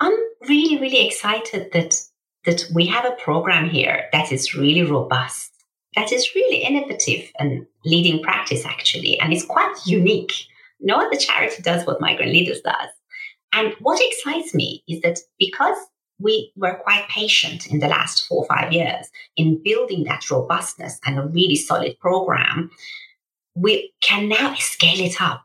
I'm 0.00 0.16
really, 0.48 0.80
really 0.80 1.06
excited 1.06 1.70
that 1.72 2.00
that 2.44 2.64
we 2.74 2.86
have 2.86 3.04
a 3.04 3.16
program 3.22 3.70
here 3.70 4.08
that 4.12 4.32
is 4.32 4.54
really 4.54 4.82
robust, 4.82 5.52
that 5.96 6.12
is 6.12 6.34
really 6.34 6.58
innovative 6.58 7.30
and 7.38 7.66
leading 7.84 8.22
practice 8.22 8.64
actually, 8.64 9.18
and 9.20 9.32
it's 9.32 9.44
quite 9.44 9.74
hmm. 9.84 9.90
unique. 9.90 10.32
No 10.80 10.96
other 10.96 11.16
charity 11.16 11.62
does 11.62 11.86
what 11.86 12.00
Migrant 12.00 12.32
Leaders 12.32 12.60
does. 12.60 12.90
And 13.52 13.74
what 13.80 14.02
excites 14.04 14.54
me 14.54 14.82
is 14.88 15.00
that 15.02 15.20
because 15.38 15.78
we 16.18 16.52
were 16.56 16.80
quite 16.82 17.08
patient 17.08 17.66
in 17.66 17.78
the 17.78 17.88
last 17.88 18.26
four 18.26 18.44
or 18.44 18.46
five 18.46 18.72
years 18.72 19.08
in 19.36 19.62
building 19.62 20.04
that 20.04 20.28
robustness 20.30 20.98
and 21.06 21.18
a 21.18 21.26
really 21.26 21.56
solid 21.56 21.98
program, 22.00 22.70
we 23.54 23.92
can 24.00 24.28
now 24.28 24.54
scale 24.54 25.00
it 25.00 25.20
up. 25.20 25.44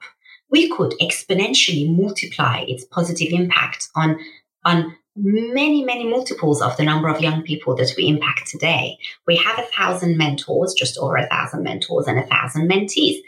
We 0.50 0.70
could 0.70 0.94
exponentially 1.00 1.96
multiply 1.96 2.66
its 2.68 2.86
positive 2.86 3.32
impact 3.32 3.90
on, 3.96 4.20
on 4.66 4.96
many, 5.16 5.84
many 5.84 6.10
multiples 6.10 6.62
of 6.62 6.76
the 6.78 6.84
number 6.84 7.08
of 7.08 7.22
young 7.22 7.44
people 7.44 7.76
that 7.76 7.94
we 7.96 8.08
impact 8.08 8.48
today. 8.48 8.98
We 9.28 9.36
have 9.38 9.60
a 9.60 9.68
thousand 9.78 10.18
mentors, 10.18 10.74
just 10.74 10.98
over 10.98 11.18
a 11.18 11.28
thousand 11.28 11.64
mentors 11.64 12.08
and 12.08 12.18
a 12.18 12.26
thousand 12.26 12.70
mentees. 12.70 13.20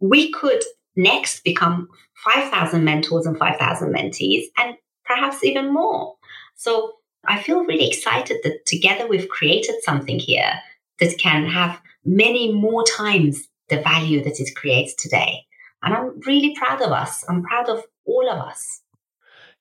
We 0.00 0.32
could 0.32 0.62
next 0.96 1.44
become 1.44 1.88
5,000 2.24 2.84
mentors 2.84 3.26
and 3.26 3.36
5,000 3.36 3.92
mentees 3.92 4.44
and 4.56 4.76
perhaps 5.04 5.44
even 5.44 5.72
more. 5.72 6.14
So 6.54 6.94
I 7.26 7.42
feel 7.42 7.64
really 7.64 7.88
excited 7.88 8.38
that 8.44 8.64
together 8.66 9.06
we've 9.06 9.28
created 9.28 9.76
something 9.82 10.18
here 10.18 10.52
that 11.00 11.18
can 11.18 11.46
have 11.46 11.80
many 12.04 12.52
more 12.52 12.84
times 12.84 13.48
the 13.68 13.80
value 13.80 14.22
that 14.24 14.40
it 14.40 14.54
creates 14.54 14.94
today. 14.94 15.44
And 15.82 15.94
I'm 15.94 16.20
really 16.26 16.54
proud 16.56 16.80
of 16.80 16.92
us. 16.92 17.24
I'm 17.28 17.42
proud 17.42 17.68
of 17.68 17.84
all 18.04 18.28
of 18.30 18.38
us. 18.38 18.82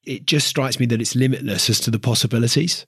It 0.06 0.26
just 0.26 0.48
strikes 0.48 0.80
me 0.80 0.86
that 0.88 1.02
it's 1.02 1.16
limitless 1.16 1.70
as 1.70 1.80
to 1.82 1.92
the 1.92 2.00
possibilities. 2.00 2.86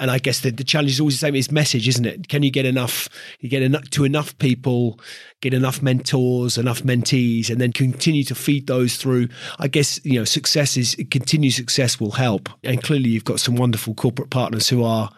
And 0.00 0.10
I 0.10 0.18
guess 0.18 0.40
the, 0.40 0.50
the 0.50 0.64
challenge 0.64 0.92
is 0.92 1.00
always 1.00 1.20
the 1.20 1.26
same. 1.26 1.34
is 1.34 1.52
message, 1.52 1.86
isn't 1.86 2.06
it? 2.06 2.28
Can 2.28 2.42
you 2.42 2.50
get 2.50 2.64
enough? 2.64 3.08
You 3.40 3.50
get 3.50 3.62
enough 3.62 3.88
to 3.90 4.04
enough 4.04 4.36
people, 4.38 4.98
get 5.42 5.52
enough 5.52 5.82
mentors, 5.82 6.56
enough 6.56 6.82
mentees, 6.82 7.50
and 7.50 7.60
then 7.60 7.70
continue 7.70 8.24
to 8.24 8.34
feed 8.34 8.66
those 8.66 8.96
through. 8.96 9.28
I 9.58 9.68
guess 9.68 10.02
you 10.02 10.18
know 10.18 10.24
success 10.24 10.78
is 10.78 10.96
continued 11.10 11.52
success 11.52 12.00
will 12.00 12.12
help. 12.12 12.48
And 12.64 12.82
clearly, 12.82 13.10
you've 13.10 13.24
got 13.24 13.40
some 13.40 13.56
wonderful 13.56 13.92
corporate 13.92 14.30
partners 14.30 14.70
who 14.70 14.82
are 14.82 15.10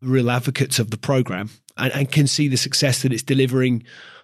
real 0.00 0.30
advocates 0.30 0.78
of 0.78 0.92
the 0.92 0.96
program 0.96 1.50
and, 1.76 1.92
and 1.92 2.12
can 2.12 2.28
see 2.28 2.46
the 2.46 2.56
success 2.56 3.02
that 3.02 3.12
it's 3.12 3.24
delivering 3.24 3.82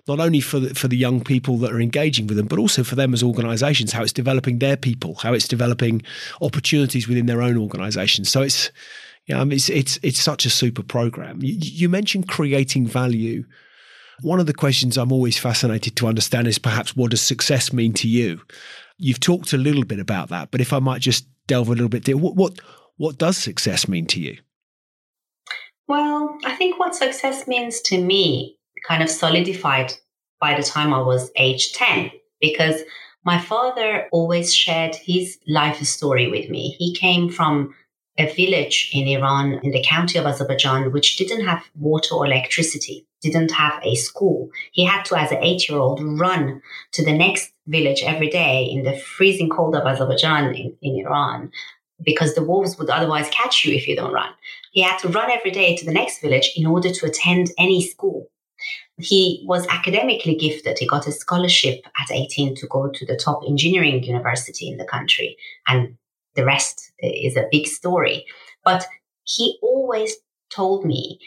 not 0.08 0.20
only 0.20 0.40
for 0.40 0.60
the, 0.60 0.74
for 0.74 0.88
the 0.88 0.96
young 0.96 1.22
people 1.22 1.56
that 1.58 1.72
are 1.72 1.80
engaging 1.80 2.26
with 2.26 2.36
them, 2.36 2.46
but 2.46 2.58
also 2.58 2.84
for 2.84 2.94
them 2.94 3.12
as 3.12 3.22
organisations, 3.22 3.92
how 3.92 4.02
it's 4.02 4.12
developing 4.12 4.58
their 4.58 4.76
people, 4.76 5.16
how 5.16 5.32
it's 5.32 5.48
developing 5.48 6.02
opportunities 6.40 7.08
within 7.08 7.26
their 7.26 7.42
own 7.42 7.56
organisations. 7.56 8.30
So 8.30 8.42
it's 8.42 8.70
Yeah, 9.26 9.40
I 9.40 9.44
mean, 9.44 9.54
it's 9.54 9.68
it's 9.68 9.98
it's 10.02 10.20
such 10.20 10.46
a 10.46 10.50
super 10.50 10.82
program. 10.82 11.42
You, 11.42 11.54
you 11.58 11.88
mentioned 11.88 12.28
creating 12.28 12.86
value. 12.86 13.44
One 14.22 14.40
of 14.40 14.46
the 14.46 14.54
questions 14.54 14.96
I'm 14.96 15.12
always 15.12 15.36
fascinated 15.36 15.96
to 15.96 16.06
understand 16.06 16.46
is 16.46 16.58
perhaps 16.58 16.96
what 16.96 17.10
does 17.10 17.20
success 17.20 17.72
mean 17.72 17.92
to 17.94 18.08
you? 18.08 18.40
You've 18.98 19.20
talked 19.20 19.52
a 19.52 19.58
little 19.58 19.84
bit 19.84 19.98
about 19.98 20.30
that, 20.30 20.50
but 20.50 20.60
if 20.60 20.72
I 20.72 20.78
might 20.78 21.02
just 21.02 21.26
delve 21.46 21.68
a 21.68 21.72
little 21.72 21.88
bit 21.88 22.04
deeper, 22.04 22.18
what 22.18 22.36
what 22.36 22.60
what 22.96 23.18
does 23.18 23.36
success 23.36 23.88
mean 23.88 24.06
to 24.06 24.20
you? 24.20 24.38
Well, 25.88 26.38
I 26.44 26.54
think 26.56 26.78
what 26.78 26.94
success 26.94 27.46
means 27.46 27.80
to 27.82 28.00
me 28.00 28.55
kind 28.86 29.02
of 29.02 29.10
solidified 29.10 29.92
by 30.40 30.56
the 30.56 30.62
time 30.62 30.92
I 30.92 31.00
was 31.00 31.30
age 31.36 31.72
10 31.72 32.10
because 32.40 32.82
my 33.24 33.38
father 33.38 34.06
always 34.12 34.54
shared 34.54 34.94
his 34.94 35.38
life 35.48 35.82
story 35.82 36.30
with 36.30 36.48
me. 36.48 36.76
He 36.78 36.94
came 36.94 37.28
from 37.28 37.74
a 38.18 38.32
village 38.32 38.90
in 38.92 39.06
Iran, 39.08 39.60
in 39.62 39.72
the 39.72 39.82
county 39.82 40.18
of 40.18 40.26
Azerbaijan, 40.26 40.92
which 40.92 41.16
didn't 41.16 41.44
have 41.44 41.64
water 41.74 42.14
or 42.14 42.24
electricity, 42.24 43.06
didn't 43.20 43.50
have 43.50 43.80
a 43.82 43.94
school. 43.94 44.48
He 44.72 44.84
had 44.86 45.04
to, 45.06 45.18
as 45.18 45.32
an 45.32 45.42
eight 45.42 45.68
year 45.68 45.78
old, 45.78 46.00
run 46.18 46.62
to 46.92 47.04
the 47.04 47.12
next 47.12 47.52
village 47.66 48.02
every 48.02 48.30
day 48.30 48.64
in 48.64 48.84
the 48.84 48.96
freezing 48.96 49.50
cold 49.50 49.74
of 49.74 49.86
Azerbaijan 49.86 50.54
in, 50.54 50.76
in 50.80 51.04
Iran 51.04 51.50
because 52.02 52.34
the 52.34 52.44
wolves 52.44 52.78
would 52.78 52.90
otherwise 52.90 53.28
catch 53.30 53.64
you 53.64 53.74
if 53.74 53.88
you 53.88 53.96
don't 53.96 54.12
run. 54.12 54.30
He 54.72 54.82
had 54.82 54.98
to 54.98 55.08
run 55.08 55.30
every 55.30 55.50
day 55.50 55.76
to 55.76 55.84
the 55.84 55.92
next 55.92 56.20
village 56.20 56.52
in 56.56 56.66
order 56.66 56.90
to 56.90 57.06
attend 57.06 57.50
any 57.58 57.82
school. 57.82 58.28
He 58.98 59.44
was 59.46 59.66
academically 59.66 60.34
gifted. 60.34 60.78
He 60.78 60.86
got 60.86 61.06
a 61.06 61.12
scholarship 61.12 61.84
at 62.00 62.10
18 62.10 62.54
to 62.56 62.66
go 62.66 62.88
to 62.88 63.06
the 63.06 63.16
top 63.16 63.42
engineering 63.46 64.02
university 64.02 64.68
in 64.68 64.78
the 64.78 64.86
country. 64.86 65.36
And 65.68 65.96
the 66.34 66.44
rest 66.44 66.92
is 67.00 67.36
a 67.36 67.48
big 67.50 67.66
story. 67.66 68.24
But 68.64 68.86
he 69.24 69.58
always 69.62 70.16
told 70.50 70.84
me 70.84 71.18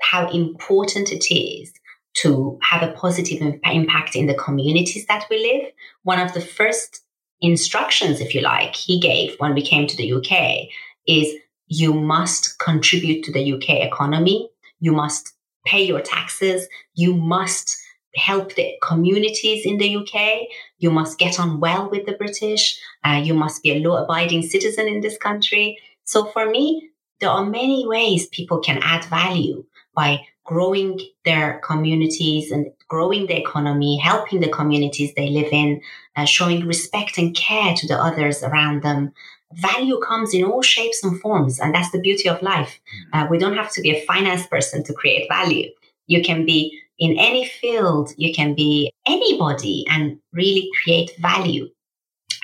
how 0.00 0.28
important 0.30 1.10
it 1.12 1.32
is 1.34 1.72
to 2.14 2.58
have 2.62 2.82
a 2.82 2.92
positive 2.92 3.40
impact 3.64 4.16
in 4.16 4.26
the 4.26 4.34
communities 4.34 5.06
that 5.06 5.24
we 5.30 5.38
live. 5.38 5.72
One 6.02 6.18
of 6.18 6.34
the 6.34 6.40
first 6.40 7.02
instructions, 7.40 8.20
if 8.20 8.34
you 8.34 8.40
like, 8.40 8.74
he 8.74 9.00
gave 9.00 9.36
when 9.38 9.54
we 9.54 9.62
came 9.62 9.86
to 9.86 9.96
the 9.96 10.12
UK 10.12 10.68
is 11.06 11.34
you 11.68 11.94
must 11.94 12.58
contribute 12.58 13.24
to 13.24 13.32
the 13.32 13.52
UK 13.52 13.86
economy. 13.86 14.50
You 14.80 14.92
must 14.92 15.34
pay 15.68 15.82
your 15.82 16.00
taxes. 16.00 16.66
You 16.94 17.14
must 17.14 17.76
help 18.16 18.54
the 18.54 18.72
communities 18.82 19.66
in 19.66 19.76
the 19.78 19.96
UK. 19.96 20.48
You 20.78 20.90
must 20.90 21.18
get 21.18 21.38
on 21.38 21.60
well 21.60 21.90
with 21.90 22.06
the 22.06 22.12
British. 22.12 22.80
Uh, 23.04 23.20
you 23.22 23.34
must 23.34 23.62
be 23.62 23.72
a 23.72 23.80
law 23.80 24.02
abiding 24.02 24.42
citizen 24.42 24.88
in 24.88 25.00
this 25.00 25.18
country. 25.18 25.78
So 26.04 26.24
for 26.24 26.48
me, 26.48 26.90
there 27.20 27.30
are 27.30 27.44
many 27.44 27.86
ways 27.86 28.26
people 28.28 28.60
can 28.60 28.78
add 28.82 29.04
value 29.04 29.64
by 29.94 30.26
growing 30.44 30.98
their 31.24 31.60
communities 31.64 32.50
and 32.50 32.72
growing 32.88 33.26
the 33.26 33.38
economy, 33.38 33.98
helping 33.98 34.40
the 34.40 34.48
communities 34.48 35.12
they 35.14 35.28
live 35.28 35.52
in, 35.52 35.80
uh, 36.16 36.24
showing 36.24 36.66
respect 36.66 37.18
and 37.18 37.36
care 37.36 37.74
to 37.74 37.86
the 37.86 37.96
others 37.96 38.42
around 38.42 38.82
them. 38.82 39.12
Value 39.54 39.98
comes 40.00 40.34
in 40.34 40.44
all 40.44 40.62
shapes 40.62 41.02
and 41.02 41.20
forms, 41.20 41.58
and 41.60 41.74
that's 41.74 41.90
the 41.90 42.00
beauty 42.00 42.28
of 42.28 42.42
life. 42.42 42.80
Mm. 43.14 43.24
Uh, 43.24 43.28
we 43.30 43.38
don't 43.38 43.56
have 43.56 43.70
to 43.72 43.80
be 43.80 43.90
a 43.90 44.04
finance 44.04 44.46
person 44.46 44.82
to 44.84 44.92
create 44.92 45.28
value. 45.28 45.70
You 46.06 46.22
can 46.22 46.44
be 46.44 46.78
in 46.98 47.16
any 47.18 47.46
field, 47.46 48.10
you 48.16 48.34
can 48.34 48.54
be 48.54 48.92
anybody 49.06 49.84
and 49.88 50.18
really 50.32 50.68
create 50.82 51.12
value. 51.18 51.68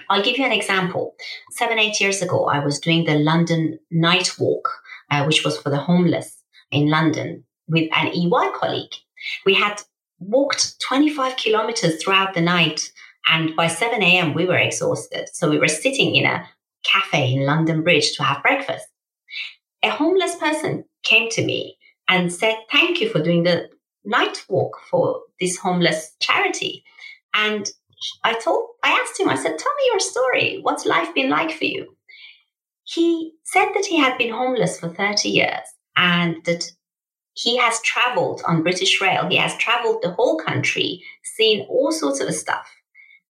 I'll 0.08 0.22
give 0.22 0.38
you 0.38 0.44
an 0.44 0.52
example. 0.52 1.14
Seven, 1.50 1.78
eight 1.78 2.00
years 2.00 2.22
ago, 2.22 2.46
I 2.46 2.64
was 2.64 2.78
doing 2.78 3.04
the 3.04 3.16
London 3.16 3.78
Night 3.90 4.32
Walk, 4.38 4.68
uh, 5.10 5.24
which 5.24 5.44
was 5.44 5.58
for 5.58 5.70
the 5.70 5.78
homeless 5.78 6.42
in 6.70 6.90
London 6.90 7.44
with 7.68 7.88
an 7.96 8.08
EY 8.08 8.52
colleague. 8.54 8.92
We 9.46 9.54
had 9.54 9.80
walked 10.18 10.80
25 10.80 11.36
kilometers 11.36 12.02
throughout 12.02 12.34
the 12.34 12.40
night. 12.40 12.90
And 13.26 13.56
by 13.56 13.68
7 13.68 14.02
a.m., 14.02 14.34
we 14.34 14.46
were 14.46 14.58
exhausted. 14.58 15.28
So 15.32 15.48
we 15.48 15.58
were 15.58 15.68
sitting 15.68 16.14
in 16.14 16.26
a 16.26 16.46
cafe 16.84 17.32
in 17.32 17.46
London 17.46 17.82
Bridge 17.82 18.14
to 18.16 18.22
have 18.22 18.42
breakfast. 18.42 18.86
A 19.82 19.90
homeless 19.90 20.36
person 20.36 20.84
came 21.02 21.30
to 21.30 21.44
me 21.44 21.76
and 22.08 22.32
said, 22.32 22.56
Thank 22.70 23.00
you 23.00 23.08
for 23.08 23.22
doing 23.22 23.44
the 23.44 23.68
night 24.04 24.44
walk 24.48 24.78
for 24.90 25.20
this 25.40 25.56
homeless 25.56 26.14
charity. 26.20 26.84
And 27.34 27.68
I 28.22 28.34
told, 28.34 28.68
I 28.82 28.90
asked 28.90 29.18
him, 29.18 29.28
I 29.28 29.36
said, 29.36 29.58
Tell 29.58 29.74
me 29.74 29.84
your 29.86 30.00
story. 30.00 30.58
What's 30.62 30.86
life 30.86 31.14
been 31.14 31.30
like 31.30 31.52
for 31.52 31.64
you? 31.64 31.96
He 32.84 33.32
said 33.44 33.70
that 33.74 33.86
he 33.86 33.98
had 33.98 34.18
been 34.18 34.32
homeless 34.32 34.78
for 34.78 34.88
30 34.88 35.28
years 35.30 35.66
and 35.96 36.44
that 36.44 36.70
he 37.34 37.56
has 37.58 37.80
traveled 37.82 38.42
on 38.46 38.62
British 38.62 39.00
Rail. 39.00 39.28
He 39.28 39.36
has 39.36 39.56
traveled 39.56 40.02
the 40.02 40.12
whole 40.12 40.38
country, 40.38 41.02
seen 41.22 41.66
all 41.68 41.92
sorts 41.92 42.20
of 42.20 42.32
stuff. 42.32 42.68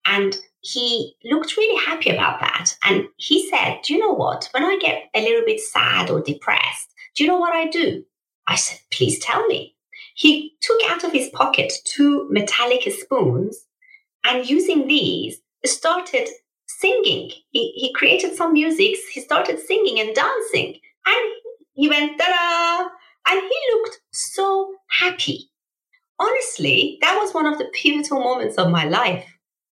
And 0.05 0.35
he 0.61 1.15
looked 1.23 1.55
really 1.55 1.85
happy 1.85 2.09
about 2.09 2.39
that. 2.39 2.75
And 2.83 3.07
he 3.17 3.49
said, 3.49 3.79
Do 3.83 3.93
you 3.93 3.99
know 3.99 4.13
what? 4.13 4.49
When 4.51 4.63
I 4.63 4.77
get 4.81 5.09
a 5.15 5.21
little 5.21 5.43
bit 5.45 5.59
sad 5.59 6.09
or 6.09 6.21
depressed, 6.21 6.93
do 7.15 7.23
you 7.23 7.29
know 7.29 7.39
what 7.39 7.53
I 7.53 7.67
do? 7.67 8.03
I 8.47 8.55
said, 8.55 8.79
Please 8.91 9.19
tell 9.19 9.45
me. 9.47 9.75
He 10.15 10.55
took 10.61 10.79
out 10.89 11.03
of 11.03 11.13
his 11.13 11.29
pocket 11.29 11.71
two 11.85 12.27
metallic 12.29 12.91
spoons 12.91 13.65
and 14.25 14.49
using 14.49 14.87
these 14.87 15.41
started 15.63 16.27
singing. 16.67 17.31
He, 17.51 17.71
he 17.75 17.93
created 17.93 18.35
some 18.35 18.53
music. 18.53 18.95
He 19.13 19.21
started 19.21 19.59
singing 19.59 19.99
and 19.99 20.15
dancing. 20.15 20.79
And 21.05 21.33
he 21.73 21.87
went, 21.87 22.17
da 22.17 22.89
and 23.27 23.39
he 23.39 23.73
looked 23.73 23.99
so 24.11 24.73
happy. 24.89 25.49
Honestly, 26.19 26.97
that 27.01 27.17
was 27.19 27.33
one 27.33 27.45
of 27.45 27.57
the 27.57 27.71
pivotal 27.73 28.19
moments 28.19 28.57
of 28.57 28.71
my 28.71 28.85
life 28.85 29.25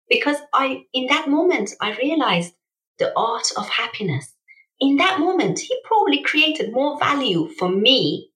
because 0.09 0.37
I, 0.53 0.83
in 0.93 1.07
that 1.07 1.29
moment, 1.29 1.71
I 1.81 1.95
realized 1.97 2.53
the 2.97 3.13
art 3.17 3.47
of 3.55 3.69
happiness. 3.69 4.33
In 4.79 4.97
that 4.97 5.19
moment, 5.19 5.59
he 5.59 5.75
probably 5.83 6.21
created 6.23 6.73
more 6.73 6.97
value 6.97 7.49
for 7.57 7.69
me 7.69 8.31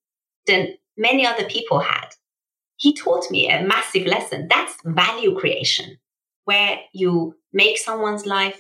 than 0.46 0.76
many 0.98 1.26
other 1.26 1.46
people 1.46 1.80
had. 1.80 2.10
He 2.76 2.94
taught 2.94 3.32
me 3.32 3.50
a 3.50 3.64
massive 3.64 4.06
lesson. 4.06 4.48
That's 4.50 4.76
value 4.84 5.36
creation, 5.38 5.98
where 6.44 6.80
you 6.94 7.36
make 7.52 7.78
someone's 7.78 8.26
life 8.26 8.60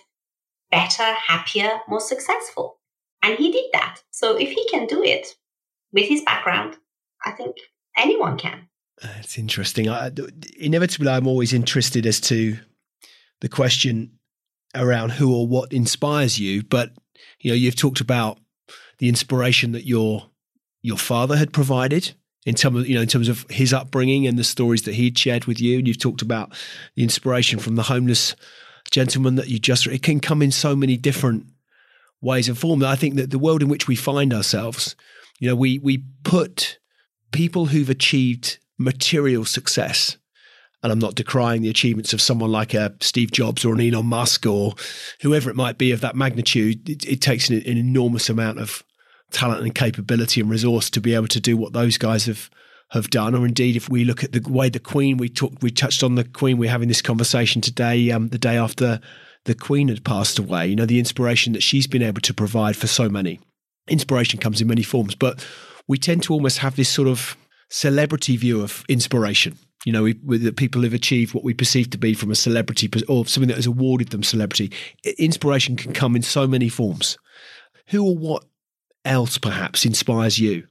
better, 0.71 1.03
happier, 1.03 1.79
more 1.87 1.99
successful. 1.99 2.79
And 3.21 3.37
he 3.37 3.51
did 3.51 3.65
that. 3.73 3.99
So 4.11 4.35
if 4.37 4.49
he 4.49 4.67
can 4.69 4.87
do 4.87 5.03
it, 5.03 5.35
with 5.93 6.09
his 6.09 6.21
background, 6.21 6.75
I 7.25 7.31
think 7.31 7.55
anyone 7.97 8.37
can. 8.37 8.67
It's 9.19 9.37
interesting. 9.37 9.89
I, 9.89 10.11
inevitably, 10.57 11.09
I'm 11.09 11.27
always 11.27 11.53
interested 11.53 12.05
as 12.05 12.19
to 12.21 12.57
the 13.41 13.49
question 13.49 14.11
around 14.75 15.11
who 15.11 15.33
or 15.33 15.47
what 15.47 15.73
inspires 15.73 16.39
you. 16.39 16.63
But 16.63 16.91
you 17.39 17.51
know, 17.51 17.55
you've 17.55 17.75
talked 17.75 18.01
about 18.01 18.39
the 18.99 19.09
inspiration 19.09 19.71
that 19.73 19.85
your 19.85 20.29
your 20.81 20.97
father 20.97 21.37
had 21.37 21.53
provided 21.53 22.13
in 22.45 22.55
terms 22.55 22.79
of 22.79 22.87
you 22.87 22.95
know 22.95 23.01
in 23.01 23.07
terms 23.07 23.29
of 23.29 23.45
his 23.49 23.73
upbringing 23.73 24.27
and 24.27 24.37
the 24.37 24.43
stories 24.43 24.83
that 24.83 24.95
he'd 24.95 25.17
shared 25.17 25.45
with 25.45 25.59
you. 25.59 25.79
And 25.79 25.87
you've 25.87 25.99
talked 25.99 26.21
about 26.21 26.53
the 26.95 27.03
inspiration 27.03 27.59
from 27.59 27.75
the 27.75 27.83
homeless 27.83 28.35
gentleman 28.91 29.35
that 29.35 29.49
you 29.49 29.59
just. 29.59 29.87
It 29.87 30.03
can 30.03 30.19
come 30.19 30.41
in 30.41 30.51
so 30.51 30.75
many 30.75 30.97
different 30.97 31.47
ways 32.21 32.47
and 32.47 32.57
forms. 32.57 32.83
I 32.83 32.95
think 32.95 33.15
that 33.15 33.31
the 33.31 33.39
world 33.39 33.61
in 33.61 33.69
which 33.69 33.87
we 33.87 33.95
find 33.95 34.33
ourselves 34.33 34.95
you 35.39 35.49
know, 35.49 35.55
we 35.55 35.79
we 35.79 36.03
put 36.23 36.79
people 37.31 37.67
who've 37.67 37.89
achieved 37.89 38.59
material 38.77 39.45
success, 39.45 40.17
and 40.81 40.91
I'm 40.91 40.99
not 40.99 41.15
decrying 41.15 41.61
the 41.61 41.69
achievements 41.69 42.13
of 42.13 42.21
someone 42.21 42.51
like 42.51 42.73
a 42.73 42.81
uh, 42.81 42.89
Steve 43.01 43.31
Jobs 43.31 43.65
or 43.65 43.73
an 43.73 43.81
Elon 43.81 44.05
Musk 44.05 44.45
or 44.45 44.73
whoever 45.21 45.49
it 45.49 45.55
might 45.55 45.77
be 45.77 45.91
of 45.91 46.01
that 46.01 46.15
magnitude. 46.15 46.89
It, 46.89 47.05
it 47.05 47.21
takes 47.21 47.49
an, 47.49 47.57
an 47.57 47.77
enormous 47.77 48.29
amount 48.29 48.59
of 48.59 48.83
talent 49.31 49.63
and 49.63 49.73
capability 49.73 50.39
and 50.39 50.49
resource 50.49 50.89
to 50.91 51.01
be 51.01 51.15
able 51.15 51.27
to 51.27 51.39
do 51.39 51.57
what 51.57 51.73
those 51.73 51.97
guys 51.97 52.25
have 52.25 52.49
have 52.89 53.09
done, 53.09 53.33
or 53.33 53.45
indeed, 53.45 53.75
if 53.75 53.89
we 53.89 54.05
look 54.05 54.23
at 54.23 54.33
the 54.33 54.41
way 54.47 54.69
the 54.69 54.79
Queen, 54.79 55.17
we 55.17 55.27
talked, 55.27 55.63
we 55.63 55.71
touched 55.71 56.03
on 56.03 56.13
the 56.13 56.23
Queen. 56.23 56.57
We're 56.59 56.69
having 56.69 56.89
this 56.89 57.01
conversation 57.01 57.59
today, 57.59 58.11
um, 58.11 58.29
the 58.29 58.37
day 58.37 58.55
after 58.55 58.99
the 59.45 59.55
Queen 59.55 59.87
had 59.87 60.05
passed 60.05 60.37
away. 60.37 60.67
You 60.67 60.75
know, 60.75 60.85
the 60.85 60.99
inspiration 60.99 61.53
that 61.53 61.63
she's 61.63 61.87
been 61.87 62.03
able 62.03 62.21
to 62.21 62.33
provide 62.35 62.77
for 62.77 62.85
so 62.85 63.09
many 63.09 63.39
inspiration 63.87 64.39
comes 64.39 64.61
in 64.61 64.67
many 64.67 64.83
forms, 64.83 65.15
but 65.15 65.45
we 65.87 65.97
tend 65.97 66.23
to 66.23 66.33
almost 66.33 66.59
have 66.59 66.75
this 66.75 66.89
sort 66.89 67.07
of 67.07 67.37
celebrity 67.69 68.37
view 68.37 68.61
of 68.61 68.83
inspiration. 68.87 69.57
You 69.85 69.91
know, 69.91 70.03
we, 70.03 70.19
we, 70.23 70.37
that 70.37 70.55
people 70.55 70.83
have 70.83 70.93
achieved 70.93 71.33
what 71.33 71.43
we 71.43 71.53
perceive 71.53 71.89
to 71.89 71.97
be 71.97 72.13
from 72.13 72.31
a 72.31 72.35
celebrity 72.35 72.89
or 73.09 73.25
something 73.25 73.49
that 73.49 73.57
has 73.57 73.65
awarded 73.65 74.09
them 74.09 74.23
celebrity. 74.23 74.71
Inspiration 75.17 75.75
can 75.75 75.91
come 75.91 76.15
in 76.15 76.21
so 76.21 76.47
many 76.47 76.69
forms. 76.69 77.17
Who 77.89 78.05
or 78.05 78.15
what 78.15 78.45
else 79.03 79.37
perhaps 79.37 79.85
inspires 79.85 80.39
you? 80.39 80.67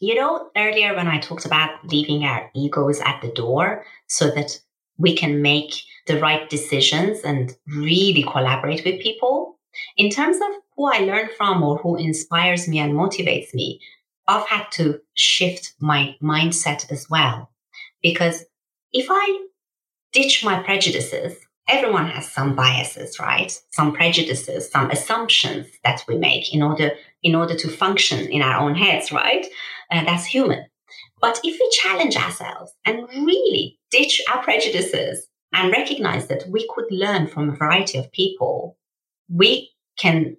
You 0.00 0.14
know, 0.16 0.50
earlier 0.56 0.94
when 0.94 1.06
I 1.06 1.18
talked 1.18 1.46
about 1.46 1.70
leaving 1.86 2.24
our 2.24 2.50
egos 2.54 3.00
at 3.00 3.20
the 3.20 3.32
door 3.32 3.84
so 4.08 4.30
that 4.30 4.60
we 4.96 5.14
can 5.14 5.42
make 5.42 5.74
the 6.06 6.18
right 6.18 6.48
decisions 6.48 7.20
and 7.20 7.56
really 7.66 8.24
collaborate 8.24 8.84
with 8.84 9.00
people, 9.00 9.58
In 9.96 10.10
terms 10.10 10.36
of 10.36 10.48
who 10.78 10.86
I 10.86 11.00
learn 11.00 11.28
from 11.36 11.62
or 11.64 11.76
who 11.78 11.96
inspires 11.96 12.68
me 12.68 12.78
and 12.78 12.94
motivates 12.94 13.52
me, 13.52 13.80
I've 14.28 14.46
had 14.46 14.70
to 14.72 15.00
shift 15.14 15.74
my 15.80 16.14
mindset 16.22 16.90
as 16.92 17.10
well. 17.10 17.50
Because 18.00 18.44
if 18.92 19.08
I 19.10 19.46
ditch 20.12 20.44
my 20.44 20.62
prejudices, 20.62 21.36
everyone 21.66 22.06
has 22.06 22.30
some 22.30 22.54
biases, 22.54 23.18
right? 23.18 23.60
Some 23.72 23.92
prejudices, 23.92 24.70
some 24.70 24.88
assumptions 24.90 25.66
that 25.82 26.04
we 26.06 26.16
make 26.16 26.54
in 26.54 26.62
order 26.62 26.92
in 27.24 27.34
order 27.34 27.56
to 27.56 27.68
function 27.68 28.28
in 28.28 28.40
our 28.40 28.60
own 28.60 28.76
heads, 28.76 29.10
right? 29.10 29.44
Uh, 29.90 30.04
that's 30.04 30.26
human. 30.26 30.64
But 31.20 31.40
if 31.42 31.58
we 31.58 31.70
challenge 31.82 32.16
ourselves 32.16 32.72
and 32.86 33.08
really 33.08 33.80
ditch 33.90 34.22
our 34.30 34.40
prejudices 34.44 35.26
and 35.52 35.72
recognize 35.72 36.28
that 36.28 36.44
we 36.48 36.68
could 36.72 36.86
learn 36.92 37.26
from 37.26 37.50
a 37.50 37.56
variety 37.56 37.98
of 37.98 38.12
people, 38.12 38.78
we 39.28 39.72
can 39.98 40.36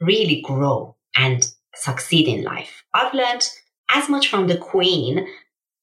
really 0.00 0.40
grow 0.42 0.96
and 1.16 1.46
succeed 1.74 2.28
in 2.28 2.42
life. 2.42 2.84
I've 2.92 3.14
learned 3.14 3.48
as 3.90 4.08
much 4.08 4.28
from 4.28 4.46
the 4.46 4.58
queen, 4.58 5.26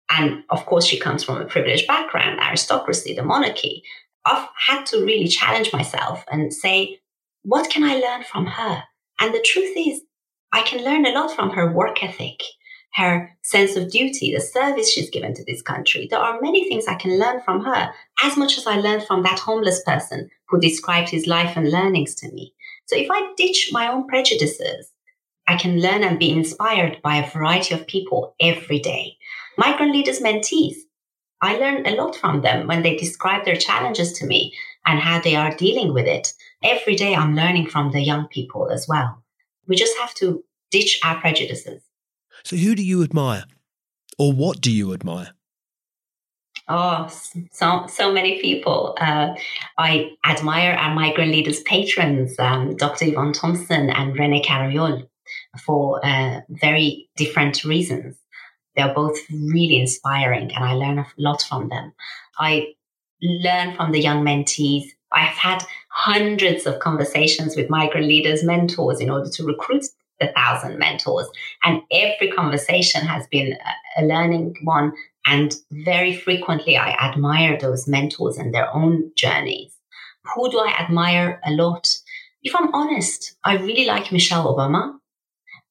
and 0.10 0.44
of 0.50 0.66
course, 0.66 0.86
she 0.86 1.00
comes 1.00 1.24
from 1.24 1.42
a 1.42 1.46
privileged 1.46 1.88
background, 1.88 2.40
aristocracy, 2.40 3.14
the 3.14 3.24
monarchy. 3.24 3.84
I've 4.26 4.48
had 4.68 4.86
to 4.88 5.06
really 5.06 5.28
challenge 5.28 5.74
myself 5.74 6.24
and 6.32 6.54
say, 6.54 7.00
what 7.44 7.70
can 7.70 7.84
I 7.84 7.96
learn 7.96 8.24
from 8.24 8.46
her? 8.46 8.84
And 9.20 9.34
the 9.34 9.42
truth 9.42 9.74
is, 9.76 10.02
I 10.52 10.62
can 10.64 10.84
learn 10.84 11.06
a 11.06 11.12
lot 11.12 11.36
from 11.36 11.52
her 11.52 11.72
work 11.72 12.04
ethic, 12.04 12.42
her 12.96 13.32
sense 13.44 13.76
of 13.76 13.90
duty, 13.90 14.34
the 14.34 14.42
service 14.42 14.92
she's 14.92 15.10
given 15.10 15.34
to 15.34 15.46
this 15.46 15.62
country. 15.62 16.08
There 16.10 16.20
are 16.20 16.42
many 16.42 16.68
things 16.68 16.88
I 16.88 16.96
can 16.96 17.18
learn 17.18 17.42
from 17.42 17.64
her, 17.64 17.92
as 18.24 18.36
much 18.36 18.58
as 18.58 18.68
I 18.68 18.76
learned 18.76 19.04
from 19.04 19.24
that 19.24 19.40
homeless 19.40 19.82
person 19.84 20.30
who 20.50 20.60
described 20.60 21.10
his 21.10 21.26
life 21.26 21.56
and 21.56 21.72
learnings 21.72 22.16
to 22.16 22.32
me. 22.32 22.54
So 22.86 22.98
if 22.98 23.08
I 23.10 23.34
ditch 23.38 23.70
my 23.72 23.88
own 23.88 24.08
prejudices, 24.08 24.92
I 25.48 25.58
can 25.58 25.82
learn 25.82 26.04
and 26.04 26.20
be 26.20 26.32
inspired 26.32 27.02
by 27.02 27.18
a 27.18 27.30
variety 27.30 27.74
of 27.74 27.88
people 27.88 28.36
every 28.40 28.80
day. 28.80 29.18
Migrant 29.58 29.92
leaders 29.92 30.20
mentees, 30.20 30.76
I 31.42 31.58
learn 31.58 31.86
a 31.86 31.96
lot 31.96 32.16
from 32.16 32.42
them 32.42 32.68
when 32.68 32.84
they 32.84 32.96
describe 32.96 33.46
their 33.46 33.56
challenges 33.56 34.14
to 34.14 34.28
me 34.28 34.54
and 34.86 35.00
how 35.00 35.20
they 35.20 35.36
are 35.36 35.56
dealing 35.56 35.94
with 35.94 36.06
it. 36.06 36.34
Every 36.64 36.96
day 36.96 37.16
I'm 37.16 37.36
learning 37.36 37.68
from 37.68 37.92
the 37.92 38.02
young 38.02 38.28
people 38.28 38.70
as 38.70 38.88
well. 38.88 39.24
We 39.68 39.76
just 39.76 39.98
have 39.98 40.14
to 40.16 40.44
ditch 40.70 41.00
our 41.04 41.20
prejudices. 41.20 41.84
So, 42.44 42.56
who 42.56 42.76
do 42.76 42.84
you 42.84 43.04
admire? 43.04 43.46
Or 44.18 44.34
what 44.34 44.62
do 44.62 44.72
you 44.72 44.94
admire? 44.94 45.34
Oh, 46.68 47.08
so 47.52 47.86
so 47.88 48.12
many 48.12 48.42
people. 48.42 48.96
Uh, 49.00 49.36
I 49.78 50.12
admire 50.26 50.74
our 50.74 50.94
migrant 50.94 51.32
leaders 51.32 51.62
patrons, 51.62 52.38
um, 52.40 52.76
Dr. 52.78 53.06
Yvonne 53.06 53.34
Thompson 53.34 53.90
and 53.90 54.18
Rene 54.18 54.42
Carayol, 54.42 55.08
for 55.66 56.06
uh, 56.06 56.42
very 56.50 57.10
different 57.18 57.64
reasons. 57.64 58.18
They're 58.76 58.94
both 58.94 59.18
really 59.30 59.78
inspiring, 59.78 60.54
and 60.54 60.64
I 60.64 60.74
learn 60.74 61.00
a 61.00 61.08
lot 61.18 61.42
from 61.42 61.70
them. 61.70 61.94
I 62.38 62.74
learn 63.22 63.76
from 63.76 63.92
the 63.92 64.00
young 64.00 64.24
mentees. 64.24 64.86
I've 65.12 65.36
had 65.36 65.64
hundreds 65.90 66.66
of 66.66 66.80
conversations 66.80 67.56
with 67.58 67.70
migrant 67.70 68.08
leaders, 68.08 68.44
mentors, 68.44 69.02
in 69.02 69.10
order 69.10 69.30
to 69.30 69.44
recruit 69.46 69.84
the 70.22 70.28
thousand 70.28 70.78
mentors. 70.80 71.28
And 71.64 71.82
every 71.92 72.32
conversation 72.32 73.02
has 73.02 73.28
been 73.28 73.58
a 73.98 74.06
learning 74.06 74.56
one. 74.64 74.94
And 75.26 75.56
very 75.72 76.16
frequently, 76.16 76.78
I 76.78 76.92
admire 76.92 77.58
those 77.58 77.88
mentors 77.88 78.38
and 78.38 78.54
their 78.54 78.74
own 78.74 79.12
journeys. 79.16 79.76
Who 80.36 80.50
do 80.52 80.60
I 80.60 80.76
admire 80.80 81.40
a 81.46 81.52
lot? 81.52 81.96
If 82.44 82.56
I'm 82.56 82.74
honest, 82.74 83.36
I 83.44 83.58
really 83.58 83.86
like 83.86 84.12
Michelle 84.12 84.56
Obama 84.56 84.98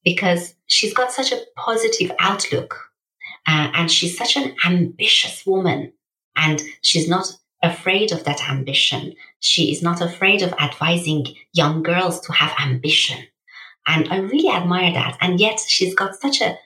because 0.03 0.55
she's 0.67 0.93
got 0.93 1.11
such 1.11 1.31
a 1.31 1.41
positive 1.55 2.11
outlook 2.19 2.75
uh, 3.47 3.71
and 3.73 3.91
she's 3.91 4.17
such 4.17 4.37
an 4.37 4.55
ambitious 4.65 5.45
woman 5.45 5.93
and 6.35 6.61
she's 6.81 7.09
not 7.09 7.31
afraid 7.61 8.11
of 8.11 8.23
that 8.23 8.49
ambition. 8.49 9.13
She 9.39 9.71
is 9.71 9.81
not 9.81 10.01
afraid 10.01 10.41
of 10.41 10.53
advising 10.53 11.25
young 11.53 11.83
girls 11.83 12.19
to 12.21 12.33
have 12.33 12.55
ambition. 12.59 13.19
And 13.87 14.07
I 14.09 14.17
really 14.17 14.49
admire 14.49 14.93
that. 14.93 15.17
And 15.21 15.39
yet 15.39 15.59
she's 15.59 15.95
got 15.95 16.15
such 16.15 16.41
a 16.41 16.57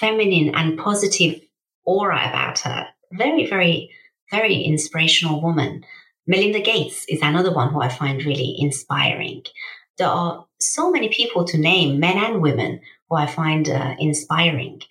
feminine 0.00 0.54
and 0.54 0.78
positive 0.78 1.40
aura 1.84 2.28
about 2.28 2.60
her. 2.60 2.86
Very, 3.12 3.46
very, 3.46 3.90
very 4.30 4.62
inspirational 4.62 5.40
woman. 5.40 5.84
Melinda 6.26 6.60
Gates 6.60 7.04
is 7.08 7.20
another 7.22 7.52
one 7.52 7.72
who 7.72 7.80
I 7.80 7.88
find 7.88 8.24
really 8.24 8.56
inspiring. 8.58 9.42
There 9.98 10.08
are 10.08 10.46
so 10.58 10.90
many 10.90 11.08
people 11.08 11.44
to 11.44 11.58
name, 11.58 12.00
men 12.00 12.16
and 12.16 12.40
women, 12.40 12.80
who 13.08 13.16
I 13.16 13.26
find 13.26 13.68
uh, 13.68 13.94
inspiring. 13.98 14.82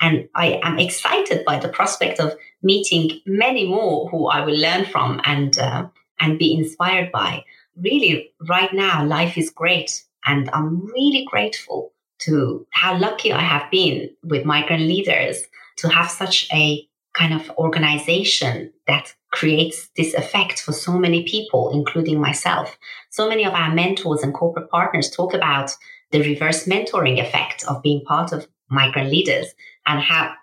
And 0.00 0.28
I 0.34 0.60
am 0.62 0.78
excited 0.78 1.44
by 1.44 1.58
the 1.58 1.68
prospect 1.68 2.20
of 2.20 2.36
meeting 2.62 3.20
many 3.26 3.66
more 3.66 4.08
who 4.08 4.26
I 4.26 4.44
will 4.44 4.56
learn 4.56 4.84
from 4.84 5.20
and, 5.24 5.58
uh, 5.58 5.88
and 6.18 6.38
be 6.38 6.54
inspired 6.54 7.12
by. 7.12 7.44
Really, 7.76 8.32
right 8.48 8.72
now, 8.72 9.04
life 9.04 9.38
is 9.38 9.50
great. 9.50 10.04
And 10.26 10.50
I'm 10.50 10.86
really 10.86 11.26
grateful 11.30 11.92
to 12.20 12.66
how 12.70 12.98
lucky 12.98 13.32
I 13.32 13.40
have 13.40 13.70
been 13.70 14.10
with 14.22 14.44
migrant 14.44 14.82
leaders 14.82 15.42
to 15.80 15.88
have 15.88 16.10
such 16.10 16.48
a 16.52 16.86
kind 17.14 17.34
of 17.34 17.50
organization 17.58 18.72
that 18.86 19.14
creates 19.32 19.90
this 19.96 20.14
effect 20.14 20.60
for 20.60 20.72
so 20.72 20.98
many 20.98 21.24
people, 21.24 21.70
including 21.72 22.20
myself. 22.20 22.78
So 23.10 23.28
many 23.28 23.44
of 23.44 23.54
our 23.54 23.74
mentors 23.74 24.22
and 24.22 24.34
corporate 24.34 24.70
partners 24.70 25.10
talk 25.10 25.34
about 25.34 25.72
the 26.10 26.20
reverse 26.20 26.66
mentoring 26.66 27.20
effect 27.20 27.64
of 27.64 27.82
being 27.82 28.04
part 28.04 28.32
of 28.32 28.48
migrant 28.68 29.10
leaders 29.10 29.46
and 29.86 30.00
how 30.00 30.34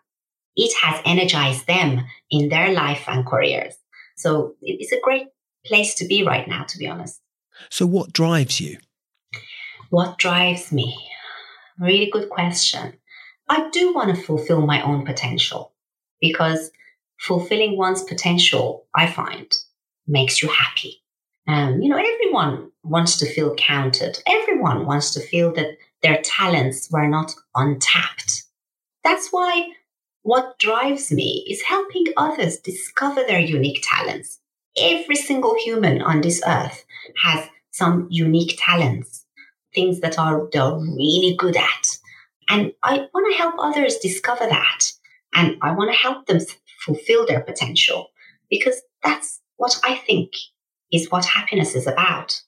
it 0.55 0.73
has 0.81 1.01
energized 1.05 1.67
them 1.67 2.05
in 2.31 2.49
their 2.49 2.73
life 2.73 3.03
and 3.07 3.25
careers. 3.25 3.75
So 4.17 4.55
it's 4.61 4.91
a 4.91 4.99
great 5.01 5.27
place 5.65 5.93
to 5.95 6.05
be 6.05 6.23
right 6.23 6.47
now, 6.47 6.63
to 6.63 6.77
be 6.77 6.87
honest. 6.87 7.21
So, 7.69 7.85
what 7.85 8.13
drives 8.13 8.59
you? 8.59 8.77
What 9.89 10.17
drives 10.17 10.71
me? 10.71 10.97
Really 11.79 12.09
good 12.09 12.29
question. 12.29 12.93
I 13.49 13.69
do 13.69 13.93
want 13.93 14.15
to 14.15 14.21
fulfill 14.21 14.65
my 14.65 14.81
own 14.81 15.05
potential 15.05 15.73
because 16.19 16.71
fulfilling 17.19 17.77
one's 17.77 18.03
potential, 18.03 18.85
I 18.95 19.07
find, 19.07 19.55
makes 20.07 20.41
you 20.41 20.49
happy. 20.49 21.01
Um, 21.47 21.81
you 21.81 21.89
know, 21.89 21.97
everyone 21.97 22.71
wants 22.83 23.17
to 23.17 23.25
feel 23.25 23.55
counted. 23.55 24.21
Everyone 24.27 24.85
wants 24.85 25.13
to 25.13 25.21
feel 25.21 25.53
that 25.53 25.77
their 26.03 26.21
talents 26.21 26.89
were 26.91 27.07
not 27.07 27.33
untapped. 27.55 28.43
That's 29.03 29.29
why 29.29 29.69
what 30.23 30.59
drives 30.59 31.11
me 31.11 31.45
is 31.49 31.61
helping 31.61 32.07
others 32.17 32.59
discover 32.59 33.23
their 33.23 33.39
unique 33.39 33.79
talents. 33.81 34.39
Every 34.77 35.15
single 35.15 35.55
human 35.63 36.01
on 36.01 36.21
this 36.21 36.41
earth 36.45 36.85
has 37.23 37.47
some 37.71 38.07
unique 38.09 38.57
talents, 38.59 39.25
things 39.73 40.01
that 40.01 40.19
are 40.19 40.49
they're 40.51 40.75
really 40.75 41.35
good 41.37 41.55
at. 41.55 41.97
And 42.49 42.73
I 42.83 43.07
want 43.13 43.31
to 43.31 43.37
help 43.37 43.55
others 43.59 43.97
discover 43.97 44.45
that. 44.47 44.91
And 45.33 45.57
I 45.61 45.71
want 45.71 45.91
to 45.91 45.97
help 45.97 46.25
them 46.25 46.39
fulfill 46.85 47.25
their 47.25 47.41
potential 47.41 48.09
because 48.49 48.81
that's 49.03 49.41
what 49.57 49.79
I 49.83 49.95
think 49.95 50.31
is 50.91 51.11
what 51.11 51.25
happiness 51.25 51.75
is 51.75 51.87
about. 51.87 52.41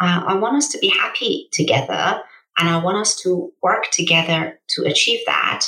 Uh, 0.00 0.22
I 0.26 0.34
want 0.34 0.56
us 0.56 0.68
to 0.68 0.78
be 0.78 0.88
happy 0.88 1.48
together 1.52 2.20
and 2.58 2.68
I 2.68 2.78
want 2.78 2.98
us 2.98 3.16
to 3.22 3.52
work 3.62 3.90
together 3.92 4.58
to 4.70 4.82
achieve 4.84 5.20
that. 5.26 5.66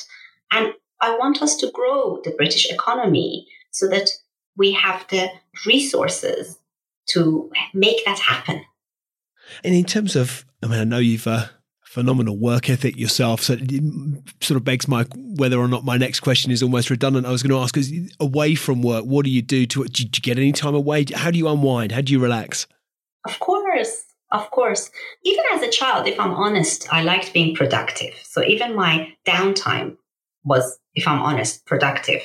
And 0.51 0.73
I 1.01 1.17
want 1.17 1.43
us 1.43 1.57
to 1.59 1.71
grow 1.71 2.21
the 2.25 2.33
British 2.33 2.71
economy 2.71 3.47
so 3.71 3.89
that 3.89 4.11
we 4.57 4.73
have 4.73 5.07
the 5.09 5.29
resources 5.67 6.59
to 7.11 7.51
make 7.73 8.05
that 8.05 8.19
happen. 8.19 8.63
And 9.65 9.75
in 9.75 9.85
terms 9.85 10.17
of, 10.17 10.45
I 10.63 10.67
mean, 10.67 10.81
I 10.81 10.85
know 10.85 10.99
you've 10.99 11.27
uh, 11.27 11.47
phenomenal 11.89 12.37
work 12.37 12.69
ethic 12.69 12.97
yourself, 12.97 13.41
so 13.41 13.55
it 13.59 13.83
sort 14.43 14.57
of 14.57 14.65
begs 14.65 14.87
my 14.87 15.05
whether 15.17 15.59
or 15.59 15.69
not 15.69 15.85
my 15.85 15.97
next 15.97 16.21
question 16.21 16.53
is 16.53 16.63
almost 16.63 16.91
redundant. 16.91 17.27
I 17.27 17.31
was 17.31 17.43
going 17.43 17.51
to 17.51 17.63
ask, 17.63 17.77
is 17.77 18.15
away 18.21 18.55
from 18.55 18.83
work, 18.83 19.05
what 19.05 19.25
do 19.25 19.31
you 19.31 19.43
do 19.43 19.67
to? 19.67 19.85
Do 19.85 20.03
you 20.03 20.09
get 20.09 20.39
any 20.39 20.53
time 20.53 20.75
away? 20.75 21.07
How 21.15 21.31
do 21.31 21.39
you 21.39 21.49
unwind? 21.49 21.93
How 21.93 22.03
do 22.03 22.13
you 22.13 22.21
relax? 22.21 22.67
Of 23.27 23.41
course, 23.41 24.05
of 24.31 24.51
course. 24.51 24.91
Even 25.25 25.45
as 25.53 25.63
a 25.63 25.71
child, 25.71 26.07
if 26.07 26.21
I'm 26.21 26.35
honest, 26.35 26.93
I 26.93 27.03
liked 27.03 27.33
being 27.33 27.55
productive. 27.55 28.15
So 28.23 28.43
even 28.45 28.77
my 28.77 29.09
downtime 29.27 29.97
was, 30.45 30.79
if 30.95 31.09
I'm 31.09 31.21
honest, 31.21 31.65
productive. 31.67 32.21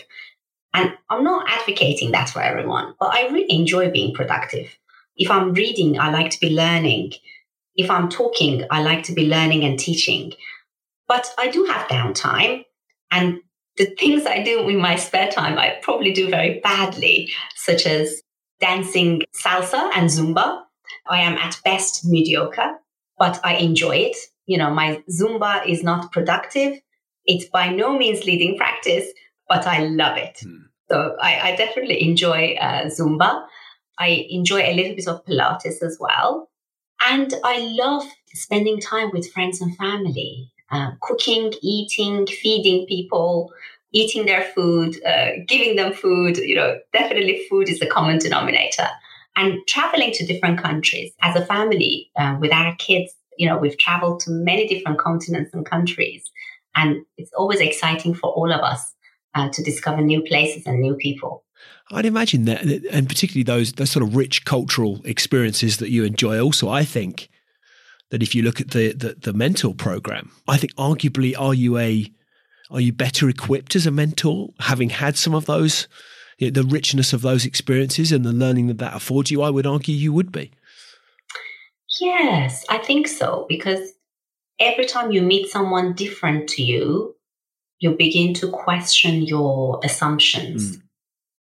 And 0.74 0.91
I'm 1.09 1.24
not 1.24 1.49
advocating 1.49 2.11
that 2.11 2.30
for 2.30 2.41
everyone, 2.41 2.95
but 2.99 3.14
I 3.14 3.28
really 3.28 3.51
enjoy 3.53 3.91
being 3.91 4.14
productive. 4.14 4.76
If 5.16 5.32
I'm 5.32 5.53
reading, 5.53 5.99
I 5.99 6.09
like 6.09 6.32
to 6.32 6.39
be 6.39 6.49
learning. 6.49 7.14
If 7.76 7.90
I'm 7.90 8.10
talking, 8.10 8.66
I 8.70 8.82
like 8.82 9.04
to 9.04 9.14
be 9.14 9.28
learning 9.28 9.64
and 9.64 9.80
teaching. 9.80 10.34
But 11.08 11.34
I 11.38 11.50
do 11.50 11.66
have 11.66 11.88
downtime. 11.88 12.66
And 13.12 13.40
the 13.78 13.86
things 14.00 14.26
I 14.26 14.44
do 14.44 14.68
in 14.70 14.78
my 14.80 14.96
spare 14.96 15.32
time, 15.32 15.58
I 15.58 15.78
probably 15.82 16.14
do 16.14 16.30
very 16.30 16.60
badly, 16.60 17.32
such 17.56 17.86
as 17.86 18.22
dancing 18.60 19.24
salsa 19.36 19.90
and 19.96 20.10
Zumba. 20.10 20.62
I 21.08 21.22
am 21.22 21.38
at 21.38 21.60
best 21.64 22.06
mediocre. 22.06 22.80
but 23.18 23.40
I 23.44 23.56
enjoy 23.56 23.98
it. 23.98 24.18
You 24.46 24.58
know, 24.58 24.72
my 24.74 25.04
Zumba 25.10 25.68
is 25.68 25.84
not 25.84 26.12
productive. 26.12 26.80
It's 27.26 27.46
by 27.46 27.70
no 27.70 27.98
means 27.98 28.26
leading 28.26 28.58
practice, 28.58 29.06
but 29.48 29.66
I 29.66 29.80
love 29.86 30.18
it. 30.18 30.40
Hmm. 30.44 30.58
So 30.90 31.16
I, 31.22 31.52
I, 31.52 31.56
definitely 31.56 32.04
enjoy 32.04 32.56
uh, 32.60 32.86
Zumba. 32.86 33.46
I 33.98 34.28
enjoy 34.30 34.62
a 34.62 34.74
little 34.74 34.96
bit 34.96 35.08
of 35.08 35.24
Pilates 35.26 35.82
as 35.82 35.98
well. 36.00 36.50
And 37.06 37.34
I 37.43 37.60
love 37.60 38.04
spending 38.34 38.80
time 38.80 39.12
with 39.12 39.32
friends 39.32 39.62
and 39.62 39.76
family, 39.78 40.51
uh, 40.72 40.91
cooking, 41.01 41.54
eating, 41.62 42.26
feeding 42.28 42.86
people, 42.88 43.51
eating 43.91 44.26
their 44.26 44.43
food, 44.43 45.04
uh, 45.06 45.32
giving 45.47 45.76
them 45.76 45.93
food. 45.93 46.38
You 46.38 46.56
know, 46.56 46.80
definitely 46.93 47.45
food 47.49 47.70
is 47.70 47.80
the 47.80 47.88
common 47.88 48.20
denominator. 48.20 48.88
And 49.36 49.60
traveling 49.68 50.12
to 50.14 50.26
different 50.26 50.62
countries 50.62 51.12
as 51.22 51.36
a 51.36 51.45
family 51.45 52.12
uh, 52.18 52.38
with 52.39 52.54
our 52.54 52.76
kids, 52.76 53.14
you 53.38 53.47
know, 53.47 53.58
we've 53.58 53.78
traveled 53.78 54.20
to 54.22 54.32
many 54.32 54.68
different 54.68 54.99
continents 54.99 55.54
and 55.54 55.66
countries. 55.66 56.24
And 56.76 57.06
it's 57.18 57.34
always 57.34 57.60
exciting 57.60 58.14
for 58.14 58.32
all 58.32 58.51
of 58.51 58.62
us 58.62 58.93
uh, 59.36 59.49
to 59.49 59.64
discover 59.64 60.01
new 60.01 60.22
places 60.22 60.66
and 60.66 60.80
new 60.80 60.95
people. 60.95 61.43
I'd 61.91 62.05
imagine 62.05 62.45
that, 62.45 62.64
and 62.91 63.07
particularly 63.07 63.43
those 63.43 63.74
those 63.74 63.91
sort 63.91 64.03
of 64.03 64.16
rich 64.16 64.45
cultural 64.45 65.01
experiences 65.03 65.78
that 65.78 65.89
you 65.89 66.03
enjoy. 66.03 66.39
Also, 66.39 66.70
I 66.70 66.84
think 66.84 67.30
that 68.09 68.24
if 68.24 68.34
you 68.34 68.43
look 68.43 68.61
at 68.61 68.72
the 68.72 68.93
the, 68.93 69.16
the 69.20 69.34
mentor 69.34 69.74
program, 69.74 70.32
I 70.47 70.57
think 70.57 70.74
arguably 70.76 71.38
are 71.38 71.53
you 71.53 71.78
a 71.78 72.11
are 72.72 72.80
you 72.80 72.93
better 72.93 73.30
equipped 73.30 73.76
as 73.76 73.86
a 73.86 73.91
mentor 73.91 74.49
having 74.59 74.89
had 74.89 75.18
some 75.18 75.36
of 75.36 75.45
those 75.45 75.88
you 76.38 76.49
know, 76.49 76.61
the 76.61 76.68
richness 76.68 77.14
of 77.14 77.22
those 77.22 77.45
experiences 77.45 78.11
and 78.11 78.26
the 78.26 78.34
learning 78.34 78.68
that 78.68 78.80
that 78.80 78.95
affords 78.95 79.30
you? 79.30 79.41
I 79.41 79.49
would 79.49 79.68
argue 79.68 79.95
you 79.95 80.14
would 80.14 80.32
be. 80.32 80.51
Yes, 81.99 82.66
I 82.70 82.80
think 82.80 83.07
so 83.07 83.45
because 83.47 83.93
every 84.59 84.86
time 84.86 85.11
you 85.11 85.22
meet 85.22 85.49
someone 85.49 85.93
different 85.93 86.49
to 86.49 86.64
you, 86.64 87.16
you 87.80 87.91
begin 87.91 88.34
to 88.36 88.49
question 88.49 89.24
your 89.24 89.80
assumptions. 89.84 90.78
Mm. 90.78 90.82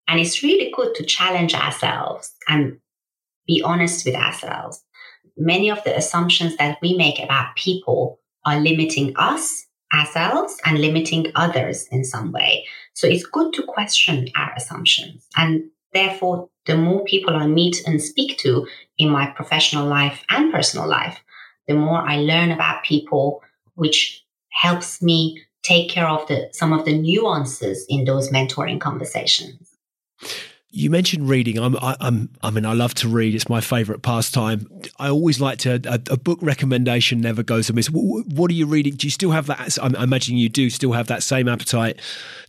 And 0.08 0.20
it's 0.20 0.44
really 0.44 0.72
good 0.76 0.94
to 0.96 1.06
challenge 1.06 1.54
ourselves 1.54 2.34
and 2.48 2.80
be 3.48 3.62
honest 3.64 4.06
with 4.06 4.16
ourselves. 4.16 4.84
Many 5.38 5.70
of 5.70 5.84
the 5.84 5.96
assumptions 5.96 6.58
that 6.58 6.78
we 6.82 6.96
make 6.96 7.20
about 7.20 7.56
people 7.56 8.20
are 8.46 8.60
limiting 8.60 9.14
us, 9.16 9.66
ourselves, 9.94 10.58
and 10.66 10.80
limiting 10.80 11.32
others 11.36 11.88
in 11.92 12.04
some 12.04 12.32
way. 12.32 12.66
So 12.94 13.08
it's 13.08 13.26
good 13.26 13.54
to 13.54 13.64
question 13.64 14.28
our 14.36 14.54
assumptions. 14.56 15.26
And 15.38 15.64
therefore, 15.94 16.50
the 16.66 16.78
more 16.78 17.04
people 17.06 17.36
I 17.36 17.48
meet 17.48 17.82
and 17.88 18.02
speak 18.02 18.38
to 18.40 18.68
in 18.98 19.10
my 19.10 19.28
professional 19.28 19.88
life 19.88 20.24
and 20.30 20.52
personal 20.52 20.88
life, 20.88 21.20
the 21.68 21.74
more 21.74 22.02
I 22.02 22.18
learn 22.18 22.52
about 22.52 22.84
people, 22.84 23.42
which 23.76 24.24
helps 24.52 25.02
me 25.02 25.42
take 25.64 25.90
care 25.90 26.08
of 26.08 26.28
the 26.28 26.50
some 26.54 26.74
of 26.74 26.86
the 26.86 26.98
nuances 26.98 27.86
in 27.88 28.06
those 28.06 28.30
mentoring 28.30 28.80
conversations. 28.80 29.71
You 30.74 30.90
mentioned 30.90 31.28
reading. 31.28 31.60
I'm, 31.60 31.76
I, 31.78 31.98
am 32.00 32.30
I 32.42 32.50
mean, 32.50 32.66
I 32.66 32.72
love 32.72 32.94
to 32.96 33.10
read. 33.10 33.36
It's 33.36 33.50
my 33.50 33.60
favourite 33.60 34.02
pastime. 34.02 34.68
I 34.98 35.10
always 35.10 35.42
like 35.42 35.58
to. 35.60 35.82
A, 35.86 36.14
a, 36.14 36.18
book 36.18 36.40
recommendation 36.42 37.20
never 37.20 37.44
goes 37.44 37.70
amiss. 37.70 37.90
What, 37.90 38.26
what, 38.28 38.50
are 38.50 38.54
you 38.54 38.66
reading? 38.66 38.96
Do 38.96 39.06
you 39.06 39.12
still 39.12 39.32
have 39.32 39.48
that? 39.48 39.78
I'm 39.82 39.96
imagining 39.96 40.40
you 40.40 40.48
do 40.48 40.70
still 40.70 40.94
have 40.94 41.08
that 41.08 41.24
same 41.24 41.50
appetite 41.50 42.00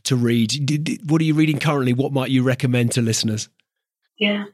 to 0.04 0.14
read. 0.14 1.00
What 1.08 1.20
are 1.20 1.24
you 1.24 1.34
reading 1.34 1.58
currently? 1.58 1.94
What 1.94 2.12
might 2.12 2.30
you 2.30 2.44
recommend 2.44 2.92
to 2.92 3.02
listeners? 3.02 3.48
Yeah, 4.18 4.44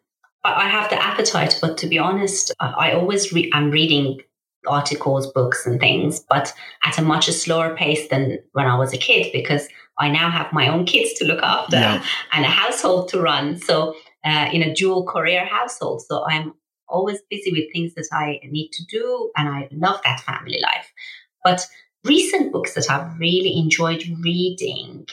I 0.44 0.68
have 0.68 0.88
the 0.88 1.02
appetite, 1.02 1.58
but 1.60 1.76
to 1.78 1.86
be 1.86 1.98
honest, 1.98 2.54
I 2.60 2.92
always 2.92 3.34
I'm 3.52 3.70
reading 3.70 4.20
articles, 4.66 5.30
books, 5.32 5.66
and 5.66 5.80
things, 5.80 6.20
but 6.28 6.52
at 6.84 6.98
a 6.98 7.02
much 7.02 7.26
slower 7.30 7.76
pace 7.76 8.08
than 8.08 8.38
when 8.52 8.66
I 8.66 8.78
was 8.78 8.92
a 8.92 8.98
kid 8.98 9.30
because 9.32 9.68
I 9.98 10.08
now 10.08 10.30
have 10.30 10.52
my 10.52 10.68
own 10.68 10.84
kids 10.84 11.12
to 11.14 11.24
look 11.24 11.42
after 11.42 11.76
yeah. 11.76 12.04
and 12.32 12.44
a 12.44 12.48
household 12.48 13.08
to 13.10 13.20
run. 13.20 13.58
So, 13.58 13.94
uh, 14.24 14.48
in 14.52 14.62
a 14.62 14.74
dual 14.74 15.04
career 15.04 15.44
household. 15.44 16.02
So, 16.02 16.24
I'm 16.28 16.54
always 16.88 17.20
busy 17.30 17.52
with 17.52 17.72
things 17.72 17.94
that 17.94 18.08
I 18.12 18.40
need 18.44 18.70
to 18.72 18.84
do, 18.86 19.30
and 19.36 19.48
I 19.48 19.68
love 19.72 20.00
that 20.04 20.20
family 20.20 20.58
life. 20.62 20.92
But 21.44 21.66
recent 22.04 22.52
books 22.52 22.74
that 22.74 22.90
I've 22.90 23.18
really 23.18 23.58
enjoyed 23.58 24.02
reading, 24.22 25.06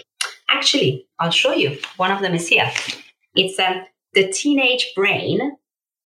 actually, 0.49 1.07
I'll 1.19 1.31
show 1.31 1.53
you. 1.53 1.77
One 1.97 2.11
of 2.11 2.21
them 2.21 2.33
is 2.33 2.47
here. 2.47 2.71
It's 3.35 3.59
um, 3.59 3.83
The 4.13 4.31
Teenage 4.31 4.93
Brain 4.95 5.57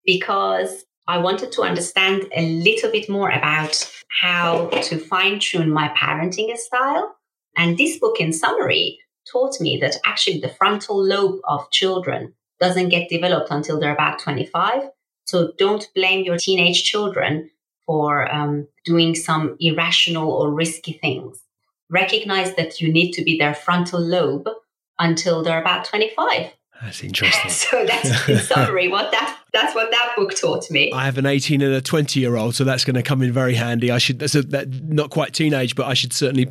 because 0.06 0.86
I 1.08 1.18
wanted 1.18 1.52
to 1.54 1.62
understand 1.64 2.28
a 2.36 2.46
little 2.46 2.92
bit 2.92 3.10
more 3.10 3.30
about 3.30 3.92
how 4.22 4.68
to 4.68 4.98
fine 4.98 5.40
tune 5.40 5.72
my 5.72 5.90
parenting 5.90 6.56
style. 6.58 7.16
And 7.60 7.78
this 7.78 8.00
book, 8.00 8.22
in 8.22 8.32
summary, 8.32 9.00
taught 9.30 9.60
me 9.60 9.78
that 9.82 9.98
actually 10.06 10.40
the 10.40 10.48
frontal 10.48 11.04
lobe 11.04 11.42
of 11.44 11.70
children 11.72 12.34
doesn't 12.62 12.88
get 12.88 13.10
developed 13.10 13.52
until 13.52 13.80
they're 13.80 13.94
about 13.94 14.20
25. 14.20 14.84
So 15.26 15.52
don't 15.58 15.86
blame 15.94 16.24
your 16.24 16.38
teenage 16.38 16.84
children 16.84 17.52
for 17.86 18.34
um, 18.34 18.68
doing 18.86 19.14
some 19.14 19.58
irrational 19.60 20.32
or 20.32 20.54
risky 20.54 20.94
things. 20.94 21.44
Recognize 21.90 22.56
that 22.56 22.80
you 22.80 22.94
need 22.94 23.12
to 23.12 23.26
be 23.26 23.38
their 23.38 23.54
frontal 23.54 24.00
lobe 24.00 24.48
until 24.98 25.44
they're 25.44 25.60
about 25.60 25.84
25. 25.84 26.54
That's 26.82 27.04
interesting. 27.04 27.50
so 27.52 27.86
that's 27.86 28.30
in 28.30 28.40
summary 28.54 28.88
what 28.88 29.12
that 29.12 29.38
that's 29.52 29.76
what 29.76 29.92
that 29.92 30.14
book 30.16 30.34
taught 30.34 30.72
me. 30.72 30.94
I 30.94 31.04
have 31.04 31.18
an 31.18 31.26
18 31.26 31.62
and 31.62 31.74
a 31.74 31.82
20 31.82 32.22
year 32.22 32.38
old, 32.38 32.56
so 32.56 32.64
that's 32.64 32.86
going 32.86 32.96
to 32.96 33.04
come 33.04 33.22
in 33.22 33.34
very 33.34 33.56
handy. 33.56 33.92
I 33.92 33.98
should 33.98 34.20
that's 34.20 34.36
a, 34.36 34.44
that, 34.44 34.70
not 34.84 35.10
quite 35.10 35.34
teenage, 35.34 35.76
but 35.76 35.88
I 35.88 35.94
should 35.94 36.14
certainly 36.14 36.48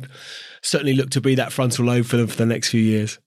certainly 0.61 0.93
look 0.93 1.09
to 1.11 1.21
be 1.21 1.35
that 1.35 1.51
frontal 1.51 1.85
lobe 1.85 2.05
for 2.05 2.17
the, 2.17 2.27
for 2.27 2.37
the 2.37 2.45
next 2.45 2.69
few 2.69 2.81
years. 2.81 3.19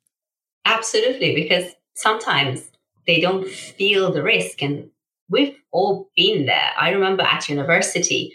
Absolutely, 0.64 1.34
because 1.34 1.72
sometimes 1.94 2.70
they 3.06 3.20
don't 3.20 3.48
feel 3.48 4.12
the 4.12 4.22
risk, 4.22 4.62
and 4.62 4.90
we've 5.28 5.56
all 5.72 6.10
been 6.16 6.46
there. 6.46 6.70
I 6.78 6.90
remember 6.90 7.22
at 7.22 7.48
university 7.48 8.34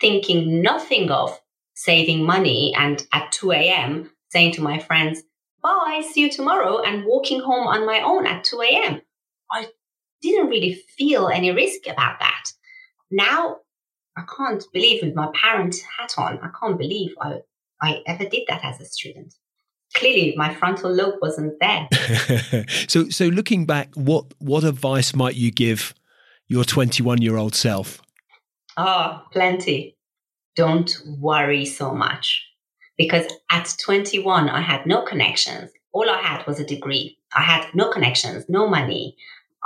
thinking 0.00 0.62
nothing 0.62 1.10
of 1.10 1.38
saving 1.74 2.24
money, 2.24 2.74
and 2.76 3.06
at 3.12 3.32
2 3.32 3.52
a.m. 3.52 4.10
saying 4.30 4.52
to 4.52 4.62
my 4.62 4.78
friends 4.78 5.22
bye, 5.62 6.02
see 6.12 6.22
you 6.22 6.30
tomorrow, 6.30 6.82
and 6.82 7.04
walking 7.04 7.40
home 7.40 7.66
on 7.66 7.86
my 7.86 8.00
own 8.02 8.26
at 8.26 8.44
2 8.44 8.60
a.m. 8.62 9.00
I 9.50 9.68
didn't 10.20 10.48
really 10.48 10.74
feel 10.96 11.28
any 11.28 11.50
risk 11.50 11.86
about 11.86 12.18
that. 12.18 12.44
Now, 13.10 13.58
I 14.16 14.22
can't 14.36 14.64
believe 14.72 15.02
with 15.02 15.14
my 15.14 15.30
parent 15.34 15.76
hat 15.98 16.14
on, 16.18 16.38
I 16.40 16.50
can't 16.58 16.78
believe 16.78 17.14
I, 17.20 17.40
I 17.82 18.02
ever 18.06 18.24
did 18.24 18.44
that 18.48 18.64
as 18.64 18.80
a 18.80 18.84
student. 18.84 19.34
Clearly, 19.94 20.34
my 20.36 20.54
frontal 20.54 20.90
lobe 20.90 21.16
wasn't 21.20 21.58
there. 21.60 21.88
so, 22.88 23.08
so 23.10 23.26
looking 23.26 23.66
back, 23.66 23.90
what 23.94 24.24
what 24.38 24.64
advice 24.64 25.14
might 25.14 25.34
you 25.34 25.50
give 25.50 25.92
your 26.48 26.64
21 26.64 27.20
year 27.20 27.36
old 27.36 27.54
self? 27.54 28.00
Oh, 28.76 29.22
plenty. 29.32 29.96
Don't 30.56 30.96
worry 31.18 31.64
so 31.64 31.92
much 31.94 32.42
because 32.96 33.26
at 33.50 33.74
21, 33.84 34.48
I 34.48 34.60
had 34.60 34.86
no 34.86 35.02
connections. 35.02 35.70
All 35.92 36.08
I 36.08 36.20
had 36.22 36.46
was 36.46 36.60
a 36.60 36.64
degree. 36.64 37.18
I 37.34 37.42
had 37.42 37.66
no 37.74 37.90
connections, 37.90 38.44
no 38.48 38.68
money. 38.68 39.16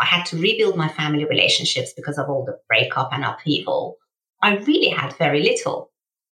I 0.00 0.04
had 0.04 0.24
to 0.26 0.36
rebuild 0.36 0.76
my 0.76 0.88
family 0.88 1.24
relationships 1.24 1.92
because 1.96 2.18
of 2.18 2.28
all 2.28 2.44
the 2.44 2.58
breakup 2.68 3.12
and 3.12 3.24
upheaval. 3.24 3.96
I 4.42 4.56
really 4.56 4.90
had 4.90 5.16
very 5.16 5.42
little. 5.42 5.90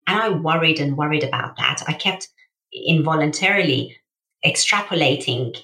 And 0.08 0.20
I 0.20 0.30
worried 0.30 0.80
and 0.80 0.98
worried 0.98 1.24
about 1.24 1.58
that. 1.58 1.84
I 1.88 1.94
kept 1.94 2.30
involuntarily 2.74 3.98
extrapolating 4.46 5.58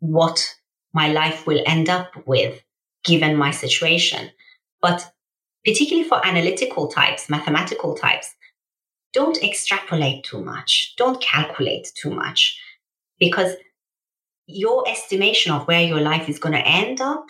what 0.00 0.54
my 0.92 1.08
life 1.08 1.46
will 1.46 1.62
end 1.66 1.88
up 1.88 2.10
with 2.26 2.62
given 3.04 3.36
my 3.36 3.50
situation. 3.50 4.30
But 4.80 5.10
particularly 5.64 6.08
for 6.08 6.24
analytical 6.26 6.88
types, 6.88 7.28
mathematical 7.28 7.94
types, 7.94 8.34
don't 9.12 9.42
extrapolate 9.42 10.24
too 10.24 10.42
much. 10.42 10.94
Don't 10.96 11.20
calculate 11.20 11.90
too 11.94 12.10
much 12.10 12.60
because 13.18 13.54
your 14.46 14.88
estimation 14.88 15.52
of 15.52 15.66
where 15.66 15.82
your 15.82 16.00
life 16.00 16.28
is 16.28 16.38
going 16.38 16.54
to 16.54 16.66
end 16.66 17.00
up 17.00 17.26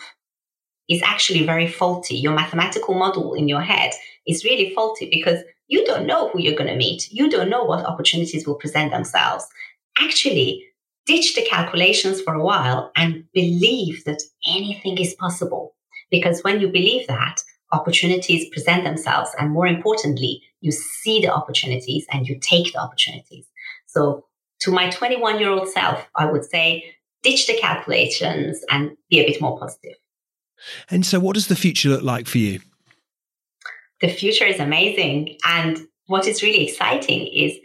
is 0.89 1.01
actually 1.03 1.45
very 1.45 1.67
faulty. 1.67 2.15
Your 2.15 2.33
mathematical 2.33 2.95
model 2.95 3.33
in 3.33 3.47
your 3.47 3.61
head 3.61 3.91
is 4.27 4.43
really 4.43 4.73
faulty 4.73 5.09
because 5.09 5.39
you 5.69 5.85
don't 5.85 6.05
know 6.05 6.29
who 6.29 6.41
you're 6.41 6.57
going 6.57 6.69
to 6.69 6.75
meet. 6.75 7.09
You 7.11 7.29
don't 7.29 7.49
know 7.49 7.63
what 7.63 7.85
opportunities 7.85 8.45
will 8.45 8.55
present 8.55 8.91
themselves. 8.91 9.47
Actually, 9.99 10.65
ditch 11.05 11.35
the 11.35 11.45
calculations 11.45 12.21
for 12.21 12.33
a 12.33 12.43
while 12.43 12.91
and 12.95 13.23
believe 13.33 14.03
that 14.05 14.21
anything 14.45 14.97
is 14.97 15.13
possible. 15.13 15.75
Because 16.11 16.41
when 16.41 16.59
you 16.59 16.67
believe 16.67 17.07
that, 17.07 17.41
opportunities 17.71 18.49
present 18.49 18.83
themselves. 18.83 19.29
And 19.39 19.51
more 19.51 19.67
importantly, 19.67 20.41
you 20.59 20.71
see 20.71 21.21
the 21.21 21.33
opportunities 21.33 22.05
and 22.11 22.27
you 22.27 22.39
take 22.39 22.73
the 22.73 22.79
opportunities. 22.79 23.45
So 23.85 24.25
to 24.61 24.71
my 24.71 24.89
21 24.89 25.39
year 25.39 25.49
old 25.49 25.69
self, 25.69 26.09
I 26.15 26.25
would 26.25 26.45
say 26.45 26.95
ditch 27.21 27.45
the 27.45 27.57
calculations 27.59 28.63
and 28.71 28.97
be 29.09 29.19
a 29.19 29.25
bit 29.25 29.39
more 29.39 29.57
positive. 29.57 29.95
And 30.89 31.05
so, 31.05 31.19
what 31.19 31.35
does 31.35 31.47
the 31.47 31.55
future 31.55 31.89
look 31.89 32.01
like 32.01 32.27
for 32.27 32.37
you? 32.37 32.59
The 34.01 34.09
future 34.09 34.45
is 34.45 34.59
amazing. 34.59 35.37
And 35.45 35.87
what 36.07 36.27
is 36.27 36.43
really 36.43 36.67
exciting 36.67 37.27
is 37.27 37.57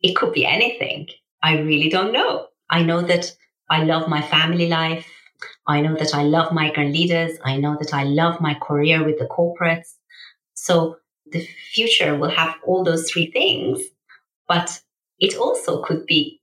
it 0.00 0.14
could 0.16 0.32
be 0.32 0.46
anything. 0.46 1.08
I 1.42 1.58
really 1.58 1.88
don't 1.88 2.12
know. 2.12 2.46
I 2.70 2.82
know 2.82 3.02
that 3.02 3.32
I 3.70 3.84
love 3.84 4.08
my 4.08 4.22
family 4.22 4.68
life. 4.68 5.06
I 5.66 5.80
know 5.80 5.94
that 5.96 6.14
I 6.14 6.22
love 6.22 6.52
migrant 6.52 6.92
leaders. 6.92 7.38
I 7.44 7.56
know 7.56 7.76
that 7.80 7.94
I 7.94 8.04
love 8.04 8.40
my 8.40 8.54
career 8.54 9.04
with 9.04 9.18
the 9.18 9.26
corporates. 9.26 9.94
So 10.54 10.96
the 11.30 11.46
future 11.72 12.16
will 12.16 12.30
have 12.30 12.56
all 12.66 12.82
those 12.82 13.10
three 13.10 13.30
things, 13.30 13.80
but 14.48 14.80
it 15.18 15.36
also 15.36 15.82
could 15.82 16.06
be 16.06 16.40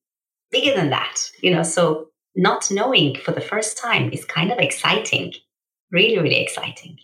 bigger 0.51 0.75
than 0.75 0.91
that, 0.91 1.31
you 1.41 1.51
know. 1.51 1.63
So 1.63 2.09
not 2.35 2.69
knowing 2.71 3.15
for 3.15 3.31
the 3.31 3.41
first 3.41 3.77
time 3.77 4.11
is 4.11 4.25
kind 4.25 4.51
of 4.51 4.59
exciting, 4.59 5.33
really, 5.91 6.17
really 6.17 6.39
exciting. 6.41 6.97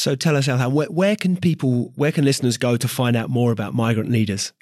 So 0.00 0.14
tell 0.14 0.34
us, 0.34 0.48
Elham, 0.48 0.72
where, 0.72 0.86
where 0.86 1.14
can 1.14 1.36
people, 1.36 1.92
where 1.94 2.10
can 2.10 2.24
listeners 2.24 2.56
go 2.56 2.78
to 2.78 2.88
find 2.88 3.14
out 3.14 3.28
more 3.28 3.52
about 3.52 3.74
migrant 3.74 4.10
leaders? 4.10 4.54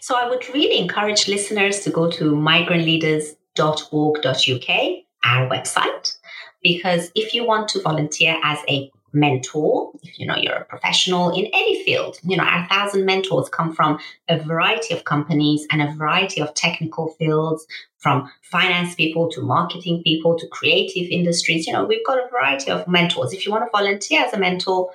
So 0.00 0.16
I 0.16 0.26
would 0.26 0.48
really 0.54 0.78
encourage 0.78 1.28
listeners 1.28 1.80
to 1.80 1.90
go 1.90 2.10
to 2.12 2.32
migrantleaders.org.uk, 2.32 5.04
our 5.24 5.50
website, 5.50 6.16
because 6.62 7.10
if 7.14 7.34
you 7.34 7.46
want 7.46 7.68
to 7.68 7.82
volunteer 7.82 8.38
as 8.42 8.58
a 8.66 8.90
mentor, 9.16 9.92
if 10.02 10.18
you 10.18 10.26
know 10.26 10.36
you're 10.36 10.54
a 10.54 10.64
professional 10.64 11.30
in 11.30 11.46
any 11.46 11.82
field, 11.84 12.18
you 12.22 12.36
know, 12.36 12.44
our 12.44 12.68
thousand 12.68 13.04
mentors 13.04 13.48
come 13.48 13.72
from 13.72 13.98
a 14.28 14.38
variety 14.38 14.94
of 14.94 15.04
companies 15.04 15.66
and 15.70 15.82
a 15.82 15.92
variety 15.94 16.40
of 16.40 16.54
technical 16.54 17.08
fields, 17.18 17.66
from 17.98 18.30
finance 18.42 18.94
people 18.94 19.28
to 19.30 19.40
marketing 19.40 20.02
people 20.04 20.38
to 20.38 20.46
creative 20.48 21.08
industries. 21.10 21.66
You 21.66 21.72
know, 21.72 21.84
we've 21.84 22.06
got 22.06 22.18
a 22.18 22.28
variety 22.30 22.70
of 22.70 22.86
mentors. 22.86 23.32
If 23.32 23.44
you 23.44 23.52
want 23.52 23.64
to 23.64 23.70
volunteer 23.76 24.22
as 24.22 24.32
a 24.32 24.38
mentor, 24.38 24.90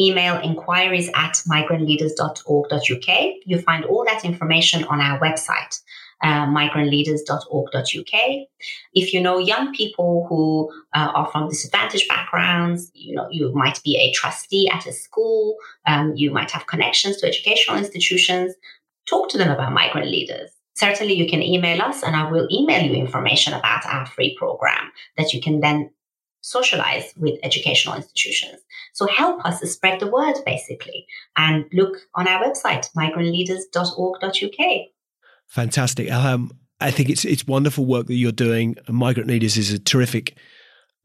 email 0.00 0.40
inquiries 0.42 1.08
at 1.14 1.34
migrantleaders.org.uk. 1.48 3.34
You 3.44 3.60
find 3.60 3.84
all 3.84 4.04
that 4.06 4.24
information 4.24 4.84
on 4.84 5.00
our 5.00 5.20
website 5.20 5.80
uh, 6.26 6.44
migrantleaders.org.uk. 6.46 8.14
If 8.94 9.14
you 9.14 9.20
know 9.20 9.38
young 9.38 9.72
people 9.72 10.26
who 10.28 10.72
uh, 10.92 11.12
are 11.14 11.30
from 11.30 11.48
disadvantaged 11.48 12.08
backgrounds, 12.08 12.90
you 12.94 13.14
know, 13.14 13.28
you 13.30 13.52
might 13.54 13.80
be 13.84 13.96
a 13.96 14.10
trustee 14.12 14.68
at 14.68 14.86
a 14.86 14.92
school, 14.92 15.56
um, 15.86 16.14
you 16.16 16.32
might 16.32 16.50
have 16.50 16.66
connections 16.66 17.18
to 17.18 17.28
educational 17.28 17.78
institutions, 17.78 18.54
talk 19.08 19.28
to 19.28 19.38
them 19.38 19.52
about 19.52 19.72
migrant 19.72 20.08
leaders. 20.08 20.50
Certainly, 20.74 21.14
you 21.14 21.28
can 21.28 21.42
email 21.42 21.80
us 21.80 22.02
and 22.02 22.16
I 22.16 22.28
will 22.28 22.48
email 22.50 22.82
you 22.82 22.94
information 22.94 23.54
about 23.54 23.86
our 23.86 24.04
free 24.04 24.36
program 24.36 24.90
that 25.16 25.32
you 25.32 25.40
can 25.40 25.60
then 25.60 25.90
socialize 26.40 27.12
with 27.16 27.38
educational 27.44 27.94
institutions. 27.94 28.60
So 28.94 29.06
help 29.06 29.44
us 29.44 29.60
spread 29.60 30.00
the 30.00 30.10
word 30.10 30.34
basically 30.44 31.06
and 31.36 31.66
look 31.72 31.98
on 32.16 32.26
our 32.26 32.42
website, 32.44 32.88
migrantleaders.org.uk. 32.96 34.86
Fantastic. 35.48 36.10
Um, 36.10 36.50
I 36.80 36.90
think 36.90 37.08
it's 37.08 37.24
it's 37.24 37.46
wonderful 37.46 37.86
work 37.86 38.06
that 38.06 38.14
you're 38.14 38.32
doing. 38.32 38.76
Migrant 38.88 39.28
Leaders 39.28 39.56
is 39.56 39.72
a 39.72 39.78
terrific 39.78 40.36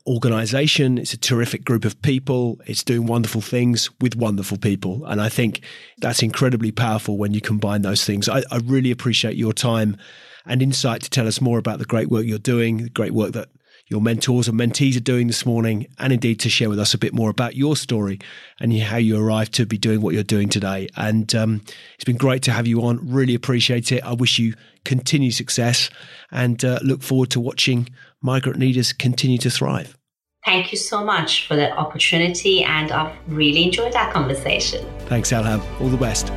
organization. 0.08 0.98
It's 0.98 1.14
a 1.14 1.18
terrific 1.18 1.64
group 1.64 1.86
of 1.86 2.02
people. 2.02 2.60
It's 2.66 2.84
doing 2.84 3.06
wonderful 3.06 3.42
things 3.42 3.90
with 4.02 4.16
wonderful 4.16 4.58
people. 4.58 5.06
And 5.06 5.22
I 5.22 5.30
think 5.30 5.62
that's 6.00 6.24
incredibly 6.24 6.72
powerful 6.72 7.18
when 7.18 7.34
you 7.34 7.42
combine 7.42 7.84
those 7.84 8.04
things. 8.04 8.28
I, 8.28 8.40
I 8.52 8.58
really 8.64 8.92
appreciate 8.92 9.36
your 9.36 9.54
time 9.54 9.98
and 10.46 10.62
insight 10.62 11.02
to 11.04 11.10
tell 11.10 11.28
us 11.28 11.40
more 11.40 11.60
about 11.60 11.80
the 11.80 11.86
great 11.86 12.10
work 12.10 12.26
you're 12.26 12.40
doing, 12.40 12.78
the 12.78 12.90
great 12.90 13.14
work 13.14 13.34
that 13.34 13.50
your 13.92 14.02
mentors 14.02 14.48
and 14.48 14.58
mentees 14.58 14.96
are 14.96 15.02
doing 15.02 15.28
this 15.28 15.46
morning, 15.46 15.86
and 16.00 16.14
indeed 16.14 16.40
to 16.40 16.50
share 16.50 16.70
with 16.70 16.80
us 16.80 16.94
a 16.94 16.98
bit 16.98 17.14
more 17.14 17.30
about 17.30 17.58
your 17.58 17.76
story 17.76 18.20
and 18.62 18.76
how 18.80 18.96
you 18.96 19.22
arrived 19.22 19.54
to 19.56 19.66
be 19.66 19.78
doing 19.78 20.00
what 20.00 20.14
you're 20.14 20.24
doing 20.24 20.48
today. 20.48 20.88
And 20.96 21.36
um, 21.36 21.62
it's 21.96 22.06
been 22.06 22.16
great 22.16 22.42
to 22.44 22.54
have 22.54 22.66
you 22.66 22.82
on. 22.84 23.00
Really 23.04 23.36
appreciate 23.36 23.92
it. 23.92 24.02
I 24.06 24.14
wish 24.14 24.40
you 24.40 24.54
continued 24.86 25.34
success 25.34 25.90
and 26.32 26.64
uh, 26.64 26.80
look 26.82 27.04
forward 27.04 27.32
to 27.32 27.42
watching 27.42 27.90
migrant 28.22 28.60
leaders 28.60 28.94
continue 28.94 29.38
to 29.40 29.50
thrive. 29.50 29.98
Thank 30.46 30.72
you 30.72 30.78
so 30.78 31.04
much 31.04 31.46
for 31.46 31.58
the 31.58 31.72
opportunity, 31.74 32.64
and 32.64 32.92
I've 32.92 33.14
really 33.28 33.66
enjoyed 33.66 33.94
our 33.94 34.12
conversation. 34.12 34.84
Thanks, 35.02 35.32
Elham. 35.32 35.62
All 35.82 35.90
the 35.90 35.98
best. 35.98 36.32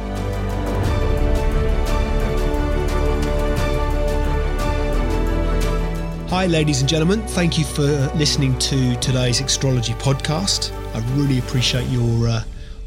Hi, 6.35 6.47
ladies 6.47 6.81
and 6.81 6.89
gentlemen. 6.89 7.23
Thank 7.29 7.59
you 7.59 7.65
for 7.65 7.87
listening 8.17 8.59
to 8.59 8.97
today's 8.97 9.41
Astrology 9.41 9.93
podcast. 9.93 10.73
I 10.93 10.99
really 11.17 11.39
appreciate 11.39 11.87
your 11.91 12.27
uh, 12.27 12.43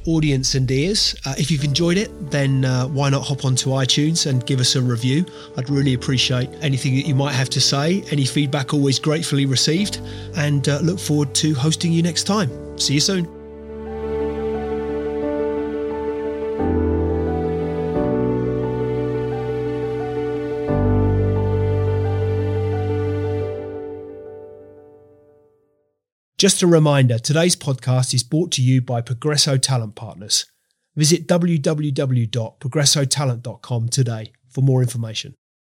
audience 0.05 0.55
and 0.55 0.69
ears. 0.69 1.15
Uh, 1.25 1.33
if 1.37 1.49
you've 1.49 1.63
enjoyed 1.63 1.95
it, 1.97 2.29
then 2.29 2.65
uh, 2.65 2.87
why 2.87 3.09
not 3.09 3.25
hop 3.25 3.45
onto 3.45 3.69
iTunes 3.69 4.29
and 4.29 4.45
give 4.45 4.59
us 4.59 4.75
a 4.75 4.81
review? 4.81 5.25
I'd 5.55 5.69
really 5.69 5.93
appreciate 5.93 6.49
anything 6.59 6.97
that 6.97 7.07
you 7.07 7.15
might 7.15 7.35
have 7.35 7.49
to 7.51 7.61
say. 7.61 8.03
Any 8.11 8.25
feedback 8.25 8.73
always 8.73 8.99
gratefully 8.99 9.45
received, 9.45 10.01
and 10.35 10.67
uh, 10.67 10.79
look 10.79 10.99
forward 10.99 11.33
to 11.35 11.53
hosting 11.53 11.93
you 11.93 12.03
next 12.03 12.25
time. 12.25 12.77
See 12.77 12.95
you 12.95 12.99
soon. 12.99 13.36
Just 26.38 26.61
a 26.61 26.67
reminder 26.67 27.17
today's 27.17 27.55
podcast 27.55 28.13
is 28.13 28.21
brought 28.21 28.51
to 28.51 28.61
you 28.61 28.79
by 28.79 29.01
Progresso 29.01 29.57
Talent 29.57 29.95
Partners. 29.95 30.45
Visit 30.95 31.27
www.progressotalent.com 31.27 33.89
today 33.89 34.31
for 34.47 34.61
more 34.61 34.83
information. 34.83 35.33